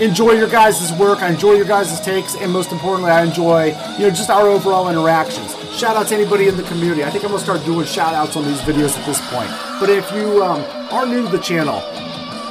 Enjoy 0.00 0.32
your 0.32 0.48
guys' 0.48 0.92
work. 0.98 1.20
I 1.22 1.28
enjoy 1.30 1.52
your 1.52 1.66
guys' 1.66 2.00
takes, 2.00 2.34
and 2.34 2.52
most 2.52 2.72
importantly, 2.72 3.12
I 3.12 3.22
enjoy 3.22 3.66
you 3.96 4.00
know 4.00 4.10
just 4.10 4.28
our 4.28 4.48
overall 4.48 4.88
interactions. 4.88 5.54
Shout 5.74 5.96
out 5.96 6.06
to 6.06 6.14
anybody 6.14 6.46
in 6.46 6.56
the 6.56 6.62
community. 6.62 7.02
I 7.02 7.10
think 7.10 7.24
I'm 7.24 7.32
gonna 7.32 7.42
start 7.42 7.64
doing 7.64 7.84
shout 7.84 8.14
outs 8.14 8.36
on 8.36 8.44
these 8.44 8.60
videos 8.60 8.96
at 8.96 9.04
this 9.04 9.20
point. 9.32 9.50
But 9.80 9.90
if 9.90 10.08
you 10.12 10.40
um, 10.40 10.62
are 10.92 11.04
new 11.04 11.24
to 11.24 11.28
the 11.28 11.42
channel, 11.42 11.80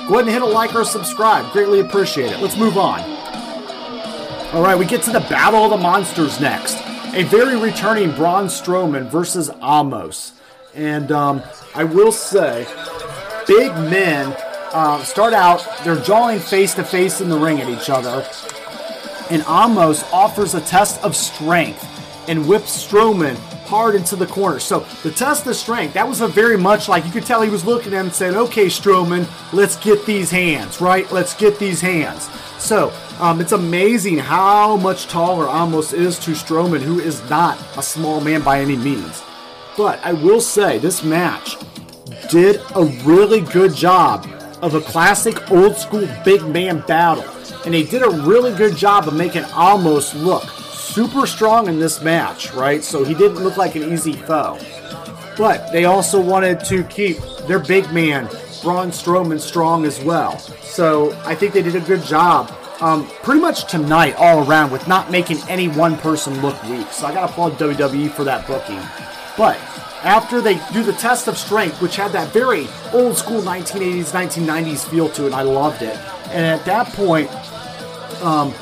go 0.09 0.15
ahead 0.15 0.25
and 0.25 0.29
hit 0.29 0.41
a 0.41 0.45
like 0.45 0.75
or 0.75 0.83
subscribe. 0.83 1.49
Greatly 1.53 1.79
appreciate 1.79 2.33
it. 2.33 2.41
Let's 2.41 2.57
move 2.57 2.77
on. 2.77 2.99
All 4.53 4.61
right, 4.61 4.77
we 4.77 4.85
get 4.85 5.03
to 5.03 5.11
the 5.11 5.21
Battle 5.21 5.63
of 5.63 5.69
the 5.69 5.77
Monsters 5.77 6.41
next. 6.41 6.75
A 7.13 7.23
very 7.23 7.55
returning 7.55 8.11
Braun 8.11 8.47
Strowman 8.47 9.09
versus 9.09 9.49
Omos. 9.49 10.33
And 10.75 11.09
um, 11.13 11.41
I 11.75 11.85
will 11.85 12.11
say, 12.11 12.67
big 13.47 13.71
men 13.89 14.35
uh, 14.73 15.01
start 15.05 15.33
out, 15.33 15.65
they're 15.85 15.95
jawing 15.95 16.39
face 16.39 16.73
to 16.73 16.83
face 16.83 17.21
in 17.21 17.29
the 17.29 17.39
ring 17.39 17.61
at 17.61 17.69
each 17.69 17.89
other. 17.89 18.27
And 19.29 19.43
Omos 19.43 20.03
offers 20.11 20.55
a 20.55 20.61
test 20.61 21.01
of 21.05 21.15
strength 21.15 21.87
and 22.27 22.47
whips 22.47 22.85
Strowman 22.85 23.35
hard 23.65 23.95
into 23.95 24.15
the 24.15 24.27
corner. 24.27 24.59
So 24.59 24.85
the 25.03 25.11
test 25.11 25.47
of 25.47 25.55
strength, 25.55 25.93
that 25.93 26.07
was 26.07 26.21
a 26.21 26.27
very 26.27 26.57
much 26.57 26.87
like 26.87 27.05
you 27.05 27.11
could 27.11 27.25
tell 27.25 27.41
he 27.41 27.49
was 27.49 27.65
looking 27.65 27.93
at 27.93 27.99
him 27.99 28.05
and 28.07 28.15
saying, 28.15 28.35
okay, 28.35 28.67
Strowman, 28.67 29.27
let's 29.53 29.75
get 29.77 30.05
these 30.05 30.29
hands, 30.29 30.79
right? 30.81 31.09
Let's 31.11 31.33
get 31.33 31.59
these 31.59 31.81
hands. 31.81 32.29
So 32.59 32.91
Um, 33.19 33.39
it's 33.39 33.51
amazing 33.51 34.17
how 34.17 34.75
much 34.77 35.05
taller 35.07 35.45
Omos 35.45 35.93
is 35.93 36.17
to 36.19 36.31
Strowman, 36.31 36.81
who 36.81 36.99
is 36.99 37.21
not 37.29 37.57
a 37.77 37.83
small 37.83 38.19
man 38.19 38.41
by 38.41 38.59
any 38.59 38.75
means. 38.75 39.21
But 39.77 40.03
I 40.03 40.13
will 40.13 40.41
say, 40.41 40.79
this 40.79 41.03
match 41.03 41.57
did 42.29 42.59
a 42.75 42.85
really 43.05 43.41
good 43.41 43.75
job 43.75 44.25
of 44.63 44.73
a 44.73 44.81
classic 44.81 45.51
old 45.51 45.77
school 45.77 46.07
big 46.25 46.41
man 46.47 46.79
battle. 46.87 47.23
And 47.65 47.73
they 47.73 47.83
did 47.83 48.01
a 48.01 48.09
really 48.09 48.53
good 48.57 48.75
job 48.75 49.07
of 49.07 49.13
making 49.13 49.43
Omos 49.43 50.13
look 50.21 50.43
super 50.93 51.25
strong 51.25 51.67
in 51.67 51.79
this 51.79 52.01
match, 52.01 52.53
right? 52.53 52.83
So 52.83 53.03
he 53.03 53.15
didn't 53.15 53.43
look 53.43 53.57
like 53.57 53.75
an 53.75 53.91
easy 53.91 54.13
foe. 54.13 54.59
But 55.35 55.71
they 55.71 55.85
also 55.85 56.21
wanted 56.21 56.63
to 56.65 56.83
keep 56.83 57.17
their 57.47 57.57
big 57.57 57.91
man, 57.91 58.25
Braun 58.61 58.91
Strowman, 58.91 59.39
strong 59.39 59.85
as 59.85 59.99
well. 60.03 60.37
So 60.37 61.19
I 61.25 61.33
think 61.33 61.53
they 61.53 61.63
did 61.63 61.75
a 61.75 61.81
good 61.81 62.03
job 62.03 62.51
um, 62.79 63.07
pretty 63.23 63.41
much 63.41 63.69
tonight 63.69 64.15
all 64.17 64.47
around 64.47 64.71
with 64.71 64.87
not 64.87 65.09
making 65.09 65.37
any 65.49 65.67
one 65.67 65.97
person 65.97 66.39
look 66.41 66.61
weak. 66.65 66.87
So 66.91 67.07
I 67.07 67.13
got 67.13 67.27
to 67.27 67.31
applaud 67.31 67.53
WWE 67.53 68.11
for 68.11 68.23
that 68.25 68.45
booking. 68.45 68.81
But 69.35 69.57
after 70.03 70.41
they 70.41 70.55
do 70.73 70.83
the 70.83 70.93
test 70.93 71.27
of 71.27 71.37
strength, 71.37 71.81
which 71.81 71.95
had 71.95 72.11
that 72.11 72.31
very 72.33 72.67
old 72.91 73.17
school 73.17 73.41
1980s, 73.41 74.11
1990s 74.11 74.87
feel 74.89 75.09
to 75.09 75.25
it, 75.25 75.33
I 75.33 75.41
loved 75.41 75.81
it. 75.81 75.97
And 76.27 76.45
at 76.45 76.65
that 76.65 76.87
point, 76.89 77.31
um, 78.21 78.53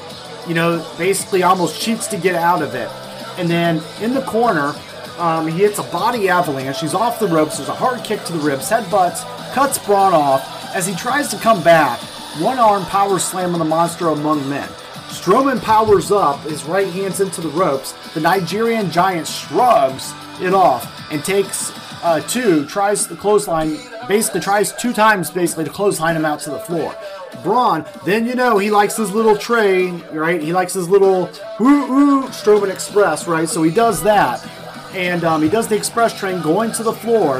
you 0.47 0.53
know, 0.53 0.85
basically 0.97 1.43
almost 1.43 1.81
cheats 1.81 2.07
to 2.07 2.17
get 2.17 2.35
out 2.35 2.61
of 2.61 2.75
it. 2.75 2.89
And 3.37 3.49
then 3.49 3.81
in 4.01 4.13
the 4.13 4.21
corner, 4.23 4.75
um, 5.17 5.47
he 5.47 5.59
hits 5.59 5.79
a 5.79 5.83
body 5.83 6.29
avalanche. 6.29 6.79
He's 6.81 6.93
off 6.93 7.19
the 7.19 7.27
ropes. 7.27 7.57
There's 7.57 7.69
a 7.69 7.73
hard 7.73 8.03
kick 8.03 8.23
to 8.25 8.33
the 8.33 8.39
ribs, 8.39 8.69
headbutts, 8.69 9.23
cuts 9.53 9.77
Braun 9.79 10.13
off. 10.13 10.75
As 10.75 10.87
he 10.87 10.95
tries 10.95 11.29
to 11.29 11.37
come 11.37 11.61
back, 11.63 11.99
one 12.39 12.57
arm 12.57 12.83
power 12.85 13.19
slam 13.19 13.53
on 13.53 13.59
the 13.59 13.65
monster 13.65 14.07
among 14.07 14.47
men. 14.49 14.67
Strowman 15.09 15.61
powers 15.61 16.11
up, 16.11 16.39
his 16.41 16.63
right 16.63 16.87
hand's 16.87 17.19
into 17.19 17.41
the 17.41 17.49
ropes. 17.49 17.91
The 18.13 18.21
Nigerian 18.21 18.89
giant 18.89 19.27
shrugs 19.27 20.13
it 20.39 20.53
off 20.53 21.11
and 21.11 21.23
takes 21.23 21.71
uh, 22.01 22.21
two, 22.21 22.65
tries 22.65 23.07
the 23.07 23.17
clothesline, 23.17 23.77
basically 24.07 24.39
tries 24.39 24.73
two 24.73 24.93
times 24.93 25.29
basically 25.29 25.65
to 25.65 25.69
clothesline 25.69 26.15
him 26.15 26.25
out 26.25 26.39
to 26.41 26.49
the 26.49 26.59
floor. 26.59 26.95
Braun, 27.43 27.85
then 28.05 28.25
you 28.25 28.35
know 28.35 28.57
he 28.57 28.71
likes 28.71 28.95
his 28.95 29.11
little 29.11 29.35
train, 29.35 30.03
right? 30.11 30.41
He 30.41 30.53
likes 30.53 30.73
his 30.73 30.89
little 30.89 31.29
woo 31.59 31.87
woo 31.87 32.23
Strowman 32.27 32.71
Express, 32.71 33.27
right? 33.27 33.47
So 33.47 33.63
he 33.63 33.71
does 33.71 34.03
that. 34.03 34.45
And 34.93 35.23
um, 35.23 35.41
he 35.41 35.49
does 35.49 35.67
the 35.67 35.75
express 35.75 36.17
train 36.17 36.41
going 36.41 36.71
to 36.73 36.83
the 36.83 36.91
floor. 36.91 37.39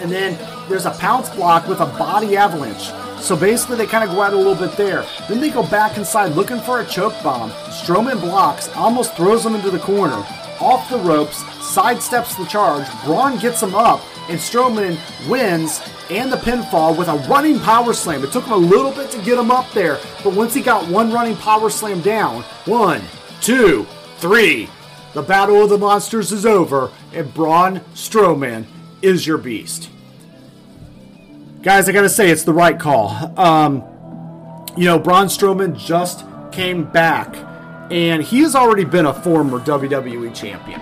And 0.00 0.10
then 0.10 0.38
there's 0.68 0.86
a 0.86 0.92
pounce 0.92 1.28
block 1.30 1.66
with 1.66 1.80
a 1.80 1.86
body 1.86 2.36
avalanche. 2.36 2.92
So 3.20 3.36
basically, 3.36 3.76
they 3.76 3.86
kind 3.86 4.08
of 4.08 4.14
go 4.14 4.22
out 4.22 4.34
a 4.34 4.36
little 4.36 4.54
bit 4.54 4.76
there. 4.76 5.04
Then 5.28 5.40
they 5.40 5.50
go 5.50 5.66
back 5.66 5.96
inside 5.96 6.32
looking 6.32 6.60
for 6.60 6.80
a 6.80 6.84
choke 6.84 7.14
bomb. 7.22 7.50
Strowman 7.70 8.20
blocks, 8.20 8.68
almost 8.76 9.16
throws 9.16 9.44
him 9.44 9.54
into 9.54 9.70
the 9.70 9.78
corner. 9.78 10.22
Off 10.60 10.88
the 10.90 10.98
ropes, 10.98 11.42
sidesteps 11.42 12.36
the 12.36 12.44
charge. 12.46 12.86
Braun 13.04 13.38
gets 13.38 13.62
him 13.62 13.74
up, 13.74 14.00
and 14.28 14.38
Strowman 14.38 14.98
wins 15.28 15.80
and 16.10 16.32
the 16.32 16.36
pinfall 16.36 16.96
with 16.96 17.08
a 17.08 17.16
running 17.28 17.58
power 17.60 17.92
slam. 17.92 18.22
It 18.24 18.32
took 18.32 18.44
him 18.44 18.52
a 18.52 18.56
little 18.56 18.92
bit 18.92 19.10
to 19.12 19.22
get 19.22 19.38
him 19.38 19.50
up 19.50 19.70
there, 19.72 19.98
but 20.22 20.34
once 20.34 20.54
he 20.54 20.60
got 20.62 20.88
one 20.88 21.12
running 21.12 21.36
power 21.36 21.70
slam 21.70 22.00
down, 22.00 22.42
one, 22.66 23.02
two, 23.40 23.86
three, 24.18 24.68
the 25.14 25.22
battle 25.22 25.62
of 25.62 25.70
the 25.70 25.78
monsters 25.78 26.32
is 26.32 26.44
over, 26.44 26.90
and 27.12 27.32
Braun 27.32 27.80
Strowman 27.94 28.66
is 29.00 29.26
your 29.26 29.38
beast. 29.38 29.90
Guys, 31.62 31.88
I 31.88 31.92
gotta 31.92 32.08
say, 32.08 32.30
it's 32.30 32.42
the 32.42 32.52
right 32.52 32.78
call. 32.78 33.38
Um, 33.38 33.82
you 34.76 34.84
know, 34.84 34.98
Braun 34.98 35.28
Strowman 35.28 35.78
just 35.78 36.24
came 36.52 36.84
back, 36.84 37.36
and 37.90 38.22
he 38.22 38.40
has 38.40 38.54
already 38.54 38.84
been 38.84 39.06
a 39.06 39.14
former 39.14 39.60
WWE 39.60 40.34
champion. 40.34 40.80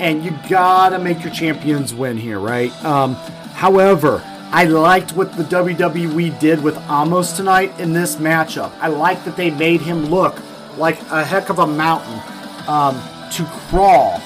And 0.00 0.24
you 0.24 0.36
gotta 0.48 0.98
make 0.98 1.22
your 1.24 1.32
champions 1.32 1.94
win 1.94 2.16
here, 2.16 2.38
right? 2.38 2.72
Um, 2.84 3.14
however, 3.54 4.22
I 4.54 4.64
liked 4.64 5.16
what 5.16 5.34
the 5.34 5.44
WWE 5.44 6.38
did 6.38 6.62
with 6.62 6.74
Omos 6.74 7.34
tonight 7.34 7.72
in 7.80 7.94
this 7.94 8.16
matchup. 8.16 8.70
I 8.80 8.88
like 8.88 9.24
that 9.24 9.34
they 9.34 9.50
made 9.50 9.80
him 9.80 10.04
look 10.10 10.38
like 10.76 11.00
a 11.10 11.24
heck 11.24 11.48
of 11.48 11.58
a 11.58 11.66
mountain 11.66 12.20
um, 12.68 13.00
to 13.30 13.46
crawl 13.70 14.18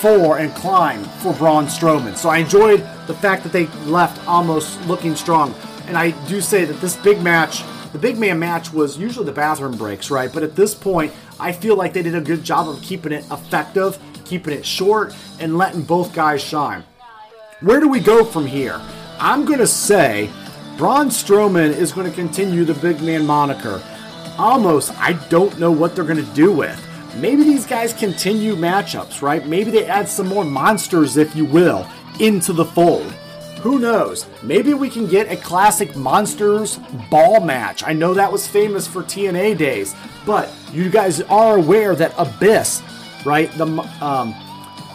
for 0.00 0.38
and 0.38 0.54
climb 0.54 1.02
for 1.02 1.32
Braun 1.32 1.66
Strowman. 1.66 2.16
So 2.16 2.28
I 2.28 2.38
enjoyed 2.38 2.86
the 3.08 3.14
fact 3.14 3.42
that 3.42 3.52
they 3.52 3.66
left 3.86 4.24
Omos 4.26 4.86
looking 4.86 5.16
strong. 5.16 5.52
And 5.88 5.98
I 5.98 6.12
do 6.28 6.40
say 6.40 6.64
that 6.64 6.80
this 6.80 6.94
big 6.98 7.20
match, 7.20 7.64
the 7.90 7.98
big 7.98 8.18
man 8.18 8.38
match, 8.38 8.72
was 8.72 8.96
usually 8.96 9.26
the 9.26 9.32
bathroom 9.32 9.76
breaks, 9.76 10.12
right? 10.12 10.32
But 10.32 10.44
at 10.44 10.54
this 10.54 10.76
point, 10.76 11.12
I 11.40 11.50
feel 11.50 11.74
like 11.74 11.92
they 11.92 12.04
did 12.04 12.14
a 12.14 12.20
good 12.20 12.44
job 12.44 12.68
of 12.68 12.80
keeping 12.82 13.10
it 13.10 13.24
effective, 13.32 13.98
keeping 14.24 14.54
it 14.54 14.64
short, 14.64 15.12
and 15.40 15.58
letting 15.58 15.82
both 15.82 16.14
guys 16.14 16.40
shine. 16.40 16.84
Where 17.62 17.80
do 17.80 17.88
we 17.88 17.98
go 17.98 18.24
from 18.24 18.46
here? 18.46 18.80
I'm 19.18 19.44
going 19.44 19.60
to 19.60 19.66
say 19.66 20.30
Braun 20.76 21.08
Strowman 21.08 21.70
is 21.70 21.92
going 21.92 22.08
to 22.08 22.14
continue 22.14 22.64
the 22.64 22.74
big 22.74 23.00
man 23.00 23.24
moniker. 23.24 23.82
Almost, 24.38 24.92
I 25.00 25.14
don't 25.28 25.58
know 25.58 25.72
what 25.72 25.94
they're 25.94 26.04
going 26.04 26.24
to 26.24 26.34
do 26.34 26.52
with. 26.52 26.82
Maybe 27.16 27.42
these 27.42 27.66
guys 27.66 27.94
continue 27.94 28.54
matchups, 28.54 29.22
right? 29.22 29.46
Maybe 29.46 29.70
they 29.70 29.86
add 29.86 30.06
some 30.06 30.26
more 30.26 30.44
monsters, 30.44 31.16
if 31.16 31.34
you 31.34 31.46
will, 31.46 31.88
into 32.20 32.52
the 32.52 32.64
fold. 32.64 33.10
Who 33.62 33.78
knows? 33.78 34.26
Maybe 34.42 34.74
we 34.74 34.90
can 34.90 35.06
get 35.06 35.32
a 35.32 35.36
classic 35.36 35.96
Monsters 35.96 36.78
ball 37.10 37.40
match. 37.40 37.82
I 37.84 37.94
know 37.94 38.12
that 38.12 38.30
was 38.30 38.46
famous 38.46 38.86
for 38.86 39.02
TNA 39.02 39.56
days, 39.56 39.94
but 40.26 40.52
you 40.72 40.90
guys 40.90 41.22
are 41.22 41.56
aware 41.56 41.96
that 41.96 42.14
Abyss, 42.18 42.82
right? 43.24 43.50
The 43.52 43.66
um, 44.02 44.34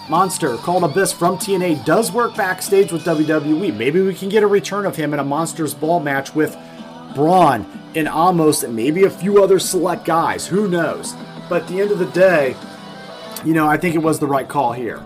monster 0.09 0.57
called 0.57 0.83
Abyss 0.83 1.13
from 1.13 1.37
TNA 1.37 1.85
does 1.85 2.11
work 2.11 2.35
backstage 2.35 2.91
with 2.91 3.03
WWE. 3.03 3.75
Maybe 3.75 4.01
we 4.01 4.13
can 4.13 4.29
get 4.29 4.43
a 4.43 4.47
return 4.47 4.85
of 4.85 4.95
him 4.95 5.13
in 5.13 5.19
a 5.19 5.23
Monsters 5.23 5.73
ball 5.73 5.99
match 5.99 6.35
with 6.35 6.57
Braun 7.15 7.65
and 7.95 8.07
Omos 8.07 8.63
and 8.63 8.75
maybe 8.75 9.03
a 9.03 9.09
few 9.09 9.43
other 9.43 9.59
select 9.59 10.05
guys. 10.05 10.47
Who 10.47 10.67
knows? 10.67 11.13
But 11.49 11.63
at 11.63 11.67
the 11.67 11.81
end 11.81 11.91
of 11.91 11.99
the 11.99 12.05
day, 12.07 12.55
you 13.43 13.53
know, 13.53 13.67
I 13.67 13.77
think 13.77 13.95
it 13.95 13.99
was 13.99 14.19
the 14.19 14.27
right 14.27 14.47
call 14.47 14.73
here. 14.73 15.03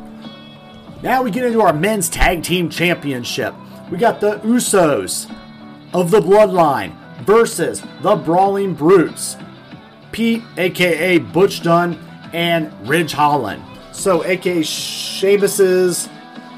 Now 1.02 1.24
we 1.24 1.32
get 1.32 1.46
into 1.46 1.62
our 1.62 1.74
men's 1.74 2.10
tag 2.10 2.44
team 2.44 2.70
championship. 2.70 3.54
We 3.92 3.98
got 3.98 4.20
the 4.22 4.40
Usos 4.40 5.32
of 5.94 6.12
the 6.12 6.20
Bloodline 6.20 6.96
versus 7.24 7.84
the 8.02 8.16
Brawling 8.16 8.74
Brutes. 8.74 9.38
Pete, 10.12 10.44
aka 10.58 11.18
Butch 11.20 11.62
Dunne, 11.62 12.00
and 12.34 12.72
Ridge 12.88 13.14
Holland. 13.14 13.64
So, 13.96 14.24
aka 14.26 14.62
Sheamus's 14.62 16.10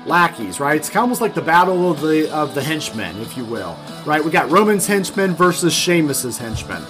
lackeys, 0.05 0.59
right? 0.59 0.75
It's 0.75 0.89
kind 0.89 0.97
of 0.97 1.03
almost 1.03 1.21
like 1.21 1.33
the 1.33 1.41
battle 1.41 1.91
of 1.91 2.01
the 2.01 2.29
of 2.33 2.55
the 2.55 2.63
henchmen, 2.63 3.15
if 3.21 3.37
you 3.37 3.45
will, 3.45 3.77
right? 4.05 4.23
We 4.23 4.31
got 4.31 4.49
Roman's 4.49 4.87
henchmen 4.87 5.33
versus 5.35 5.73
Sheamus's 5.73 6.37
henchmen. 6.37 6.83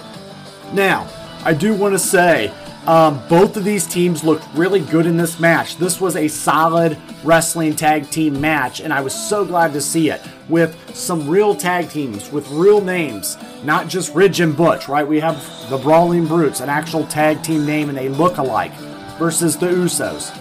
Now, 0.72 1.08
I 1.44 1.52
do 1.52 1.74
want 1.74 1.94
to 1.94 1.98
say 1.98 2.52
um, 2.86 3.22
both 3.28 3.58
of 3.58 3.64
these 3.64 3.86
teams 3.86 4.24
looked 4.24 4.46
really 4.54 4.80
good 4.80 5.04
in 5.04 5.18
this 5.18 5.38
match. 5.38 5.76
This 5.76 6.00
was 6.00 6.16
a 6.16 6.26
solid 6.26 6.96
wrestling 7.22 7.76
tag 7.76 8.10
team 8.10 8.40
match, 8.40 8.80
and 8.80 8.92
I 8.92 9.02
was 9.02 9.14
so 9.14 9.44
glad 9.44 9.74
to 9.74 9.80
see 9.80 10.10
it 10.10 10.22
with 10.48 10.96
some 10.96 11.28
real 11.28 11.54
tag 11.54 11.90
teams 11.90 12.32
with 12.32 12.48
real 12.48 12.80
names, 12.80 13.36
not 13.62 13.88
just 13.88 14.14
Ridge 14.14 14.40
and 14.40 14.56
Butch, 14.56 14.88
right? 14.88 15.06
We 15.06 15.20
have 15.20 15.36
the 15.68 15.76
Brawling 15.76 16.26
Brutes, 16.26 16.60
an 16.60 16.70
actual 16.70 17.06
tag 17.06 17.42
team 17.42 17.66
name, 17.66 17.90
and 17.90 17.98
they 17.98 18.08
look 18.08 18.38
alike, 18.38 18.72
versus 19.18 19.56
the 19.56 19.66
Usos. 19.66 20.36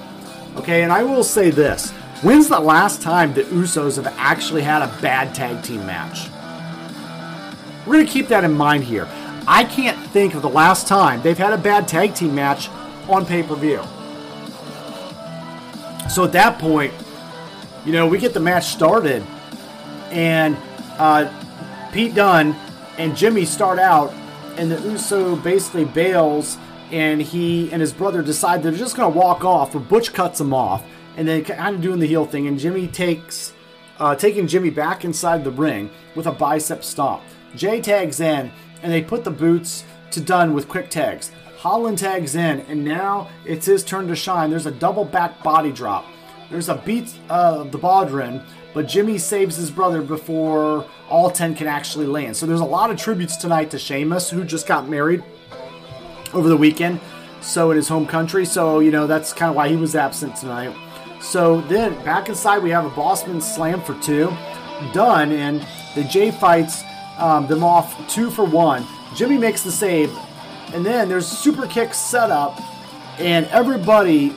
Okay, 0.58 0.84
and 0.84 0.92
I 0.92 1.04
will 1.04 1.24
say 1.24 1.50
this 1.50 1.92
when's 2.22 2.48
the 2.48 2.60
last 2.60 3.02
time 3.02 3.34
the 3.34 3.44
Usos 3.44 4.02
have 4.02 4.14
actually 4.18 4.62
had 4.62 4.82
a 4.82 5.02
bad 5.02 5.36
tag 5.36 5.64
team 5.64 5.86
match? 5.86 6.30
We're 7.86 7.94
going 7.94 8.06
to 8.06 8.12
keep 8.12 8.28
that 8.28 8.44
in 8.44 8.54
mind 8.54 8.84
here. 8.84 9.08
I 9.48 9.64
can't 9.64 9.98
think 10.10 10.34
of 10.34 10.42
the 10.42 10.50
last 10.50 10.88
time 10.88 11.22
they've 11.22 11.38
had 11.38 11.54
a 11.54 11.58
bad 11.58 11.88
tag 11.88 12.16
team 12.16 12.36
match 12.36 12.70
on 13.08 13.26
pay 13.26 13.44
per 13.44 13.56
view. 13.56 13.82
So 16.10 16.24
at 16.24 16.32
that 16.34 16.60
point, 16.60 16.94
you 17.86 17.92
know, 17.94 18.08
we 18.08 18.18
get 18.18 18.34
the 18.34 18.40
match 18.40 18.66
started, 18.66 19.24
and 20.12 20.58
uh, 20.98 21.32
Pete 21.94 22.16
Dunne 22.16 22.56
and 22.98 23.16
Jimmy 23.16 23.46
start 23.46 23.80
out, 23.80 24.14
and 24.58 24.70
the 24.70 24.80
Uso 24.82 25.36
basically 25.38 25.86
bails, 25.86 26.58
and 26.92 27.22
he 27.22 27.72
and 27.72 27.82
his 27.82 27.94
brother 27.94 28.22
decide 28.22 28.64
they're 28.64 28.72
just 28.72 28.96
to 28.96 29.08
walk 29.10 29.44
off, 29.44 29.74
but 29.74 29.88
Butch 29.90 30.14
cuts 30.14 30.40
him 30.40 30.54
off, 30.54 30.84
and 31.16 31.28
then 31.28 31.44
kind 31.44 31.76
of 31.76 31.82
doing 31.82 32.00
the 32.00 32.08
heel 32.08 32.26
thing, 32.26 32.48
and 32.48 32.60
Jimmy 32.60 32.88
takes. 32.88 33.54
Uh, 34.00 34.16
taking 34.16 34.46
Jimmy 34.46 34.70
back 34.70 35.06
inside 35.06 35.44
the 35.44 35.50
ring 35.50 35.90
with 36.14 36.28
a 36.28 36.32
bicep 36.32 36.84
stomp. 36.84 37.24
Jey 37.56 37.82
tags 37.82 38.20
in, 38.20 38.52
and 38.84 38.94
they 38.94 39.02
put 39.02 39.24
the 39.24 39.32
boots 39.32 39.86
to 40.12 40.22
Dunne 40.22 40.54
with 40.54 40.68
quick 40.68 40.92
tags. 40.92 41.32
Holland 41.58 41.98
tags 41.98 42.36
in, 42.36 42.60
and 42.70 42.86
now 42.86 43.30
it's 43.44 43.66
his 43.66 43.84
turn 43.84 44.08
to 44.08 44.16
shine. 44.16 44.52
There's 44.52 44.68
a 44.68 44.72
double 44.72 45.04
back 45.04 45.42
body 45.42 45.72
drop. 45.72 46.06
There's 46.52 46.70
a 46.70 46.76
beat 46.76 47.12
of 47.30 47.72
the 47.72 47.80
Bodhrán, 47.80 48.44
but 48.74 48.88
Jimmy 48.88 49.18
saves 49.18 49.56
his 49.56 49.72
brother 49.72 50.02
before 50.02 50.86
all 51.10 51.32
10 51.32 51.56
can 51.56 51.68
actually 51.68 52.06
land. 52.06 52.38
So 52.38 52.46
there's 52.46 52.60
a 52.60 52.66
lot 52.66 52.92
of 52.92 52.98
tributes 52.98 53.36
tonight 53.36 53.72
to 53.72 53.80
Sheamus, 53.80 54.30
who 54.30 54.44
just 54.44 54.68
got 54.68 54.88
married. 54.88 55.24
Over 56.34 56.50
the 56.50 56.58
weekend, 56.58 57.00
so 57.42 57.72
in 57.72 57.78
his 57.78 57.88
home 57.88 58.06
country. 58.06 58.46
So, 58.46 58.80
you 58.80 58.92
know, 58.92 59.08
that's 59.08 59.34
kind 59.34 59.50
of 59.50 59.56
why 59.56 59.70
he 59.70 59.76
was 59.76 59.96
absent 59.96 60.36
tonight. 60.36 60.76
So 61.22 61.62
then 61.62 61.94
back 62.04 62.30
inside, 62.30 62.60
we 62.60 62.70
have 62.72 62.86
a 62.86 62.90
Bossman 62.90 63.42
slam 63.42 63.82
for 63.82 63.94
two. 64.02 64.36
Dunne, 64.94 65.32
and 65.32 65.66
the 65.96 66.04
J 66.04 66.32
fights 66.32 66.84
um, 67.18 67.48
them 67.48 67.64
off 67.64 68.08
two 68.10 68.30
for 68.30 68.44
one. 68.44 68.86
Jimmy 69.16 69.38
makes 69.38 69.64
the 69.64 69.72
save, 69.72 70.16
and 70.74 70.86
then 70.86 71.10
there's 71.10 71.28
super 71.28 71.66
kick 71.66 71.94
set 71.94 72.30
up, 72.30 72.60
and 73.20 73.48
everybody, 73.48 74.36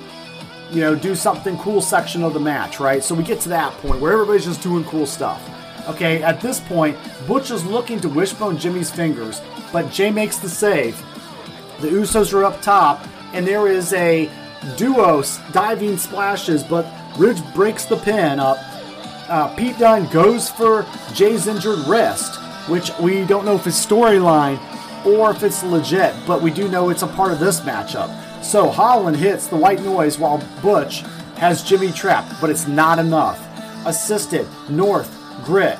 you 0.71 0.81
know, 0.81 0.95
do 0.95 1.15
something 1.15 1.59
cool 1.59 1.83
section 1.83 2.23
of 2.23 2.33
the 2.33 2.41
match, 2.41 2.81
right? 2.81 3.05
So 3.05 3.15
we 3.15 3.25
get 3.25 3.41
to 3.41 3.49
that 3.51 3.73
point 3.79 4.01
where 4.01 4.13
everybody's 4.13 4.47
just 4.47 4.63
doing 4.63 4.85
cool 4.85 5.07
stuff. 5.07 5.47
Okay, 5.89 6.23
at 6.23 6.41
this 6.41 6.61
point, 6.61 6.97
Butch 7.27 7.51
is 7.51 7.65
looking 7.65 8.01
to 8.01 8.09
wishbone 8.09 8.57
Jimmy's 8.57 8.91
fingers, 8.91 9.43
but 9.73 9.91
Jey 9.91 10.11
makes 10.11 10.39
the 10.39 10.49
save. 10.49 11.03
The 11.81 11.89
Usos 11.89 12.35
are 12.35 12.45
up 12.45 12.61
top, 12.61 13.07
and 13.33 13.47
there 13.47 13.69
is 13.69 13.93
a 13.95 14.31
duo 14.77 15.23
diving 15.53 15.97
splashes, 15.97 16.63
but 16.63 16.87
Ridge 17.17 17.43
breaks 17.55 17.85
the 17.85 17.97
pin 17.97 18.39
up. 18.39 18.59
Uh, 19.29 19.55
Pete 19.55 19.79
Dunne 19.79 20.07
goes 20.13 20.51
for 20.51 20.87
Jey's 21.15 21.47
injured 21.47 21.79
wrist, 21.87 22.37
which 22.69 22.91
we 22.99 23.25
don't 23.25 23.45
know 23.45 23.55
if 23.55 23.67
it's 23.67 23.85
storyline 23.85 24.59
or 25.07 25.31
if 25.31 25.43
it's 25.43 25.63
legit, 25.63 26.15
but 26.27 26.43
we 26.43 26.51
do 26.51 26.69
know 26.69 26.91
it's 26.91 27.03
a 27.03 27.07
part 27.07 27.33
of 27.33 27.39
this 27.39 27.61
matchup. 27.61 28.11
So 28.43 28.69
Holland 28.69 29.17
hits 29.17 29.47
the 29.47 29.57
white 29.57 29.83
noise 29.83 30.19
while 30.19 30.45
Butch 30.63 31.01
has 31.37 31.63
Jimmy 31.63 31.93
trapped, 31.93 32.41
but 32.41 32.51
it's 32.51 32.67
not 32.67 32.99
enough. 32.99 33.47
Assisted, 33.87 34.47
North, 34.69 35.11
Grit. 35.45 35.79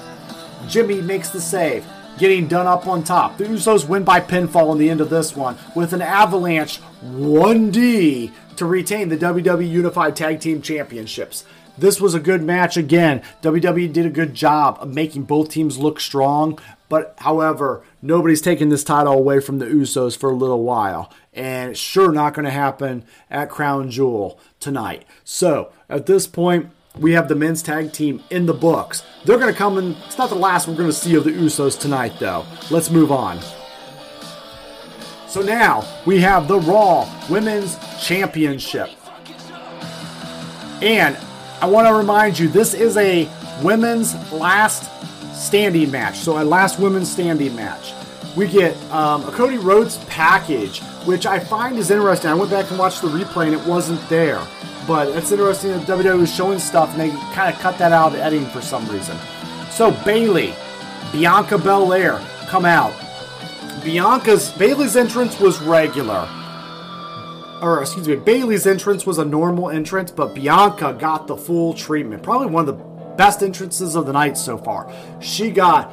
Jimmy 0.67 1.01
makes 1.03 1.29
the 1.29 1.41
save, 1.41 1.85
getting 2.19 2.49
done 2.49 2.67
up 2.67 2.87
on 2.87 3.03
top. 3.03 3.39
The 3.39 3.45
Usos 3.45 3.89
win 3.89 4.05
by 4.05 4.21
pinfall 4.21 4.73
in 4.73 4.79
the 4.79 4.91
end 4.91 5.01
of 5.01 5.11
this 5.11 5.35
one 5.35 5.57
with 5.75 5.93
an 5.93 6.03
avalanche 6.03 6.81
1D 7.05 8.31
to 8.57 8.67
retain 8.67 9.09
the 9.09 9.17
WWE 9.17 9.69
Unified 9.69 10.17
Tag 10.17 10.41
Team 10.41 10.61
Championships. 10.61 11.45
This 11.79 11.99
was 11.99 12.15
a 12.15 12.21
good 12.21 12.43
match 12.43 12.77
again. 12.77 13.23
WWE 13.43 13.91
did 13.91 14.05
a 14.05 14.11
good 14.11 14.35
job 14.35 14.77
of 14.81 14.93
making 14.93 15.23
both 15.23 15.49
teams 15.49 15.79
look 15.79 15.99
strong, 15.99 16.59
but 16.91 17.15
however, 17.19 17.83
nobody's 18.03 18.43
taking 18.43 18.69
this 18.69 18.85
title 18.85 19.15
away 19.15 19.41
from 19.41 19.59
the 19.59 19.67
Usos 19.67 20.15
for 20.15 20.31
a 20.31 20.35
little 20.35 20.63
while. 20.63 21.11
And 21.33 21.71
it's 21.71 21.81
sure 21.81 22.13
not 22.13 22.35
going 22.35 22.45
to 22.45 22.51
happen 22.51 23.05
at 23.31 23.49
Crown 23.49 23.91
Jewel 23.91 24.39
tonight. 24.59 25.07
So, 25.25 25.73
at 25.89 26.05
this 26.05 26.27
point, 26.27 26.71
we 26.99 27.13
have 27.13 27.29
the 27.29 27.35
men's 27.35 27.63
tag 27.63 27.93
team 27.93 28.23
in 28.31 28.47
the 28.47 28.55
books. 28.55 29.05
They're 29.25 29.39
going 29.39 29.53
to 29.53 29.59
come 29.59 29.79
in. 29.79 29.97
It's 30.07 30.19
not 30.19 30.29
the 30.29 30.35
last 30.35 30.67
we're 30.67 30.75
going 30.75 30.89
to 30.89 30.93
see 30.93 31.15
of 31.15 31.25
the 31.25 31.31
Usos 31.31 31.79
tonight, 31.79 32.15
though. 32.19 32.45
Let's 32.71 32.91
move 32.91 33.13
on. 33.13 33.41
So 35.29 35.41
now 35.43 35.85
we 36.07 36.21
have 36.21 36.49
the 36.49 36.59
Raw 36.59 37.09
Women's 37.29 37.79
Championship. 38.05 38.91
And 40.83 41.17
I 41.61 41.67
want 41.67 41.87
to 41.87 41.95
remind 41.95 42.39
you, 42.39 42.49
this 42.49 42.75
is 42.75 42.97
a 42.97 43.31
women's 43.63 44.15
last 44.33 44.91
standing 45.35 45.91
match. 45.91 46.19
So, 46.19 46.43
a 46.43 46.45
last 46.45 46.79
women's 46.79 47.11
standing 47.11 47.55
match. 47.55 47.93
We 48.37 48.49
get 48.49 48.77
um, 48.91 49.25
a 49.29 49.31
Cody 49.33 49.59
Rhodes 49.59 49.99
package, 50.05 50.81
which 51.05 51.27
I 51.27 51.39
find 51.39 51.77
is 51.77 51.91
interesting. 51.91 52.31
I 52.31 52.35
went 52.35 52.51
back 52.51 52.71
and 52.71 52.79
watched 52.79 53.03
the 53.03 53.09
replay 53.09 53.47
and 53.47 53.55
it 53.55 53.67
wasn't 53.67 54.07
there. 54.09 54.41
But 54.87 55.09
it's 55.09 55.31
interesting 55.31 55.71
that 55.73 55.87
WWE 55.87 56.21
was 56.21 56.35
showing 56.35 56.59
stuff 56.59 56.91
and 56.93 57.01
they 57.01 57.11
kind 57.35 57.55
of 57.55 57.61
cut 57.61 57.79
that 57.79 57.93
out 57.93 58.09
of 58.09 58.13
the 58.15 58.23
editing 58.23 58.49
for 58.49 58.61
some 58.61 58.87
reason. 58.89 59.17
So, 59.71 59.91
Bayley, 60.05 60.55
Bianca 61.13 61.59
Belair 61.59 62.21
come 62.47 62.65
out. 62.65 62.95
Bianca's 63.85 64.51
Bayley's 64.53 64.97
entrance 64.97 65.39
was 65.39 65.61
regular 65.61 66.29
or 67.63 67.83
excuse 67.83 68.09
me, 68.09 68.17
Bayley's 68.17 68.67
entrance 68.67 69.07
was 69.07 69.19
a 69.19 69.25
normal 69.25 69.71
entrance, 69.71 70.11
but 70.11 70.35
Bianca 70.35 70.97
got 70.99 71.27
the 71.27 71.37
full 71.37 71.75
treatment. 71.75 72.23
Probably 72.23 72.47
one 72.47 72.69
of 72.69 72.79
the 72.79 72.85
best 73.17 73.43
entrances 73.43 73.97
of 73.97 74.07
the 74.07 74.13
night 74.13 74.37
so 74.39 74.57
far. 74.57 74.91
She 75.21 75.51
got 75.51 75.91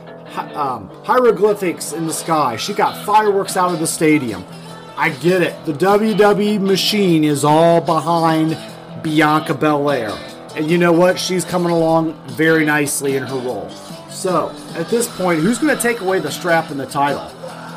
um, 0.56 0.90
hieroglyphics 1.04 1.94
in 1.94 2.08
the 2.08 2.14
sky. 2.14 2.56
She 2.56 2.74
got 2.74 3.06
fireworks 3.06 3.58
out 3.58 3.74
of 3.74 3.80
the 3.80 3.88
stadium. 3.88 4.46
I 4.96 5.10
get 5.10 5.42
it. 5.42 5.54
The 5.66 5.74
WWE 5.74 6.60
machine 6.60 7.24
is 7.24 7.44
all 7.44 7.82
behind 7.82 8.58
Bianca 9.04 9.54
Belair. 9.54 10.12
And 10.56 10.70
you 10.70 10.78
know 10.78 10.92
what? 10.92 11.20
She's 11.20 11.46
coming 11.46 11.72
along 11.72 12.14
very 12.30 12.66
nicely 12.66 13.16
in 13.16 13.24
her 13.24 13.38
role. 13.38 13.70
So, 14.10 14.56
at 14.76 14.90
this 14.90 15.08
point, 15.18 15.42
who's 15.42 15.60
going 15.60 15.76
to 15.76 15.82
take 15.82 16.02
away 16.02 16.20
the 16.20 16.32
strap 16.32 16.72
and 16.72 16.80
the 16.80 16.86
title? 16.88 17.32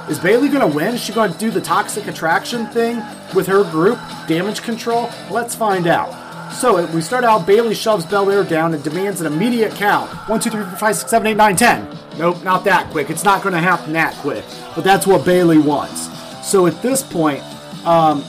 Is 0.08 0.18
Bayley 0.18 0.48
going 0.48 0.68
to 0.68 0.76
win? 0.76 0.94
Is 0.94 1.02
she 1.02 1.12
going 1.12 1.32
to 1.32 1.38
do 1.38 1.50
the 1.50 1.60
toxic 1.60 2.06
attraction 2.06 2.66
thing 2.66 3.02
with 3.34 3.46
her 3.46 3.62
group, 3.70 3.98
damage 4.26 4.62
control? 4.62 5.10
Let's 5.30 5.54
find 5.54 5.86
out. 5.86 6.52
So 6.52 6.84
we 6.86 7.00
start 7.00 7.22
out. 7.22 7.46
Bayley 7.46 7.74
shoves 7.74 8.04
Belair 8.04 8.42
down 8.42 8.74
and 8.74 8.82
demands 8.82 9.20
an 9.20 9.32
immediate 9.32 9.72
count. 9.74 10.10
One, 10.28 10.40
two, 10.40 10.50
three, 10.50 10.64
four, 10.64 10.76
five, 10.76 10.96
six, 10.96 11.10
seven, 11.10 11.28
eight, 11.28 11.36
nine, 11.36 11.54
ten. 11.54 11.86
Nope, 12.18 12.42
not 12.42 12.64
that 12.64 12.90
quick. 12.90 13.08
It's 13.08 13.22
not 13.22 13.42
going 13.42 13.52
to 13.52 13.60
happen 13.60 13.92
that 13.92 14.14
quick. 14.16 14.44
But 14.74 14.82
that's 14.82 15.06
what 15.06 15.24
Bayley 15.24 15.58
wants. 15.58 16.08
So 16.46 16.66
at 16.66 16.82
this 16.82 17.02
point, 17.02 17.42
um, 17.86 18.24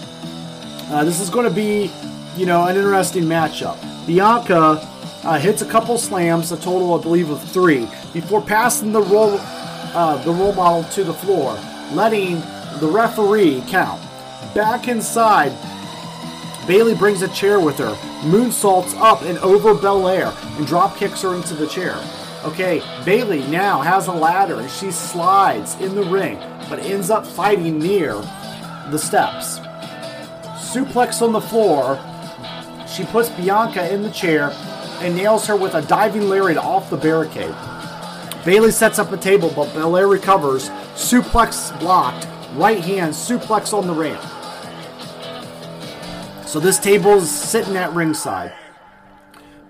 uh, 0.90 1.04
this 1.04 1.20
is 1.20 1.30
going 1.30 1.50
to 1.50 1.56
be, 1.56 1.90
you 2.36 2.46
know, 2.46 2.66
an 2.66 2.76
interesting 2.76 3.24
matchup. 3.24 3.78
Bianca 4.08 4.88
uh, 5.24 5.40
hits 5.40 5.62
a 5.62 5.66
couple 5.66 5.98
slams, 5.98 6.52
a 6.52 6.58
total, 6.58 7.00
I 7.00 7.02
believe, 7.02 7.30
of 7.30 7.42
three, 7.42 7.88
before 8.14 8.42
passing 8.42 8.92
the 8.92 9.02
role, 9.02 9.38
uh, 9.40 10.24
the 10.24 10.32
role 10.32 10.54
model 10.54 10.84
to 10.92 11.04
the 11.04 11.14
floor 11.14 11.60
letting 11.94 12.40
the 12.80 12.88
referee 12.88 13.64
count. 13.68 14.02
Back 14.56 14.88
inside, 14.88 15.52
Bayley 16.68 16.96
brings 16.96 17.22
a 17.22 17.28
chair 17.30 17.60
with 17.60 17.78
her, 17.80 17.94
moonsaults 18.22 18.96
up 18.98 19.22
and 19.24 19.38
over 19.40 19.74
Belair, 19.74 20.34
and 20.58 20.68
drop 20.68 20.98
kicks 20.98 21.22
her 21.22 21.36
into 21.36 21.54
the 21.54 21.68
chair. 21.68 22.02
Okay, 22.44 22.82
Bayley 23.06 23.46
now 23.48 23.82
has 23.82 24.08
a 24.08 24.12
ladder 24.12 24.60
and 24.60 24.70
she 24.70 24.92
slides 24.92 25.76
in 25.80 25.96
the 25.96 26.04
ring, 26.04 26.40
but 26.70 26.80
ends 26.80 27.10
up 27.10 27.26
fighting 27.26 27.78
near 27.78 28.14
the 28.90 28.98
steps. 28.98 29.60
Suplex 30.58 31.22
on 31.22 31.34
the 31.34 31.42
floor, 31.42 32.00
she 32.92 33.06
puts 33.06 33.30
Bianca 33.30 33.92
in 33.94 34.04
the 34.04 34.12
chair 34.12 34.52
and 35.00 35.16
nails 35.16 35.48
her 35.48 35.56
with 35.56 35.74
a 35.76 35.82
diving 35.82 36.30
lariat 36.30 36.58
off 36.58 36.90
the 36.90 36.98
barricade. 36.98 37.56
Bayley 38.46 38.72
sets 38.72 39.00
up 39.00 39.12
a 39.12 39.18
table, 39.18 39.52
but 39.56 39.74
Belair 39.74 40.08
recovers. 40.08 40.70
Suplex 40.96 41.78
blocked. 41.80 42.28
Right 42.56 42.84
hand 42.84 43.14
suplex 43.14 43.74
on 43.74 43.88
the 43.88 43.94
ramp. 43.94 44.22
So 46.46 46.60
this 46.60 46.80
table 46.80 47.14
is 47.14 47.32
sitting 47.32 47.78
at 47.78 47.94
ringside. 47.94 48.54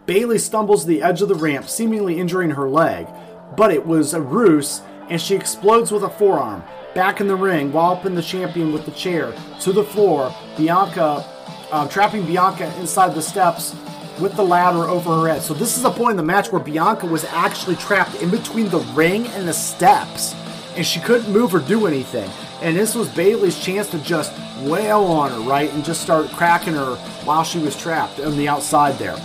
Bayley 0.08 0.40
stumbles 0.40 0.86
the 0.86 1.04
edge 1.04 1.22
of 1.22 1.28
the 1.28 1.36
ramp, 1.36 1.70
seemingly 1.70 2.20
injuring 2.20 2.50
her 2.52 2.68
leg, 2.68 3.08
but 3.56 3.72
it 3.72 3.86
was 3.86 4.16
a 4.16 4.22
ruse, 4.22 4.82
and 5.10 5.22
she 5.22 5.36
explodes 5.36 5.92
with 5.92 6.04
a 6.04 6.10
forearm. 6.10 6.64
Back 6.96 7.22
in 7.22 7.28
the 7.28 7.36
ring, 7.36 7.72
walloping 7.72 8.16
the 8.16 8.24
champion 8.24 8.74
with 8.74 8.86
the 8.86 8.92
chair 8.92 9.34
to 9.60 9.72
the 9.72 9.84
floor. 9.84 10.36
Bianca, 10.58 11.24
uh, 11.72 11.88
trapping 11.88 12.26
Bianca 12.26 12.74
inside 12.80 13.16
the 13.16 13.22
steps 13.22 13.76
with 14.20 14.36
the 14.36 14.44
ladder 14.44 14.84
over 14.84 15.22
her 15.22 15.28
head. 15.28 15.42
So 15.42 15.54
this 15.54 15.78
is 15.78 15.84
a 15.84 15.90
point 15.90 16.12
in 16.12 16.18
the 16.18 16.24
match 16.24 16.52
where 16.52 16.62
Bianca 16.62 17.06
was 17.06 17.24
actually 17.26 17.76
trapped 17.78 18.16
in 18.22 18.30
between 18.30 18.70
the 18.70 18.80
ring 18.94 19.28
and 19.28 19.48
the 19.48 19.54
steps, 19.54 20.36
and 20.76 20.86
she 20.86 21.00
couldn't 21.00 21.32
move 21.32 21.56
or 21.56 21.60
do 21.60 21.88
anything. 21.88 22.30
And 22.62 22.76
this 22.76 22.94
was 22.94 23.10
Bayley's 23.10 23.60
chance 23.60 23.90
to 23.92 24.00
just 24.00 24.32
wail 24.62 25.04
on 25.04 25.32
her, 25.32 25.40
right, 25.50 25.74
and 25.74 25.84
just 25.84 26.02
start 26.02 26.28
cracking 26.30 26.74
her 26.74 26.96
while 27.26 27.44
she 27.44 27.58
was 27.58 27.76
trapped 27.76 28.20
on 28.20 28.38
the 28.38 28.48
outside 28.48 28.98
there. 29.00 29.18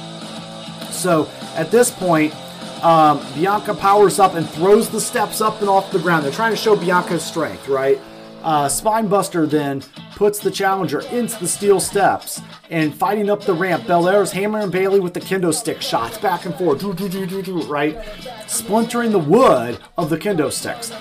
So 0.91 1.29
at 1.55 1.71
this 1.71 1.91
point, 1.91 2.35
um, 2.83 3.21
Bianca 3.35 3.75
powers 3.75 4.19
up 4.19 4.35
and 4.35 4.49
throws 4.49 4.89
the 4.89 5.01
steps 5.01 5.41
up 5.41 5.61
and 5.61 5.69
off 5.69 5.91
the 5.91 5.99
ground. 5.99 6.25
They're 6.25 6.33
trying 6.33 6.53
to 6.53 6.57
show 6.57 6.77
Bianca's 6.77 7.25
strength, 7.25 7.69
right? 7.69 7.99
Uh, 8.47 8.69
Spinebuster 8.69 9.51
then 9.51 9.83
puts 10.15 10.39
the 10.39 10.53
challenger 10.53 11.01
into 11.01 11.37
the 11.41 11.49
steel 11.49 11.81
steps 11.81 12.41
and 12.71 12.95
fighting 12.95 13.29
up 13.29 13.43
the 13.43 13.53
ramp. 13.53 13.89
Belair's 13.89 14.31
hammering 14.31 14.71
Bayley 14.71 15.01
with 15.01 15.15
the 15.15 15.21
kendo 15.21 15.53
stick 15.53 15.83
shots 15.83 16.17
back 16.19 16.47
and 16.47 16.55
forth, 16.55 16.81
right? 17.69 17.99
Splintering 18.47 19.11
the 19.11 19.19
wood 19.19 19.81
of 19.99 20.11
the 20.11 20.17
kendo 20.17 20.53
sticks. 20.53 20.93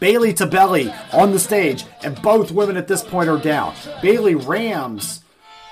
Bayley 0.00 0.34
to 0.34 0.46
belly 0.46 0.92
on 1.12 1.30
the 1.30 1.38
stage, 1.38 1.84
and 2.02 2.20
both 2.22 2.50
women 2.50 2.76
at 2.76 2.88
this 2.88 3.04
point 3.04 3.30
are 3.30 3.38
down. 3.38 3.76
Bayley 4.02 4.34
rams 4.34 5.22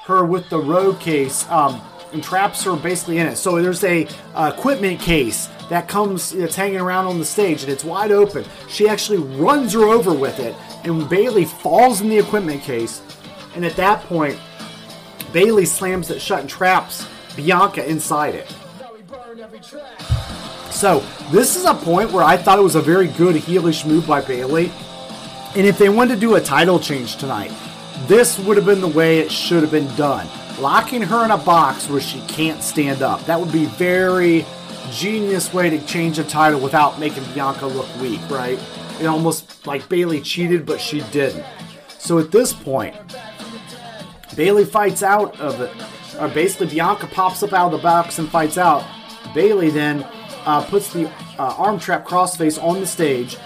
her 0.04 0.24
with 0.24 0.48
the 0.50 0.60
road 0.60 1.00
case 1.00 1.50
um, 1.50 1.82
and 2.12 2.22
traps 2.22 2.62
her 2.62 2.76
basically 2.76 3.18
in 3.18 3.26
it. 3.26 3.36
So 3.38 3.60
there's 3.60 3.82
a 3.82 4.06
uh, 4.36 4.52
equipment 4.56 5.00
case 5.00 5.48
that 5.70 5.88
comes, 5.88 6.32
it's 6.34 6.56
hanging 6.56 6.80
around 6.80 7.06
on 7.06 7.18
the 7.18 7.24
stage, 7.24 7.62
and 7.62 7.72
it's 7.72 7.84
wide 7.84 8.12
open. 8.12 8.44
She 8.68 8.88
actually 8.88 9.18
runs 9.18 9.72
her 9.72 9.84
over 9.84 10.12
with 10.12 10.38
it, 10.38 10.54
and 10.84 11.08
Bayley 11.08 11.44
falls 11.44 12.00
in 12.00 12.08
the 12.08 12.18
equipment 12.18 12.62
case. 12.62 13.02
And 13.54 13.64
at 13.64 13.76
that 13.76 14.02
point, 14.04 14.38
Bayley 15.32 15.64
slams 15.64 16.10
it 16.10 16.20
shut 16.20 16.40
and 16.40 16.48
traps 16.48 17.06
Bianca 17.36 17.88
inside 17.88 18.34
it. 18.34 18.54
So 20.70 21.04
this 21.30 21.56
is 21.56 21.64
a 21.64 21.74
point 21.74 22.12
where 22.12 22.24
I 22.24 22.36
thought 22.36 22.58
it 22.58 22.62
was 22.62 22.74
a 22.74 22.80
very 22.80 23.08
good 23.08 23.36
heelish 23.36 23.86
move 23.86 24.06
by 24.06 24.20
Bayley. 24.20 24.70
And 25.56 25.66
if 25.66 25.78
they 25.78 25.88
wanted 25.88 26.16
to 26.16 26.20
do 26.20 26.34
a 26.34 26.40
title 26.40 26.78
change 26.80 27.16
tonight, 27.16 27.52
this 28.06 28.38
would 28.40 28.56
have 28.56 28.66
been 28.66 28.80
the 28.80 28.88
way 28.88 29.20
it 29.20 29.30
should 29.30 29.62
have 29.62 29.70
been 29.70 29.92
done. 29.96 30.26
Locking 30.60 31.02
her 31.02 31.24
in 31.24 31.30
a 31.30 31.38
box 31.38 31.88
where 31.88 32.00
she 32.00 32.20
can't 32.22 32.62
stand 32.62 33.02
up. 33.02 33.24
That 33.24 33.40
would 33.40 33.52
be 33.52 33.66
very 33.66 34.44
genius 34.94 35.52
way 35.52 35.68
to 35.68 35.84
change 35.86 36.18
a 36.18 36.24
title 36.24 36.60
without 36.60 37.00
making 37.00 37.24
Bianca 37.34 37.66
look 37.66 37.88
weak, 38.00 38.20
right? 38.30 38.58
It 39.00 39.06
almost 39.06 39.66
like 39.66 39.88
Bayley 39.88 40.20
cheated, 40.20 40.64
but 40.64 40.80
she 40.80 41.00
didn't. 41.10 41.44
So 41.98 42.18
at 42.18 42.30
this 42.30 42.52
point, 42.52 42.94
Bayley 44.36 44.64
fights 44.64 45.02
out 45.02 45.38
of 45.40 45.60
it. 45.60 45.72
Or 46.20 46.28
basically, 46.28 46.68
Bianca 46.68 47.08
pops 47.08 47.42
up 47.42 47.52
out 47.52 47.66
of 47.66 47.72
the 47.72 47.82
box 47.82 48.18
and 48.18 48.28
fights 48.28 48.56
out. 48.56 48.84
Bayley 49.34 49.70
then 49.70 50.06
uh, 50.46 50.64
puts 50.64 50.92
the 50.92 51.08
uh, 51.38 51.54
arm 51.58 51.80
trap 51.80 52.06
crossface 52.06 52.62
on 52.62 52.80
the 52.80 52.86
stage. 52.86 53.36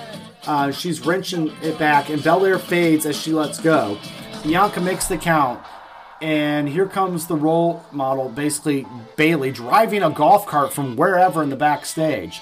Uh, 0.47 0.71
she's 0.71 1.05
wrenching 1.05 1.53
it 1.63 1.79
back, 1.79 2.11
and 2.11 2.23
Belair 2.23 2.59
fades 2.59 3.07
as 3.07 3.19
she 3.19 3.33
lets 3.33 3.59
go. 3.59 3.99
Bianca 4.43 4.81
makes 4.81 5.07
the 5.07 5.17
count, 5.17 5.63
and 6.21 6.69
here 6.69 6.87
comes 6.87 7.27
the 7.27 7.37
role 7.37 7.85
model, 7.93 8.29
basically 8.29 8.87
Bayley 9.17 9.51
driving 9.51 10.03
a 10.03 10.11
golf 10.11 10.47
cart 10.47 10.73
from 10.73 10.97
wherever 10.97 11.43
in 11.43 11.51
the 11.51 11.57
backstage. 11.57 12.41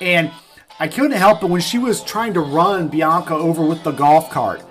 And 0.00 0.30
I 0.78 0.88
couldn't 0.88 1.12
help 1.12 1.42
it 1.42 1.48
when 1.48 1.60
she 1.60 1.78
was 1.78 2.02
trying 2.02 2.34
to 2.34 2.40
run 2.40 2.88
Bianca 2.88 3.34
over 3.34 3.64
with 3.64 3.82
the 3.84 3.92
golf 3.92 4.30
cart. 4.30 4.62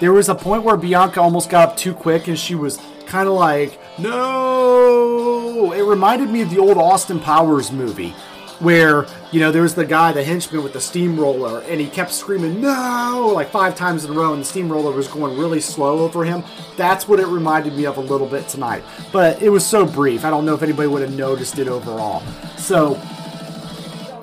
There 0.00 0.12
was 0.12 0.28
a 0.28 0.34
point 0.34 0.64
where 0.64 0.76
Bianca 0.76 1.20
almost 1.20 1.48
got 1.48 1.70
up 1.70 1.76
too 1.76 1.94
quick, 1.94 2.26
and 2.26 2.38
she 2.38 2.56
was 2.56 2.80
kind 3.06 3.28
of 3.28 3.34
like, 3.34 3.78
no. 3.98 5.72
It 5.72 5.82
reminded 5.82 6.28
me 6.28 6.42
of 6.42 6.50
the 6.50 6.58
old 6.58 6.76
Austin 6.76 7.20
Powers 7.20 7.70
movie 7.70 8.14
where, 8.62 9.06
you 9.32 9.40
know, 9.40 9.50
there 9.50 9.62
was 9.62 9.74
the 9.74 9.84
guy, 9.84 10.12
the 10.12 10.22
henchman 10.22 10.62
with 10.62 10.72
the 10.72 10.80
steamroller, 10.80 11.60
and 11.62 11.80
he 11.80 11.88
kept 11.88 12.12
screaming, 12.12 12.60
no, 12.60 13.32
like 13.34 13.50
five 13.50 13.74
times 13.74 14.04
in 14.04 14.10
a 14.10 14.14
row, 14.14 14.32
and 14.32 14.40
the 14.40 14.46
steamroller 14.46 14.92
was 14.92 15.08
going 15.08 15.36
really 15.36 15.60
slow 15.60 15.98
over 15.98 16.24
him. 16.24 16.44
That's 16.76 17.08
what 17.08 17.18
it 17.18 17.26
reminded 17.26 17.74
me 17.74 17.86
of 17.86 17.96
a 17.96 18.00
little 18.00 18.26
bit 18.26 18.48
tonight. 18.48 18.84
But 19.10 19.42
it 19.42 19.50
was 19.50 19.66
so 19.66 19.84
brief. 19.84 20.24
I 20.24 20.30
don't 20.30 20.46
know 20.46 20.54
if 20.54 20.62
anybody 20.62 20.88
would 20.88 21.02
have 21.02 21.14
noticed 21.14 21.58
it 21.58 21.66
overall. 21.66 22.22
So, 22.56 22.96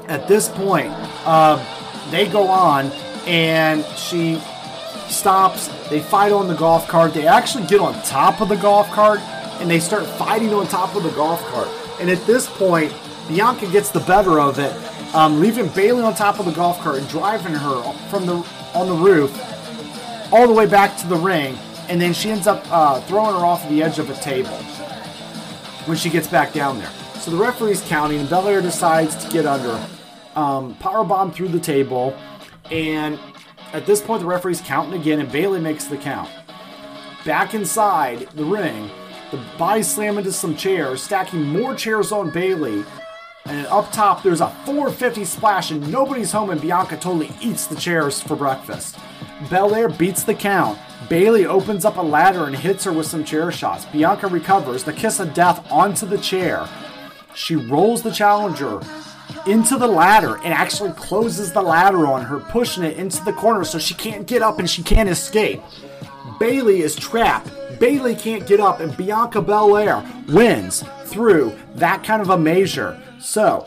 at 0.08 0.28
this 0.28 0.48
point, 0.48 0.90
uh, 1.26 1.64
they 2.10 2.28
go 2.28 2.48
on, 2.48 2.86
and 3.28 3.86
she 3.98 4.42
stops. 5.10 5.68
They 5.90 6.00
fight 6.00 6.32
on 6.32 6.48
the 6.48 6.56
golf 6.56 6.88
cart. 6.88 7.14
They 7.14 7.28
actually 7.28 7.68
get 7.68 7.82
on 7.82 7.94
top 8.04 8.42
of 8.42 8.50
the 8.50 8.56
golf 8.56 8.90
cart 8.92 9.20
and 9.60 9.70
they 9.70 9.80
start 9.80 10.06
fighting 10.06 10.54
on 10.54 10.68
top 10.68 10.96
of 10.96 11.04
the 11.04 11.12
golf 11.12 11.44
cart. 11.48 11.68
And 12.00 12.10
at 12.10 12.26
this 12.26 12.50
point, 12.50 12.94
Bianca 13.30 13.68
gets 13.68 13.92
the 13.92 14.00
better 14.02 14.40
of 14.40 14.60
it, 14.60 14.74
um, 15.16 15.40
leaving 15.40 15.70
Bayley 15.70 16.04
on 16.04 16.16
top 16.16 16.40
of 16.40 16.46
the 16.46 16.52
golf 16.52 16.80
cart 16.80 16.98
and 16.98 17.08
driving 17.08 17.54
her 17.54 17.94
from 18.10 18.26
the 18.26 18.36
on 18.74 18.88
the 18.88 18.94
roof 18.94 19.32
all 20.34 20.48
the 20.48 20.54
way 20.54 20.66
back 20.66 20.98
to 20.98 21.08
the 21.08 21.16
ring. 21.16 21.58
And 21.88 22.02
then 22.02 22.14
she 22.14 22.30
ends 22.30 22.48
up 22.48 22.64
uh, 22.72 23.02
throwing 23.02 23.36
her 23.36 23.46
off 23.46 23.68
the 23.70 23.82
edge 23.82 24.00
of 24.00 24.10
a 24.10 24.16
table 24.16 24.58
when 25.86 25.96
she 25.96 26.10
gets 26.10 26.28
back 26.28 26.54
down 26.54 26.80
there. 26.80 26.92
So 27.16 27.32
the 27.32 27.38
referee's 27.38 27.82
counting, 27.82 28.20
and 28.20 28.30
Belair 28.30 28.62
decides 28.62 29.16
to 29.24 29.32
get 29.32 29.46
under, 29.46 29.80
um, 30.36 30.76
powerbomb 30.76 31.34
through 31.34 31.50
the 31.50 31.60
table, 31.60 32.16
and 32.72 33.20
at 33.74 33.86
this 33.86 34.02
point, 34.02 34.22
the 34.22 34.28
referee's 34.28 34.62
counting 34.62 35.00
again, 35.00 35.20
and 35.20 35.32
Bayley 35.32 35.60
makes 35.60 35.86
the 35.86 35.98
count. 35.98 36.30
Back 37.26 37.54
inside 37.54 38.28
the 38.36 38.46
ring, 38.46 38.90
the 39.32 39.40
body 39.58 39.84
slam 39.84 40.18
into 40.18 40.32
some 40.32 40.56
chairs, 40.56 41.04
stacking 41.04 41.44
more 41.44 41.76
chairs 41.76 42.12
on 42.12 42.32
Bayley. 42.32 42.84
And 43.50 43.66
up 43.66 43.92
top, 43.92 44.22
there's 44.22 44.42
a 44.42 44.50
450 44.66 45.26
splash, 45.26 45.72
and 45.72 45.92
nobody's 45.92 46.32
home, 46.32 46.52
and 46.52 46.62
Bianca 46.62 46.98
totally 46.98 47.32
eats 47.42 47.66
the 47.66 47.76
chairs 47.76 48.22
for 48.22 48.36
breakfast. 48.36 48.96
Belair 49.50 49.90
beats 49.90 50.24
the 50.24 50.36
count. 50.36 50.78
Bayley 51.10 51.48
opens 51.48 51.84
up 51.84 51.98
a 51.98 52.02
ladder 52.02 52.46
and 52.46 52.56
hits 52.56 52.84
her 52.84 52.94
with 52.94 53.08
some 53.08 53.24
chair 53.24 53.52
shots. 53.52 53.86
Bianca 53.86 54.28
recovers, 54.28 54.84
the 54.84 54.94
kiss 54.94 55.20
of 55.20 55.34
death 55.34 55.66
onto 55.72 56.06
the 56.06 56.20
chair. 56.20 56.70
She 57.34 57.56
rolls 57.56 58.04
the 58.04 58.12
challenger 58.12 58.82
into 59.48 59.78
the 59.78 59.88
ladder 59.88 60.36
and 60.44 60.54
actually 60.54 60.92
closes 60.92 61.52
the 61.52 61.62
ladder 61.64 62.06
on 62.06 62.26
her, 62.26 62.40
pushing 62.40 62.84
it 62.84 62.98
into 62.98 63.24
the 63.24 63.34
corner 63.34 63.64
so 63.64 63.80
she 63.80 63.96
can't 63.96 64.28
get 64.28 64.44
up 64.44 64.60
and 64.60 64.70
she 64.70 64.84
can't 64.84 65.10
escape. 65.10 65.60
Bayley 66.40 66.82
is 66.82 66.96
trapped. 66.96 67.50
Bayley 67.80 68.16
can't 68.16 68.46
get 68.46 68.60
up, 68.60 68.80
and 68.80 68.96
Bianca 68.96 69.42
Belair 69.42 70.06
wins 70.28 70.84
through 71.06 71.58
that 71.76 72.04
kind 72.04 72.22
of 72.22 72.30
a 72.30 72.38
measure. 72.38 73.02
So, 73.20 73.66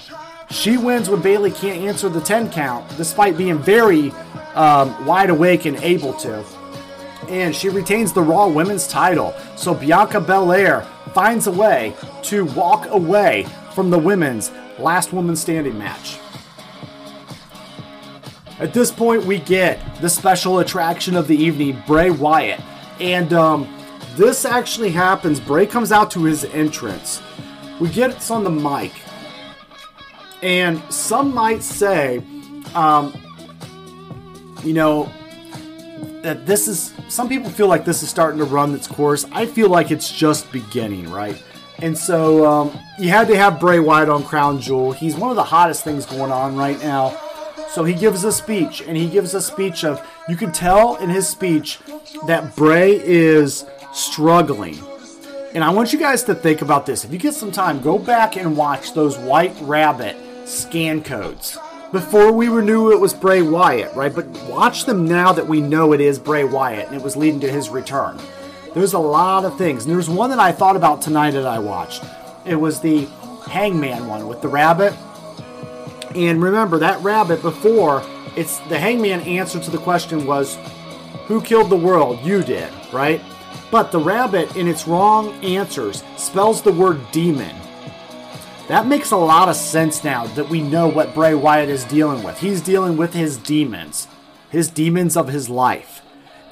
she 0.50 0.76
wins 0.76 1.08
when 1.08 1.20
Bayley 1.20 1.50
can't 1.50 1.82
answer 1.82 2.08
the 2.08 2.20
10 2.20 2.50
count, 2.50 2.88
despite 2.96 3.36
being 3.36 3.58
very 3.58 4.10
um, 4.54 5.06
wide 5.06 5.30
awake 5.30 5.66
and 5.66 5.76
able 5.78 6.14
to. 6.14 6.44
And 7.28 7.54
she 7.54 7.68
retains 7.68 8.12
the 8.12 8.22
Raw 8.22 8.48
Women's 8.48 8.88
title. 8.88 9.34
So, 9.56 9.74
Bianca 9.74 10.20
Belair 10.20 10.82
finds 11.14 11.46
a 11.46 11.52
way 11.52 11.94
to 12.24 12.44
walk 12.46 12.86
away 12.88 13.46
from 13.74 13.90
the 13.90 13.98
women's 13.98 14.50
last 14.78 15.12
woman 15.12 15.36
standing 15.36 15.78
match. 15.78 16.18
At 18.58 18.72
this 18.72 18.90
point, 18.90 19.24
we 19.24 19.38
get 19.38 19.80
the 20.00 20.08
special 20.08 20.60
attraction 20.60 21.16
of 21.16 21.26
the 21.26 21.36
evening, 21.36 21.82
Bray 21.86 22.10
Wyatt. 22.10 22.60
And 23.00 23.32
um, 23.32 23.68
this 24.14 24.44
actually 24.44 24.90
happens. 24.90 25.40
Bray 25.40 25.66
comes 25.66 25.90
out 25.90 26.10
to 26.12 26.24
his 26.24 26.44
entrance. 26.44 27.22
We 27.80 27.88
get 27.88 28.10
it 28.10 28.30
on 28.30 28.44
the 28.44 28.50
mic. 28.50 28.92
And 30.42 30.82
some 30.92 31.32
might 31.32 31.62
say, 31.62 32.22
um, 32.74 33.14
you 34.64 34.74
know, 34.74 35.10
that 36.22 36.46
this 36.46 36.68
is, 36.68 36.92
some 37.08 37.28
people 37.28 37.50
feel 37.50 37.68
like 37.68 37.84
this 37.84 38.02
is 38.02 38.10
starting 38.10 38.38
to 38.38 38.44
run 38.44 38.74
its 38.74 38.86
course. 38.86 39.24
I 39.32 39.46
feel 39.46 39.68
like 39.68 39.90
it's 39.90 40.10
just 40.10 40.50
beginning, 40.52 41.10
right? 41.10 41.40
And 41.78 41.96
so 41.96 42.46
um, 42.46 42.78
you 42.98 43.08
had 43.08 43.26
to 43.28 43.36
have 43.36 43.58
Bray 43.58 43.80
Wyatt 43.80 44.08
on 44.08 44.22
Crown 44.24 44.60
Jewel. 44.60 44.92
He's 44.92 45.16
one 45.16 45.30
of 45.30 45.36
the 45.36 45.44
hottest 45.44 45.82
things 45.84 46.06
going 46.06 46.30
on 46.30 46.56
right 46.56 46.80
now. 46.80 47.16
So 47.70 47.84
he 47.84 47.94
gives 47.94 48.22
a 48.24 48.30
speech, 48.30 48.82
and 48.86 48.96
he 48.96 49.08
gives 49.08 49.34
a 49.34 49.40
speech 49.40 49.84
of, 49.84 50.06
you 50.28 50.36
can 50.36 50.52
tell 50.52 50.96
in 50.96 51.08
his 51.08 51.28
speech 51.28 51.78
that 52.26 52.54
Bray 52.54 53.00
is 53.02 53.64
struggling. 53.92 54.78
And 55.54 55.64
I 55.64 55.70
want 55.70 55.92
you 55.92 55.98
guys 55.98 56.22
to 56.24 56.34
think 56.34 56.62
about 56.62 56.86
this. 56.86 57.04
If 57.04 57.12
you 57.12 57.18
get 57.18 57.34
some 57.34 57.50
time, 57.50 57.80
go 57.80 57.98
back 57.98 58.36
and 58.36 58.56
watch 58.56 58.92
those 58.92 59.18
White 59.18 59.56
Rabbit 59.62 60.16
scan 60.44 61.02
codes. 61.02 61.58
Before 61.92 62.32
we 62.32 62.48
knew 62.48 62.90
it 62.90 63.00
was 63.00 63.12
Bray 63.12 63.42
Wyatt, 63.42 63.94
right? 63.94 64.14
But 64.14 64.26
watch 64.48 64.86
them 64.86 65.06
now 65.06 65.32
that 65.32 65.46
we 65.46 65.60
know 65.60 65.92
it 65.92 66.00
is 66.00 66.18
Bray 66.18 66.44
Wyatt 66.44 66.86
and 66.86 66.96
it 66.96 67.02
was 67.02 67.16
leading 67.16 67.40
to 67.40 67.50
his 67.50 67.68
return. 67.68 68.18
There's 68.74 68.94
a 68.94 68.98
lot 68.98 69.44
of 69.44 69.58
things. 69.58 69.84
And 69.84 69.94
there's 69.94 70.08
one 70.08 70.30
that 70.30 70.38
I 70.38 70.52
thought 70.52 70.76
about 70.76 71.02
tonight 71.02 71.32
that 71.32 71.46
I 71.46 71.58
watched. 71.58 72.04
It 72.46 72.56
was 72.56 72.80
the 72.80 73.04
Hangman 73.46 74.06
one 74.06 74.26
with 74.26 74.40
the 74.40 74.48
rabbit. 74.48 74.94
And 76.14 76.42
remember, 76.42 76.78
that 76.78 77.02
rabbit 77.02 77.42
before, 77.42 78.02
it's 78.36 78.58
the 78.68 78.78
Hangman 78.78 79.20
answer 79.20 79.60
to 79.60 79.70
the 79.70 79.78
question 79.78 80.26
was, 80.26 80.58
Who 81.26 81.42
killed 81.42 81.68
the 81.70 81.76
world? 81.76 82.20
You 82.22 82.42
did, 82.42 82.72
right? 82.92 83.20
But 83.70 83.92
the 83.92 83.98
rabbit, 83.98 84.56
in 84.56 84.68
its 84.68 84.86
wrong 84.86 85.32
answers, 85.42 86.02
spells 86.16 86.62
the 86.62 86.72
word 86.72 87.00
demon. 87.10 87.54
That 88.72 88.86
makes 88.86 89.10
a 89.10 89.18
lot 89.18 89.50
of 89.50 89.56
sense 89.56 90.02
now 90.02 90.28
that 90.28 90.48
we 90.48 90.62
know 90.62 90.88
what 90.88 91.12
Bray 91.12 91.34
Wyatt 91.34 91.68
is 91.68 91.84
dealing 91.84 92.22
with. 92.22 92.38
He's 92.38 92.62
dealing 92.62 92.96
with 92.96 93.12
his 93.12 93.36
demons, 93.36 94.08
his 94.48 94.70
demons 94.70 95.14
of 95.14 95.28
his 95.28 95.50
life. 95.50 96.00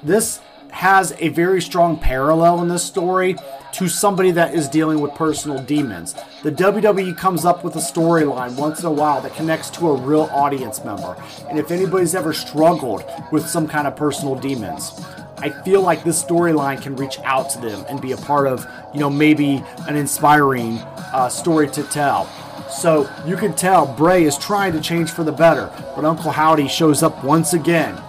This 0.03 0.39
has 0.71 1.15
a 1.19 1.31
very 1.31 1.63
strong 1.63 1.97
parallel 1.97 2.61
in 2.61 2.69
this 2.69 2.85
story 2.85 3.37
to 3.73 3.89
somebody 3.89 4.33
that 4.33 4.55
is 4.55 4.69
dealing 4.69 5.01
with 5.01 5.15
personal 5.15 5.63
demons. 5.63 6.15
The 6.43 6.53
WWE 6.53 7.17
comes 7.17 7.47
up 7.47 7.65
with 7.65 7.75
a 7.77 7.79
storyline 7.79 8.55
once 8.55 8.81
in 8.81 8.85
a 8.85 8.93
while 8.93 9.23
that 9.23 9.35
connects 9.35 9.71
to 9.71 9.89
a 9.89 9.97
real 9.97 10.29
audience 10.31 10.85
member. 10.85 11.17
And 11.49 11.59
if 11.59 11.71
anybody's 11.71 12.15
ever 12.15 12.35
struggled 12.35 13.03
with 13.33 13.49
some 13.49 13.67
kind 13.67 13.87
of 13.87 13.97
personal 13.97 14.35
demons, 14.35 15.01
I 15.43 15.51
feel 15.65 15.81
like 15.81 16.05
this 16.05 16.23
storyline 16.23 16.83
can 16.83 16.97
reach 16.97 17.19
out 17.21 17.51
to 17.51 17.59
them 17.61 17.85
and 17.89 18.01
be 18.01 18.13
a 18.13 18.17
part 18.17 18.47
of, 18.47 18.67
you 18.93 19.01
know, 19.01 19.09
maybe 19.09 19.63
an 19.89 19.97
inspiring 19.97 20.79
uh, 21.13 21.29
story 21.29 21.69
to 21.71 21.83
tell. 21.85 22.27
So 22.71 23.11
you 23.27 23.37
can 23.37 23.55
tell 23.55 23.87
Bray 23.87 24.25
is 24.25 24.37
trying 24.37 24.73
to 24.75 24.81
change 24.81 25.11
for 25.11 25.25
the 25.25 25.33
better, 25.33 25.71
but 25.97 26.05
Uncle 26.05 26.31
Howdy 26.31 26.69
shows 26.69 27.03
up 27.03 27.25
once 27.25 27.53
again 27.55 28.01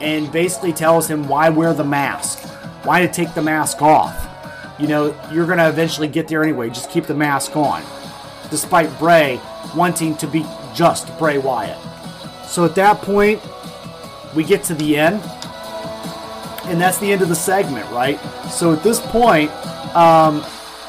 and 0.00 0.30
basically 0.30 0.72
tells 0.72 1.08
him 1.08 1.26
why 1.28 1.48
wear 1.48 1.74
the 1.74 1.84
mask, 1.84 2.38
why 2.84 3.04
to 3.04 3.12
take 3.12 3.34
the 3.34 3.42
mask 3.42 3.82
off. 3.82 4.28
You 4.78 4.86
know, 4.86 5.18
you're 5.32 5.46
going 5.46 5.58
to 5.58 5.68
eventually 5.68 6.08
get 6.08 6.28
there 6.28 6.42
anyway, 6.42 6.68
just 6.68 6.90
keep 6.90 7.06
the 7.06 7.14
mask 7.14 7.56
on. 7.56 7.82
Despite 8.50 8.96
Bray 8.98 9.40
wanting 9.74 10.16
to 10.18 10.26
be 10.26 10.46
just 10.74 11.16
Bray 11.18 11.38
Wyatt. 11.38 11.78
So 12.46 12.64
at 12.64 12.74
that 12.76 12.98
point, 13.02 13.40
we 14.34 14.44
get 14.44 14.62
to 14.64 14.74
the 14.74 14.96
end, 14.96 15.22
and 16.66 16.80
that's 16.80 16.98
the 16.98 17.12
end 17.12 17.22
of 17.22 17.28
the 17.28 17.34
segment, 17.34 17.90
right? 17.90 18.18
So 18.50 18.72
at 18.72 18.82
this 18.82 19.00
point, 19.00 19.50
um, 19.94 20.44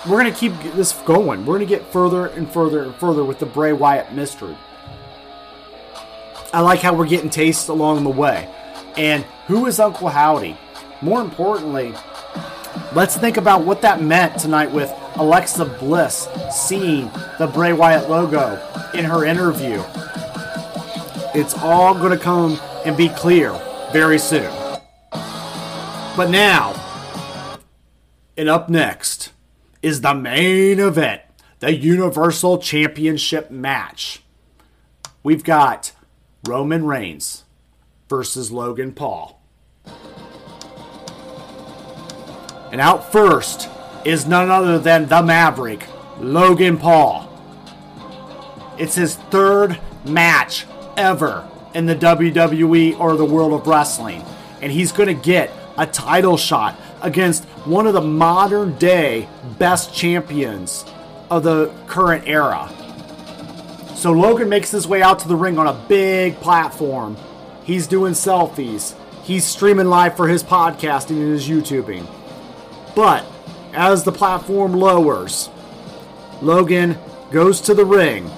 we're 0.08 0.20
going 0.22 0.32
to 0.32 0.40
keep 0.40 0.54
this 0.74 0.94
going. 0.94 1.46
We're 1.46 1.58
going 1.58 1.68
to 1.68 1.76
get 1.76 1.86
further 1.92 2.28
and 2.28 2.50
further 2.50 2.84
and 2.84 2.96
further 2.96 3.24
with 3.24 3.40
the 3.40 3.46
Bray 3.46 3.74
Wyatt 3.74 4.14
mystery. 4.14 4.58
I 6.54 6.62
like 6.62 6.80
how 6.80 6.96
we're 6.96 7.08
getting 7.08 7.30
tastes 7.30 7.68
along 7.68 8.04
the 8.04 8.10
way. 8.10 8.54
And 8.96 9.24
who 9.48 9.66
is 9.66 9.80
Uncle 9.80 10.10
Howdy? 10.10 10.58
More 11.02 11.22
importantly, 11.22 11.94
let's 12.94 13.18
think 13.18 13.38
about 13.38 13.64
what 13.64 13.82
that 13.82 14.02
meant 14.02 14.40
tonight 14.40 14.72
with 14.72 14.92
Alexa 15.16 15.66
Bliss 15.66 16.28
seeing 16.52 17.12
the 17.38 17.48
Bray 17.54 17.74
Wyatt 17.74 18.10
logo 18.10 18.60
in 18.94 19.06
her 19.06 19.26
interview. 19.26 19.84
It's 21.36 21.54
all 21.56 21.94
going 21.94 22.18
to 22.18 22.24
come 22.24 22.60
and 22.86 22.96
be 22.96 23.10
clear 23.10 23.52
very 23.92 24.18
soon. 24.18 24.52
But 26.18 26.32
now, 26.32 26.74
and 28.36 28.50
up 28.50 28.70
next 28.70 29.34
is 29.84 30.02
the 30.02 30.16
main 30.16 30.80
event 30.80 31.22
the 31.60 31.76
Universal 31.76 32.58
Championship 32.58 33.52
match. 33.52 34.24
We've 35.22 35.44
got 35.44 35.92
Roman 36.48 36.86
Reigns 36.86 37.44
versus 38.10 38.52
Logan 38.52 38.94
Paul. 38.94 39.40
And 42.72 42.82
out 42.82 43.12
first 43.12 43.70
is 44.04 44.26
none 44.26 44.50
other 44.50 44.80
than 44.80 45.06
the 45.06 45.22
Maverick, 45.22 45.88
Logan 46.18 46.80
Paul. 46.80 47.30
It's 48.80 48.96
his 48.96 49.18
third 49.18 49.80
match 50.04 50.66
ever 50.98 51.48
in 51.76 51.86
the 51.86 51.96
WWE 51.96 53.00
or 53.00 53.16
the 53.16 53.24
world 53.24 53.54
of 53.54 53.68
wrestling. 53.68 54.24
And 54.64 54.72
he's 54.72 54.92
going 54.92 55.16
to 55.16 55.24
get 55.24 55.52
a 55.78 55.86
title 55.86 56.38
shot 56.38 56.80
against 57.02 57.46
one 57.66 57.88
of 57.88 57.94
the 57.94 58.02
modern 58.02 58.78
day 58.78 59.28
best 59.60 59.94
champions 59.94 60.86
of 61.30 61.44
the 61.44 61.72
current 61.88 62.28
era. 62.28 62.70
So 63.96 64.12
Logan 64.12 64.50
makes 64.50 64.72
his 64.72 64.88
way 64.88 65.02
out 65.02 65.20
to 65.20 65.28
the 65.28 65.36
ring 65.36 65.58
on 65.58 65.68
a 65.68 65.74
big 65.88 66.36
platform. 66.38 67.18
He's 67.64 67.88
doing 67.88 68.14
selfies. 68.14 68.96
He's 69.24 69.44
streaming 69.44 69.88
live 69.88 70.16
for 70.16 70.28
his 70.28 70.44
podcasting 70.44 71.18
and 71.18 71.32
his 71.34 71.48
YouTubing. 71.48 72.08
But 72.96 73.26
as 73.74 74.04
the 74.04 74.12
platform 74.12 74.74
lowers, 74.74 75.50
Logan 76.42 76.98
goes 77.32 77.60
to 77.62 77.74
the 77.74 77.86
ring, 77.86 78.30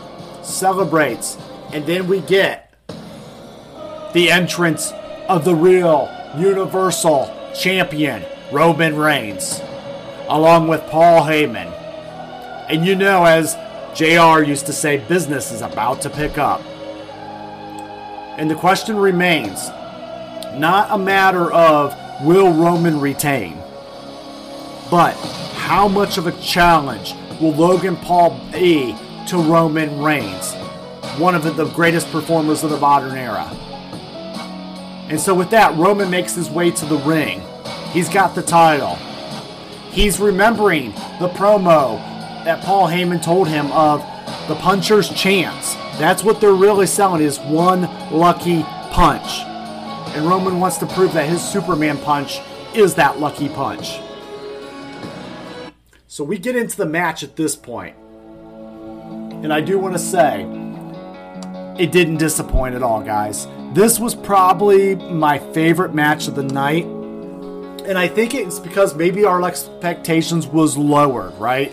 celebrates, 0.41 1.37
and 1.71 1.85
then 1.85 2.07
we 2.07 2.21
get 2.21 2.73
the 4.13 4.31
entrance 4.31 4.91
of 5.27 5.45
the 5.45 5.53
real 5.53 6.07
Universal 6.37 7.51
Champion, 7.55 8.23
Roman 8.51 8.95
Reigns, 8.95 9.61
along 10.27 10.67
with 10.67 10.81
Paul 10.83 11.23
Heyman. 11.23 11.73
And 12.69 12.85
you 12.85 12.95
know, 12.95 13.25
as 13.25 13.55
JR 13.97 14.43
used 14.43 14.67
to 14.67 14.73
say, 14.73 14.97
business 14.97 15.51
is 15.51 15.61
about 15.61 16.01
to 16.03 16.09
pick 16.09 16.37
up. 16.37 16.61
And 18.37 18.49
the 18.49 18.55
question 18.55 18.95
remains 18.97 19.69
not 20.59 20.89
a 20.91 20.97
matter 20.97 21.51
of 21.51 21.95
will 22.23 22.53
Roman 22.53 22.99
retain, 22.99 23.57
but 24.91 25.13
how 25.55 25.87
much 25.87 26.17
of 26.17 26.27
a 26.27 26.31
challenge 26.41 27.13
will 27.41 27.53
Logan 27.53 27.95
Paul 27.97 28.39
be 28.51 28.95
to 29.27 29.37
Roman 29.37 29.99
Reigns, 30.01 30.53
one 31.17 31.33
of 31.33 31.43
the 31.43 31.65
greatest 31.69 32.11
performers 32.11 32.63
of 32.63 32.69
the 32.69 32.77
modern 32.77 33.17
era? 33.17 33.49
And 35.09 35.19
so, 35.19 35.33
with 35.33 35.49
that, 35.49 35.75
Roman 35.75 36.09
makes 36.09 36.35
his 36.35 36.49
way 36.49 36.69
to 36.71 36.85
the 36.85 36.97
ring. 36.97 37.41
He's 37.91 38.09
got 38.09 38.35
the 38.35 38.43
title. 38.43 38.95
He's 39.91 40.19
remembering 40.19 40.91
the 41.19 41.29
promo 41.29 41.97
that 42.45 42.63
Paul 42.63 42.87
Heyman 42.87 43.23
told 43.23 43.47
him 43.47 43.71
of 43.71 44.01
the 44.47 44.55
puncher's 44.55 45.09
chance. 45.09 45.73
That's 45.97 46.23
what 46.23 46.39
they're 46.39 46.53
really 46.53 46.85
selling 46.85 47.23
is 47.23 47.39
one 47.39 47.81
lucky 48.11 48.63
punch. 48.91 49.41
And 50.15 50.25
Roman 50.27 50.59
wants 50.59 50.77
to 50.77 50.85
prove 50.85 51.13
that 51.13 51.27
his 51.27 51.41
Superman 51.41 51.97
punch 51.97 52.39
is 52.75 52.95
that 52.95 53.19
lucky 53.19 53.49
punch. 53.49 53.99
So 56.07 56.23
we 56.23 56.37
get 56.37 56.55
into 56.55 56.77
the 56.77 56.85
match 56.85 57.23
at 57.23 57.35
this 57.35 57.55
point. 57.55 57.95
And 59.43 59.51
I 59.53 59.61
do 59.61 59.79
want 59.79 59.93
to 59.93 59.99
say, 59.99 60.43
it 61.79 61.93
didn't 61.93 62.17
disappoint 62.17 62.75
at 62.75 62.83
all, 62.83 63.01
guys. 63.01 63.47
This 63.73 63.99
was 63.99 64.13
probably 64.13 64.95
my 64.95 65.39
favorite 65.39 65.93
match 65.93 66.27
of 66.27 66.35
the 66.35 66.43
night. 66.43 66.83
And 66.83 67.97
I 67.97 68.05
think 68.05 68.33
it's 68.33 68.59
because 68.59 68.93
maybe 68.95 69.23
our 69.23 69.41
expectations 69.43 70.45
was 70.45 70.77
lowered, 70.77 71.33
right? 71.39 71.71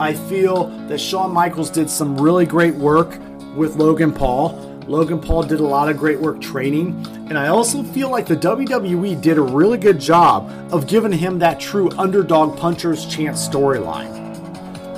I 0.00 0.14
feel 0.14 0.66
that 0.88 0.98
Shawn 0.98 1.32
Michaels 1.32 1.70
did 1.70 1.88
some 1.88 2.20
really 2.20 2.44
great 2.44 2.74
work 2.74 3.18
with 3.54 3.76
Logan 3.76 4.12
Paul. 4.12 4.82
Logan 4.88 5.20
Paul 5.20 5.44
did 5.44 5.60
a 5.60 5.66
lot 5.66 5.88
of 5.88 5.96
great 5.96 6.18
work 6.18 6.40
training. 6.40 7.06
And 7.28 7.38
I 7.38 7.46
also 7.48 7.84
feel 7.84 8.10
like 8.10 8.26
the 8.26 8.36
WWE 8.36 9.20
did 9.22 9.38
a 9.38 9.42
really 9.42 9.78
good 9.78 10.00
job 10.00 10.50
of 10.72 10.88
giving 10.88 11.12
him 11.12 11.38
that 11.38 11.60
true 11.60 11.88
underdog 11.92 12.58
puncher's 12.58 13.06
chance 13.06 13.46
storyline. 13.46 14.26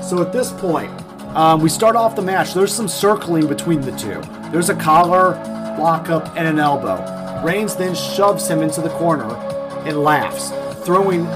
So 0.02 0.22
at 0.22 0.32
this 0.32 0.52
point, 0.52 0.90
um, 1.38 1.60
we 1.60 1.68
start 1.68 1.94
off 1.94 2.16
the 2.16 2.22
match. 2.22 2.52
There's 2.52 2.74
some 2.74 2.88
circling 2.88 3.46
between 3.46 3.80
the 3.80 3.92
two. 3.92 4.20
There's 4.50 4.70
a 4.70 4.74
collar, 4.74 5.36
lockup, 5.78 6.36
and 6.36 6.48
an 6.48 6.58
elbow. 6.58 6.98
Reigns 7.44 7.76
then 7.76 7.94
shoves 7.94 8.48
him 8.48 8.60
into 8.60 8.80
the 8.80 8.88
corner 8.88 9.32
and 9.86 10.02
laughs, 10.02 10.50
throwing, 10.84 11.26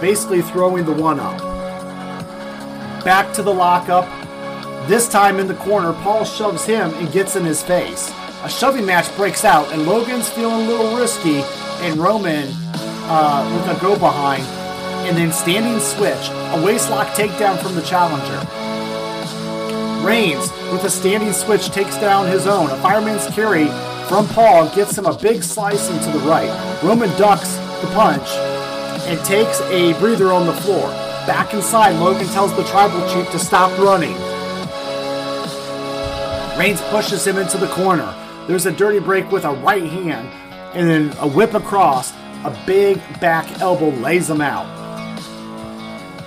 basically 0.00 0.42
throwing 0.42 0.84
the 0.84 0.92
one 0.92 1.20
up. 1.20 1.38
Back 3.04 3.32
to 3.34 3.42
the 3.44 3.54
lockup. 3.54 4.08
This 4.88 5.08
time 5.08 5.38
in 5.38 5.46
the 5.46 5.54
corner, 5.54 5.92
Paul 5.92 6.24
shoves 6.24 6.64
him 6.64 6.92
and 6.94 7.12
gets 7.12 7.36
in 7.36 7.44
his 7.44 7.62
face. 7.62 8.12
A 8.42 8.48
shoving 8.48 8.84
match 8.84 9.14
breaks 9.14 9.44
out, 9.44 9.72
and 9.72 9.86
Logan's 9.86 10.28
feeling 10.28 10.66
a 10.66 10.68
little 10.68 10.96
risky, 10.96 11.42
and 11.86 12.00
Roman 12.00 12.48
uh, 13.04 13.48
with 13.54 13.76
a 13.76 13.80
go 13.80 13.96
behind, 13.96 14.42
and 15.06 15.16
then 15.16 15.30
standing 15.30 15.78
switch, 15.78 16.28
a 16.50 16.58
waistlock 16.58 17.12
takedown 17.12 17.62
from 17.62 17.76
the 17.76 17.82
challenger. 17.82 18.61
Reigns, 20.02 20.50
with 20.72 20.84
a 20.84 20.90
standing 20.90 21.32
switch, 21.32 21.68
takes 21.68 21.96
down 21.98 22.26
his 22.26 22.46
own. 22.46 22.70
A 22.70 22.76
fireman's 22.76 23.26
carry 23.28 23.66
from 24.08 24.26
Paul 24.28 24.68
gets 24.74 24.98
him 24.98 25.06
a 25.06 25.16
big 25.16 25.42
slice 25.42 25.88
into 25.90 26.10
the 26.10 26.18
right. 26.26 26.50
Roman 26.82 27.08
ducks 27.18 27.54
the 27.80 27.88
punch 27.94 28.28
and 29.06 29.18
takes 29.24 29.60
a 29.62 29.92
breather 30.00 30.32
on 30.32 30.46
the 30.46 30.52
floor. 30.52 30.88
Back 31.26 31.54
inside, 31.54 31.92
Logan 31.92 32.26
tells 32.28 32.54
the 32.56 32.64
tribal 32.64 33.00
chief 33.12 33.30
to 33.30 33.38
stop 33.38 33.70
running. 33.78 34.16
Reigns 36.58 36.80
pushes 36.90 37.26
him 37.26 37.38
into 37.38 37.56
the 37.56 37.68
corner. 37.68 38.12
There's 38.48 38.66
a 38.66 38.72
dirty 38.72 38.98
break 38.98 39.30
with 39.30 39.44
a 39.44 39.52
right 39.52 39.84
hand, 39.84 40.28
and 40.74 40.88
then 40.88 41.16
a 41.20 41.28
whip 41.28 41.54
across. 41.54 42.12
A 42.44 42.56
big 42.66 42.98
back 43.20 43.60
elbow 43.60 43.90
lays 43.90 44.28
him 44.28 44.40
out. 44.40 44.66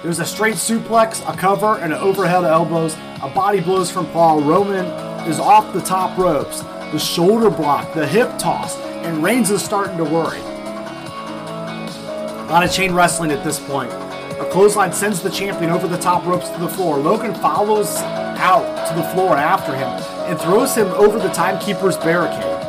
There's 0.01 0.19
a 0.19 0.25
straight 0.25 0.55
suplex, 0.55 1.21
a 1.27 1.35
cover, 1.35 1.77
and 1.77 1.91
an 1.91 1.99
overhead 1.99 2.45
elbows. 2.45 2.95
A 3.25 3.29
body 3.29 3.59
blows 3.59 3.89
from 3.89 4.05
Paul. 4.11 4.41
Roman 4.41 4.85
is 5.27 5.39
off 5.39 5.73
the 5.73 5.81
top 5.81 6.15
ropes. 6.15 6.61
The 6.91 6.99
shoulder 6.99 7.49
block, 7.49 7.91
the 7.95 8.05
hip 8.05 8.37
toss, 8.37 8.77
and 8.77 9.23
Reigns 9.23 9.49
is 9.49 9.65
starting 9.65 9.97
to 9.97 10.03
worry. 10.03 10.37
A 10.37 12.47
lot 12.51 12.63
of 12.63 12.71
chain 12.71 12.93
wrestling 12.93 13.31
at 13.31 13.43
this 13.43 13.59
point. 13.59 13.91
A 13.91 14.47
clothesline 14.51 14.93
sends 14.93 15.23
the 15.23 15.31
champion 15.31 15.71
over 15.71 15.87
the 15.87 15.97
top 15.97 16.23
ropes 16.27 16.49
to 16.49 16.59
the 16.59 16.69
floor. 16.69 16.99
Logan 16.99 17.33
follows 17.33 17.97
out 17.97 18.87
to 18.89 18.95
the 18.95 19.07
floor 19.09 19.35
after 19.35 19.73
him 19.73 19.89
and 20.29 20.39
throws 20.39 20.75
him 20.75 20.89
over 20.89 21.17
the 21.17 21.29
timekeeper's 21.29 21.97
barricade. 21.97 22.61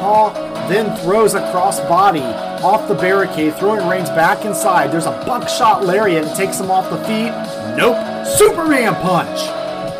Paul 0.00 0.32
then 0.70 0.96
throws 1.02 1.34
a 1.34 1.40
crossbody 1.52 2.24
off 2.62 2.88
the 2.88 2.94
barricade, 2.94 3.54
throwing 3.56 3.86
Reigns 3.86 4.08
back 4.08 4.46
inside. 4.46 4.90
There's 4.90 5.04
a 5.04 5.22
buckshot 5.26 5.84
lariat 5.84 6.24
that 6.24 6.36
takes 6.38 6.58
him 6.58 6.70
off 6.70 6.88
the 6.88 6.96
feet. 7.04 7.32
Nope. 7.76 8.05
Superman 8.34 8.94
punch. 8.96 9.38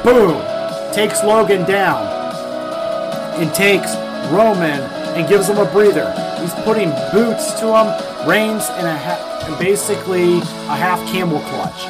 Boom. 0.03 0.43
Takes 0.93 1.23
Logan 1.23 1.65
down. 1.65 2.07
And 3.41 3.53
takes 3.55 3.95
Roman 4.33 4.81
and 5.15 5.29
gives 5.29 5.49
him 5.49 5.59
a 5.59 5.65
breather. 5.71 6.11
He's 6.41 6.55
putting 6.65 6.91
boots 7.13 7.53
to 7.61 7.67
him, 7.67 8.29
Reigns, 8.29 8.65
and, 8.71 8.87
a 8.87 8.97
ha- 8.97 9.45
and 9.47 9.59
basically 9.59 10.39
a 10.39 10.77
half 10.77 11.01
camel 11.07 11.41
clutch. 11.41 11.85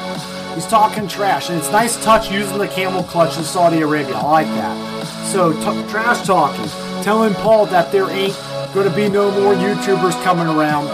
He's 0.53 0.67
talking 0.67 1.07
trash, 1.07 1.49
and 1.49 1.57
it's 1.57 1.71
nice 1.71 2.01
touch 2.03 2.31
using 2.31 2.57
the 2.57 2.67
camel 2.67 3.03
clutch 3.03 3.37
in 3.37 3.43
Saudi 3.43 3.81
Arabia. 3.81 4.15
I 4.15 4.23
like 4.23 4.47
that. 4.47 5.05
So 5.31 5.53
t- 5.53 5.89
trash 5.91 6.25
talking, 6.25 6.67
telling 7.03 7.33
Paul 7.35 7.65
that 7.67 7.91
there 7.91 8.09
ain't 8.09 8.35
to 8.83 8.95
be 8.95 9.09
no 9.09 9.31
more 9.31 9.53
YouTubers 9.55 10.21
coming 10.23 10.45
around. 10.45 10.85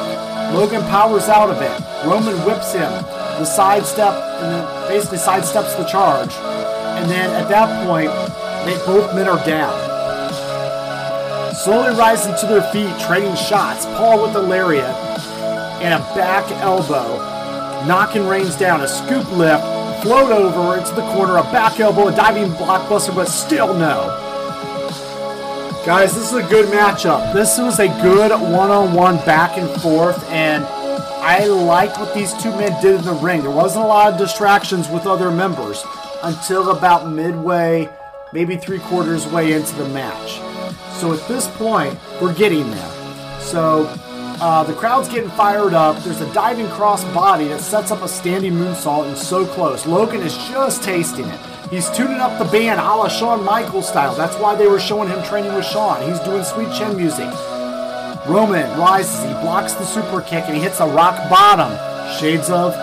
Logan 0.54 0.82
powers 0.84 1.28
out 1.28 1.50
of 1.50 1.62
it. 1.62 2.08
Roman 2.08 2.36
whips 2.46 2.72
him. 2.72 2.92
The 3.40 3.46
sidestep, 3.46 4.14
and 4.14 4.52
then 4.54 4.88
basically 4.88 5.18
sidesteps 5.18 5.76
the 5.78 5.86
charge. 5.86 6.34
And 6.34 7.10
then 7.10 7.30
at 7.32 7.50
that 7.50 7.86
point, 7.88 8.12
they 8.66 8.78
both 8.86 9.14
men 9.16 9.28
are 9.28 9.44
down. 9.46 9.74
Slowly 11.56 11.96
rising 11.98 12.36
to 12.38 12.46
their 12.46 12.62
feet, 12.72 12.94
trading 13.06 13.36
shots. 13.36 13.86
Paul 13.86 14.22
with 14.22 14.34
the 14.34 14.42
lariat 14.42 14.96
and 15.82 15.94
a 15.94 16.00
back 16.16 16.50
elbow, 16.62 17.18
knocking 17.86 18.28
Reigns 18.28 18.56
down. 18.56 18.82
A 18.82 18.88
scoop 18.88 19.30
lift, 19.32 19.64
float 20.04 20.32
over 20.32 20.78
into 20.78 20.94
the 20.94 21.02
corner, 21.14 21.38
a 21.38 21.44
back 21.44 21.80
elbow, 21.80 22.08
a 22.08 22.16
diving 22.16 22.52
blockbuster, 22.52 23.14
but 23.14 23.28
still 23.28 23.74
no. 23.74 24.20
Guys, 25.86 26.14
this 26.14 26.32
is 26.32 26.34
a 26.34 26.48
good 26.50 26.68
matchup. 26.68 27.34
This 27.34 27.58
was 27.58 27.80
a 27.80 27.88
good 28.02 28.32
one-on-one 28.32 29.18
back 29.26 29.58
and 29.58 29.70
forth, 29.82 30.24
and 30.30 30.64
I 31.26 31.46
like 31.46 31.98
what 31.98 32.14
these 32.14 32.34
two 32.34 32.52
men 32.52 32.80
did 32.82 32.96
in 32.96 33.06
the 33.06 33.14
ring. 33.14 33.44
There 33.44 33.50
wasn't 33.50 33.86
a 33.86 33.88
lot 33.88 34.12
of 34.12 34.20
distractions 34.20 34.90
with 34.90 35.08
other 35.08 35.32
members 35.32 35.82
until 36.22 36.72
about 36.72 37.10
midway, 37.10 37.88
maybe 38.34 38.58
three 38.58 38.80
quarters 38.80 39.26
way 39.28 39.54
into 39.54 39.74
the 39.76 39.88
match. 39.88 40.42
So 41.00 41.14
at 41.14 41.26
this 41.30 41.48
point, 41.48 41.98
we're 42.22 42.34
getting 42.34 42.70
there. 42.70 43.40
So 43.40 43.86
uh, 44.42 44.64
the 44.64 44.74
crowd's 44.74 45.08
getting 45.08 45.30
fired 45.30 45.74
up. 45.74 46.04
There's 46.04 46.20
a 46.20 46.34
diving 46.34 46.68
cross 46.68 47.06
body 47.14 47.48
that 47.48 47.62
sets 47.62 47.90
up 47.90 48.02
a 48.02 48.08
standing 48.10 48.52
moonsault 48.52 49.08
and 49.08 49.18
so 49.18 49.46
close. 49.46 49.86
Logan 49.86 50.22
is 50.22 50.36
just 50.50 50.84
tasting 50.84 51.26
it. 51.30 51.40
He's 51.70 51.90
tuning 51.92 52.20
up 52.20 52.38
the 52.38 52.52
band 52.52 52.82
a 52.82 52.84
la 52.84 53.08
Shawn 53.08 53.46
Michaels 53.46 53.88
style. 53.88 54.14
That's 54.14 54.36
why 54.36 54.56
they 54.56 54.68
were 54.68 54.78
showing 54.78 55.08
him 55.08 55.24
training 55.24 55.54
with 55.54 55.66
Shawn. 55.66 56.06
He's 56.06 56.20
doing 56.20 56.44
sweet 56.44 56.72
chin 56.78 56.98
music. 56.98 57.34
Roman 58.28 58.80
rises, 58.80 59.22
he 59.24 59.34
blocks 59.42 59.74
the 59.74 59.84
super 59.84 60.22
kick, 60.22 60.46
and 60.46 60.56
he 60.56 60.62
hits 60.62 60.80
a 60.80 60.88
rock 60.88 61.30
bottom. 61.30 61.72
Shades 62.20 62.50
of 62.50 62.74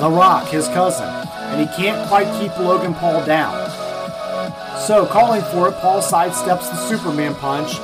The 0.00 0.10
Rock, 0.10 0.48
his 0.48 0.68
cousin. 0.68 1.08
And 1.08 1.60
he 1.60 1.76
can't 1.76 2.06
quite 2.08 2.26
keep 2.38 2.56
Logan 2.58 2.94
Paul 2.94 3.24
down. 3.24 3.70
So, 4.78 5.06
calling 5.06 5.40
for 5.42 5.68
it, 5.68 5.74
Paul 5.76 6.02
sidesteps 6.02 6.68
the 6.68 6.76
Superman 6.76 7.34
punch. 7.36 7.78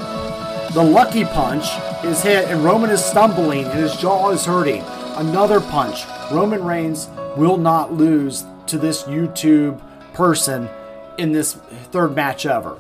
The 0.74 0.82
lucky 0.82 1.24
punch 1.24 1.64
is 2.04 2.22
hit, 2.22 2.48
and 2.48 2.62
Roman 2.62 2.90
is 2.90 3.02
stumbling, 3.02 3.64
and 3.64 3.78
his 3.78 3.96
jaw 3.96 4.30
is 4.30 4.44
hurting. 4.44 4.82
Another 5.16 5.60
punch. 5.60 6.04
Roman 6.30 6.62
Reigns 6.62 7.08
will 7.36 7.56
not 7.56 7.94
lose 7.94 8.44
to 8.66 8.76
this 8.76 9.04
YouTube 9.04 9.80
person 10.12 10.68
in 11.16 11.32
this 11.32 11.54
third 11.92 12.14
match 12.14 12.44
ever. 12.44 12.78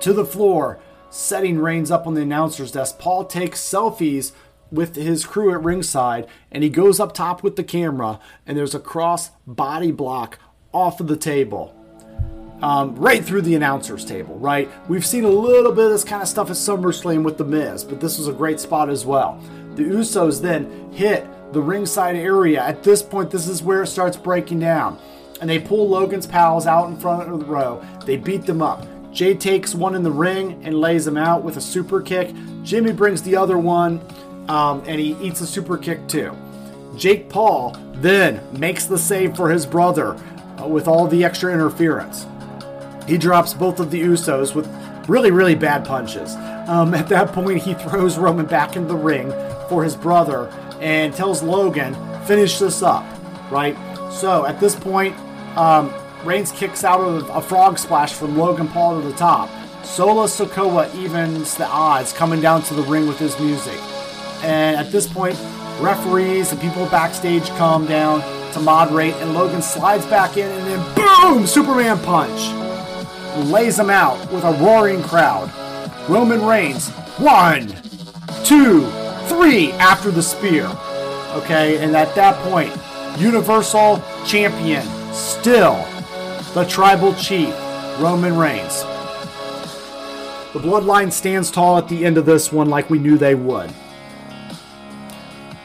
To 0.00 0.12
the 0.12 0.24
floor, 0.24 0.78
setting 1.16 1.58
Reigns 1.58 1.90
up 1.90 2.06
on 2.06 2.14
the 2.14 2.22
announcer's 2.22 2.72
desk. 2.72 2.98
Paul 2.98 3.24
takes 3.24 3.60
selfies 3.60 4.32
with 4.70 4.96
his 4.96 5.24
crew 5.24 5.54
at 5.54 5.62
ringside 5.62 6.26
and 6.50 6.62
he 6.62 6.68
goes 6.68 7.00
up 7.00 7.14
top 7.14 7.42
with 7.42 7.56
the 7.56 7.64
camera 7.64 8.20
and 8.46 8.56
there's 8.56 8.74
a 8.74 8.80
cross 8.80 9.30
body 9.46 9.90
block 9.90 10.38
off 10.72 11.00
of 11.00 11.06
the 11.06 11.16
table. 11.16 11.72
Um, 12.62 12.96
right 12.96 13.22
through 13.22 13.42
the 13.42 13.54
announcer's 13.54 14.04
table, 14.04 14.38
right? 14.38 14.70
We've 14.88 15.04
seen 15.04 15.24
a 15.24 15.30
little 15.30 15.72
bit 15.72 15.86
of 15.86 15.90
this 15.90 16.04
kind 16.04 16.22
of 16.22 16.28
stuff 16.28 16.48
at 16.48 16.56
SummerSlam 16.56 17.22
with 17.22 17.36
The 17.36 17.44
Miz, 17.44 17.84
but 17.84 18.00
this 18.00 18.18
was 18.18 18.28
a 18.28 18.32
great 18.32 18.60
spot 18.60 18.88
as 18.88 19.04
well. 19.04 19.38
The 19.74 19.82
Usos 19.82 20.40
then 20.40 20.90
hit 20.92 21.26
the 21.52 21.60
ringside 21.60 22.16
area. 22.16 22.62
At 22.62 22.82
this 22.82 23.02
point, 23.02 23.30
this 23.30 23.46
is 23.46 23.62
where 23.62 23.82
it 23.82 23.88
starts 23.88 24.16
breaking 24.16 24.60
down 24.60 24.98
and 25.40 25.50
they 25.50 25.58
pull 25.58 25.88
Logan's 25.88 26.26
pals 26.26 26.66
out 26.66 26.88
in 26.88 26.96
front 26.96 27.30
of 27.30 27.38
the 27.38 27.44
row. 27.44 27.84
They 28.04 28.16
beat 28.16 28.46
them 28.46 28.62
up. 28.62 28.86
Jey 29.16 29.32
takes 29.32 29.74
one 29.74 29.94
in 29.94 30.02
the 30.02 30.10
ring 30.10 30.60
and 30.62 30.78
lays 30.78 31.06
him 31.06 31.16
out 31.16 31.42
with 31.42 31.56
a 31.56 31.60
super 31.60 32.02
kick. 32.02 32.34
Jimmy 32.62 32.92
brings 32.92 33.22
the 33.22 33.34
other 33.34 33.56
one 33.56 33.98
um, 34.46 34.82
and 34.86 35.00
he 35.00 35.16
eats 35.22 35.40
a 35.40 35.46
super 35.46 35.78
kick 35.78 36.06
too. 36.06 36.36
Jake 36.98 37.30
Paul 37.30 37.74
then 37.94 38.42
makes 38.52 38.84
the 38.84 38.98
save 38.98 39.34
for 39.34 39.48
his 39.48 39.64
brother 39.64 40.18
uh, 40.60 40.68
with 40.68 40.86
all 40.86 41.06
the 41.06 41.24
extra 41.24 41.50
interference. 41.50 42.26
He 43.08 43.16
drops 43.16 43.54
both 43.54 43.80
of 43.80 43.90
the 43.90 44.02
Usos 44.02 44.54
with 44.54 44.68
really, 45.08 45.30
really 45.30 45.54
bad 45.54 45.86
punches. 45.86 46.34
Um, 46.68 46.92
at 46.94 47.08
that 47.08 47.32
point, 47.32 47.62
he 47.62 47.72
throws 47.72 48.18
Roman 48.18 48.44
back 48.44 48.76
in 48.76 48.86
the 48.86 48.96
ring 48.96 49.30
for 49.70 49.82
his 49.82 49.96
brother 49.96 50.48
and 50.78 51.14
tells 51.14 51.42
Logan, 51.42 51.94
finish 52.26 52.58
this 52.58 52.82
up, 52.82 53.06
right? 53.50 53.78
So 54.12 54.44
at 54.44 54.60
this 54.60 54.74
point, 54.74 55.16
um, 55.56 55.90
Reigns 56.24 56.50
kicks 56.52 56.82
out 56.82 57.00
of 57.00 57.28
a 57.30 57.40
frog 57.40 57.78
splash 57.78 58.12
from 58.12 58.36
Logan 58.36 58.68
Paul 58.68 59.00
to 59.00 59.06
the 59.06 59.14
top. 59.14 59.48
Solo 59.84 60.24
Sikoa 60.24 60.92
evens 60.96 61.54
the 61.54 61.66
odds 61.66 62.12
coming 62.12 62.40
down 62.40 62.62
to 62.62 62.74
the 62.74 62.82
ring 62.82 63.06
with 63.06 63.18
his 63.18 63.38
music. 63.38 63.78
And 64.42 64.76
at 64.76 64.90
this 64.90 65.06
point, 65.06 65.38
referees 65.78 66.50
and 66.50 66.60
people 66.60 66.86
backstage 66.86 67.48
calm 67.50 67.86
down 67.86 68.20
to 68.52 68.60
moderate, 68.60 69.14
and 69.14 69.34
Logan 69.34 69.62
slides 69.62 70.06
back 70.06 70.36
in, 70.36 70.50
and 70.50 70.66
then 70.66 70.94
boom! 70.94 71.46
Superman 71.46 71.98
punch! 72.00 72.52
Lays 73.48 73.78
him 73.78 73.90
out 73.90 74.18
with 74.32 74.44
a 74.44 74.52
roaring 74.52 75.02
crowd. 75.02 75.52
Roman 76.08 76.44
Reigns, 76.44 76.88
one, 77.18 77.68
two, 78.44 78.86
three 79.28 79.72
after 79.72 80.10
the 80.10 80.22
spear. 80.22 80.66
Okay, 81.34 81.78
and 81.78 81.94
at 81.94 82.14
that 82.14 82.36
point, 82.48 82.74
Universal 83.20 84.02
Champion 84.24 84.82
still 85.12 85.84
the 86.56 86.64
tribal 86.64 87.12
chief, 87.16 87.54
Roman 88.00 88.34
Reigns. 88.34 88.80
The 90.54 90.58
bloodline 90.58 91.12
stands 91.12 91.50
tall 91.50 91.76
at 91.76 91.86
the 91.86 92.02
end 92.02 92.16
of 92.16 92.24
this 92.24 92.50
one 92.50 92.70
like 92.70 92.88
we 92.88 92.98
knew 92.98 93.18
they 93.18 93.34
would. 93.34 93.70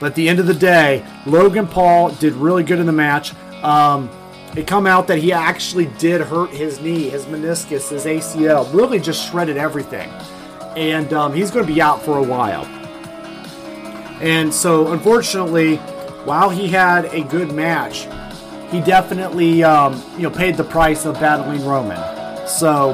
But 0.02 0.08
at 0.08 0.16
the 0.16 0.28
end 0.28 0.42
of 0.42 0.48
the 0.48 0.54
day, 0.54 1.06
Logan 1.26 1.66
Paul 1.66 2.10
did 2.10 2.34
really 2.34 2.66
good 2.66 2.78
in 2.78 2.88
the 2.88 2.92
match. 2.92 3.34
Um, 3.64 4.10
it 4.58 4.68
come 4.68 4.86
out 4.86 5.08
that 5.08 5.20
he 5.20 5.32
actually 5.32 5.86
did 5.98 6.20
hurt 6.20 6.50
his 6.50 6.82
knee, 6.82 7.08
his 7.08 7.24
meniscus, 7.24 7.90
his 7.90 8.04
ACL, 8.04 8.74
really 8.74 9.00
just 9.00 9.32
shredded 9.32 9.56
everything. 9.56 10.10
And 10.76 11.14
um, 11.14 11.34
he's 11.34 11.52
going 11.52 11.66
to 11.66 11.74
be 11.74 11.82
out 11.82 12.02
for 12.02 12.18
a 12.18 12.24
while. 12.24 12.66
And 14.22 14.54
so, 14.54 14.92
unfortunately, 14.92 15.78
while 16.26 16.50
he 16.50 16.68
had 16.68 17.06
a 17.06 17.24
good 17.24 17.54
match, 17.54 18.10
he 18.72 18.80
definitely 18.82 19.64
um, 19.64 20.02
you 20.16 20.24
know 20.24 20.32
paid 20.32 20.58
the 20.58 20.64
price 20.64 21.06
of 21.06 21.16
battling 21.16 21.66
Roman. 21.66 21.98
So 22.48 22.94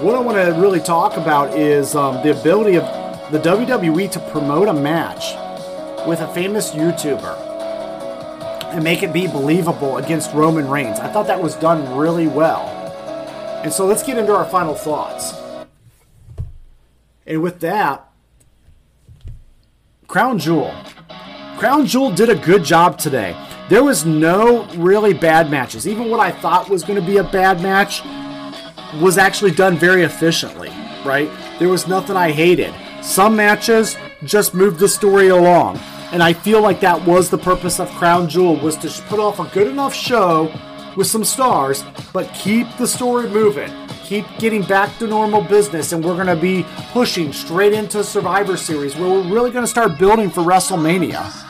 what 0.00 0.14
I 0.14 0.20
want 0.20 0.38
to 0.38 0.60
really 0.60 0.80
talk 0.80 1.16
about 1.16 1.56
is 1.56 1.94
um, 1.94 2.22
the 2.22 2.38
ability 2.38 2.76
of 2.76 2.84
the 3.30 3.38
WWE 3.38 4.10
to 4.12 4.20
promote 4.30 4.68
a 4.68 4.72
match 4.72 5.34
with 6.06 6.20
a 6.20 6.28
famous 6.34 6.72
YouTuber 6.72 7.50
and 8.72 8.82
make 8.82 9.02
it 9.02 9.12
be 9.12 9.26
believable 9.26 9.98
against 9.98 10.32
Roman 10.32 10.68
Reigns. 10.68 10.98
I 10.98 11.12
thought 11.12 11.26
that 11.26 11.42
was 11.42 11.54
done 11.56 11.96
really 11.96 12.26
well. 12.26 12.68
And 13.62 13.72
so 13.72 13.86
let's 13.86 14.02
get 14.02 14.18
into 14.18 14.34
our 14.34 14.44
final 14.44 14.74
thoughts. 14.74 15.34
And 17.26 17.42
with 17.42 17.60
that, 17.60 18.10
Crown 20.08 20.38
Jewel. 20.38 20.74
Crown 21.58 21.86
Jewel 21.86 22.10
did 22.10 22.28
a 22.28 22.34
good 22.34 22.64
job 22.64 22.98
today. 22.98 23.36
There 23.68 23.84
was 23.84 24.04
no 24.04 24.64
really 24.74 25.14
bad 25.14 25.50
matches. 25.50 25.86
Even 25.86 26.10
what 26.10 26.20
I 26.20 26.30
thought 26.30 26.68
was 26.68 26.82
going 26.82 27.00
to 27.00 27.06
be 27.06 27.18
a 27.18 27.24
bad 27.24 27.62
match 27.62 28.02
was 29.00 29.16
actually 29.16 29.52
done 29.52 29.76
very 29.76 30.02
efficiently, 30.02 30.68
right? 31.04 31.30
There 31.58 31.68
was 31.68 31.86
nothing 31.86 32.16
I 32.16 32.32
hated. 32.32 32.74
Some 33.02 33.36
matches 33.36 33.96
just 34.24 34.52
moved 34.52 34.78
the 34.78 34.88
story 34.88 35.28
along. 35.28 35.78
And 36.12 36.22
I 36.22 36.34
feel 36.34 36.60
like 36.60 36.80
that 36.80 37.06
was 37.06 37.30
the 37.30 37.38
purpose 37.38 37.80
of 37.80 37.88
Crown 37.92 38.28
Jewel 38.28 38.56
was 38.56 38.76
to 38.78 38.88
put 39.08 39.18
off 39.18 39.38
a 39.38 39.44
good 39.54 39.66
enough 39.66 39.94
show 39.94 40.52
with 40.94 41.06
some 41.06 41.24
stars, 41.24 41.84
but 42.12 42.32
keep 42.34 42.66
the 42.76 42.86
story 42.86 43.28
moving. 43.30 43.72
Keep 44.04 44.26
getting 44.38 44.62
back 44.62 44.98
to 44.98 45.06
normal 45.06 45.40
business, 45.40 45.92
and 45.92 46.04
we're 46.04 46.14
going 46.14 46.26
to 46.26 46.36
be 46.36 46.66
pushing 46.92 47.32
straight 47.32 47.72
into 47.72 48.04
Survivor 48.04 48.58
Series, 48.58 48.94
where 48.96 49.08
we're 49.08 49.32
really 49.32 49.50
going 49.50 49.64
to 49.64 49.70
start 49.70 49.98
building 49.98 50.28
for 50.28 50.42
WrestleMania. 50.42 51.41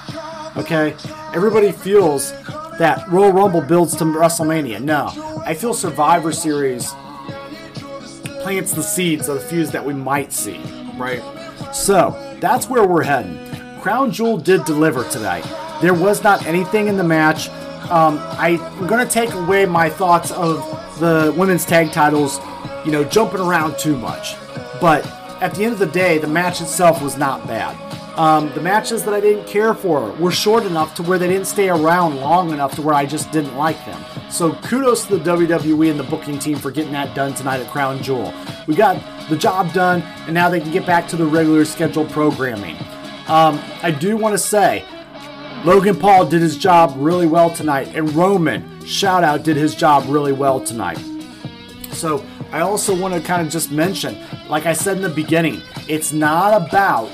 Okay? 0.56 0.94
Everybody 1.34 1.72
feels 1.72 2.32
that 2.78 3.04
Royal 3.08 3.32
Rumble 3.32 3.60
builds 3.60 3.96
to 3.96 4.04
WrestleMania. 4.04 4.82
No. 4.82 5.10
I 5.44 5.54
feel 5.54 5.74
Survivor 5.74 6.32
Series 6.32 6.92
plants 8.42 8.72
the 8.72 8.82
seeds 8.82 9.28
of 9.28 9.36
the 9.36 9.40
feuds 9.40 9.70
that 9.70 9.84
we 9.84 9.94
might 9.94 10.32
see, 10.32 10.58
right? 10.96 11.22
So, 11.72 12.36
that's 12.40 12.68
where 12.68 12.86
we're 12.86 13.04
heading. 13.04 13.38
Crown 13.80 14.10
Jewel 14.10 14.36
did 14.36 14.64
deliver 14.64 15.04
tonight. 15.08 15.44
There 15.80 15.94
was 15.94 16.22
not 16.22 16.44
anything 16.46 16.88
in 16.88 16.96
the 16.96 17.04
match. 17.04 17.48
Um, 17.90 18.18
I, 18.20 18.58
I'm 18.78 18.86
going 18.86 19.04
to 19.06 19.12
take 19.12 19.32
away 19.32 19.66
my 19.66 19.88
thoughts 19.90 20.30
of 20.32 20.58
the 21.00 21.34
women's 21.36 21.64
tag 21.64 21.92
titles, 21.92 22.38
you 22.84 22.92
know, 22.92 23.04
jumping 23.04 23.40
around 23.40 23.78
too 23.78 23.96
much. 23.96 24.36
But 24.80 25.06
at 25.42 25.54
the 25.54 25.64
end 25.64 25.72
of 25.72 25.78
the 25.78 25.86
day, 25.86 26.18
the 26.18 26.28
match 26.28 26.60
itself 26.60 27.02
was 27.02 27.16
not 27.16 27.46
bad. 27.46 27.76
Um, 28.16 28.52
the 28.52 28.60
matches 28.60 29.04
that 29.04 29.14
I 29.14 29.20
didn't 29.20 29.46
care 29.46 29.72
for 29.72 30.12
were 30.12 30.30
short 30.30 30.64
enough 30.64 30.94
to 30.96 31.02
where 31.02 31.18
they 31.18 31.28
didn't 31.28 31.46
stay 31.46 31.70
around 31.70 32.16
long 32.16 32.50
enough 32.50 32.74
to 32.74 32.82
where 32.82 32.94
I 32.94 33.06
just 33.06 33.32
didn't 33.32 33.56
like 33.56 33.82
them. 33.86 34.04
So 34.30 34.52
kudos 34.56 35.06
to 35.06 35.16
the 35.16 35.30
WWE 35.30 35.90
and 35.90 35.98
the 35.98 36.04
booking 36.04 36.38
team 36.38 36.58
for 36.58 36.70
getting 36.70 36.92
that 36.92 37.14
done 37.14 37.32
tonight 37.32 37.60
at 37.60 37.70
Crown 37.70 38.02
Jewel. 38.02 38.34
We 38.66 38.74
got 38.74 39.02
the 39.30 39.36
job 39.36 39.72
done, 39.72 40.02
and 40.26 40.34
now 40.34 40.50
they 40.50 40.60
can 40.60 40.70
get 40.72 40.84
back 40.84 41.08
to 41.08 41.16
the 41.16 41.24
regular 41.24 41.64
scheduled 41.64 42.10
programming. 42.10 42.76
Um, 43.28 43.58
I 43.82 43.90
do 43.90 44.16
want 44.18 44.34
to 44.34 44.38
say, 44.38 44.84
Logan 45.64 45.98
Paul 45.98 46.26
did 46.26 46.42
his 46.42 46.58
job 46.58 46.92
really 46.96 47.26
well 47.26 47.48
tonight, 47.48 47.94
and 47.94 48.12
Roman, 48.12 48.84
shout 48.84 49.24
out, 49.24 49.42
did 49.42 49.56
his 49.56 49.74
job 49.74 50.04
really 50.08 50.32
well 50.32 50.60
tonight. 50.60 50.98
So 51.92 52.24
I 52.50 52.60
also 52.60 52.94
want 52.94 53.14
to 53.14 53.20
kind 53.20 53.40
of 53.40 53.50
just 53.50 53.70
mention, 53.70 54.18
like 54.48 54.66
I 54.66 54.74
said 54.74 54.96
in 54.96 55.02
the 55.02 55.08
beginning, 55.08 55.62
it's 55.88 56.12
not 56.12 56.68
about 56.68 57.10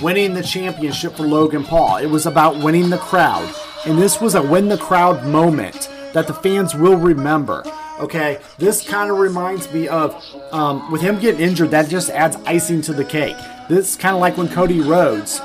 winning 0.00 0.34
the 0.34 0.42
championship 0.42 1.16
for 1.16 1.24
Logan 1.26 1.64
Paul. 1.64 1.96
It 1.98 2.06
was 2.06 2.26
about 2.26 2.62
winning 2.62 2.90
the 2.90 2.98
crowd. 2.98 3.54
And 3.86 3.98
this 3.98 4.20
was 4.20 4.34
a 4.34 4.42
win 4.42 4.68
the 4.68 4.78
crowd 4.78 5.26
moment 5.26 5.88
that 6.12 6.26
the 6.26 6.34
fans 6.34 6.74
will 6.74 6.96
remember. 6.96 7.62
Okay, 7.98 8.40
this 8.58 8.86
kind 8.86 9.10
of 9.10 9.18
reminds 9.18 9.72
me 9.72 9.86
of 9.88 10.24
um, 10.52 10.90
with 10.90 11.02
him 11.02 11.18
getting 11.18 11.40
injured, 11.40 11.70
that 11.70 11.88
just 11.88 12.10
adds 12.10 12.36
icing 12.46 12.80
to 12.82 12.94
the 12.94 13.04
cake. 13.04 13.36
This 13.68 13.90
is 13.90 13.96
kind 13.96 14.14
of 14.14 14.20
like 14.20 14.36
when 14.36 14.48
Cody 14.48 14.80
Rhodes 14.80 15.38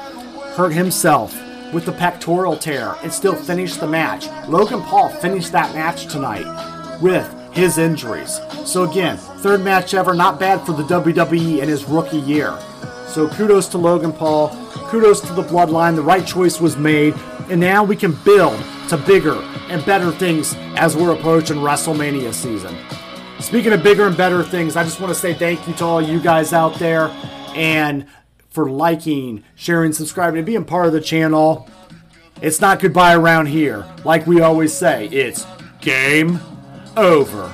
hurt 0.56 0.72
himself 0.72 1.34
with 1.74 1.86
the 1.86 1.91
pectoral 1.91 2.56
tear 2.56 2.95
and 3.03 3.12
still 3.12 3.36
finished 3.36 3.82
the 3.82 3.88
match. 3.88 4.28
Logan 4.47 4.82
Paul 4.84 5.10
finished 5.10 5.51
that 5.51 5.76
match 5.76 6.08
tonight 6.08 6.99
with 7.01 7.30
his 7.51 7.78
injuries. 7.78 8.39
So 8.66 8.89
again, 8.89 9.18
third 9.18 9.62
match 9.62 9.93
ever, 9.93 10.14
not 10.14 10.39
bad 10.39 10.66
for 10.66 10.74
the 10.74 10.84
WWE 10.84 11.62
in 11.62 11.68
his 11.68 11.86
rookie 11.86 12.18
year. 12.18 12.58
So 13.16 13.30
kudos 13.30 13.70
to 13.70 13.78
Logan 13.78 14.11
Paul, 14.11 14.49
kudos 14.89 15.22
to 15.22 15.32
the 15.32 15.41
bloodline. 15.41 15.95
The 15.95 16.01
right 16.01 16.28
choice 16.28 16.59
was 16.59 16.76
made, 16.76 17.13
and 17.49 17.61
now 17.61 17.82
we 17.82 17.95
can 17.95 18.11
build 18.26 18.61
to 18.89 18.97
bigger 18.97 19.36
and 19.70 19.86
better 19.86 20.11
things 20.11 20.53
as 20.76 20.97
we're 20.97 21.13
approaching 21.13 21.55
WrestleMania 21.59 22.34
season. 22.34 22.76
Speaking 23.39 23.72
of 23.72 23.82
bigger 23.82 24.05
and 24.05 24.18
better 24.18 24.43
things, 24.43 24.76
I 24.76 24.84
just 24.84 24.99
want 24.99 25.13
to 25.13 25.16
say 25.18 25.34
thank 25.34 25.66
you 25.66 25.74
to 25.76 25.86
all 25.86 26.01
you 26.01 26.20
guys 26.20 26.51
out 26.51 26.76
there 26.76 27.07
and 27.55 28.05
for 28.49 28.70
liking, 28.70 29.45
sharing, 29.55 29.93
subscribing, 29.93 30.39
and 30.39 30.45
being 30.45 30.66
part 30.66 30.88
of 30.88 30.91
the 30.91 30.99
channel. 30.99 31.70
It's 32.41 32.59
not 32.59 32.82
goodbye 32.82 33.16
around 33.16 33.45
here. 33.45 33.86
Like 34.03 34.28
we 34.28 34.41
always 34.41 34.74
say, 34.74 35.07
it's 35.07 35.47
game 35.80 36.41
over. 36.97 37.49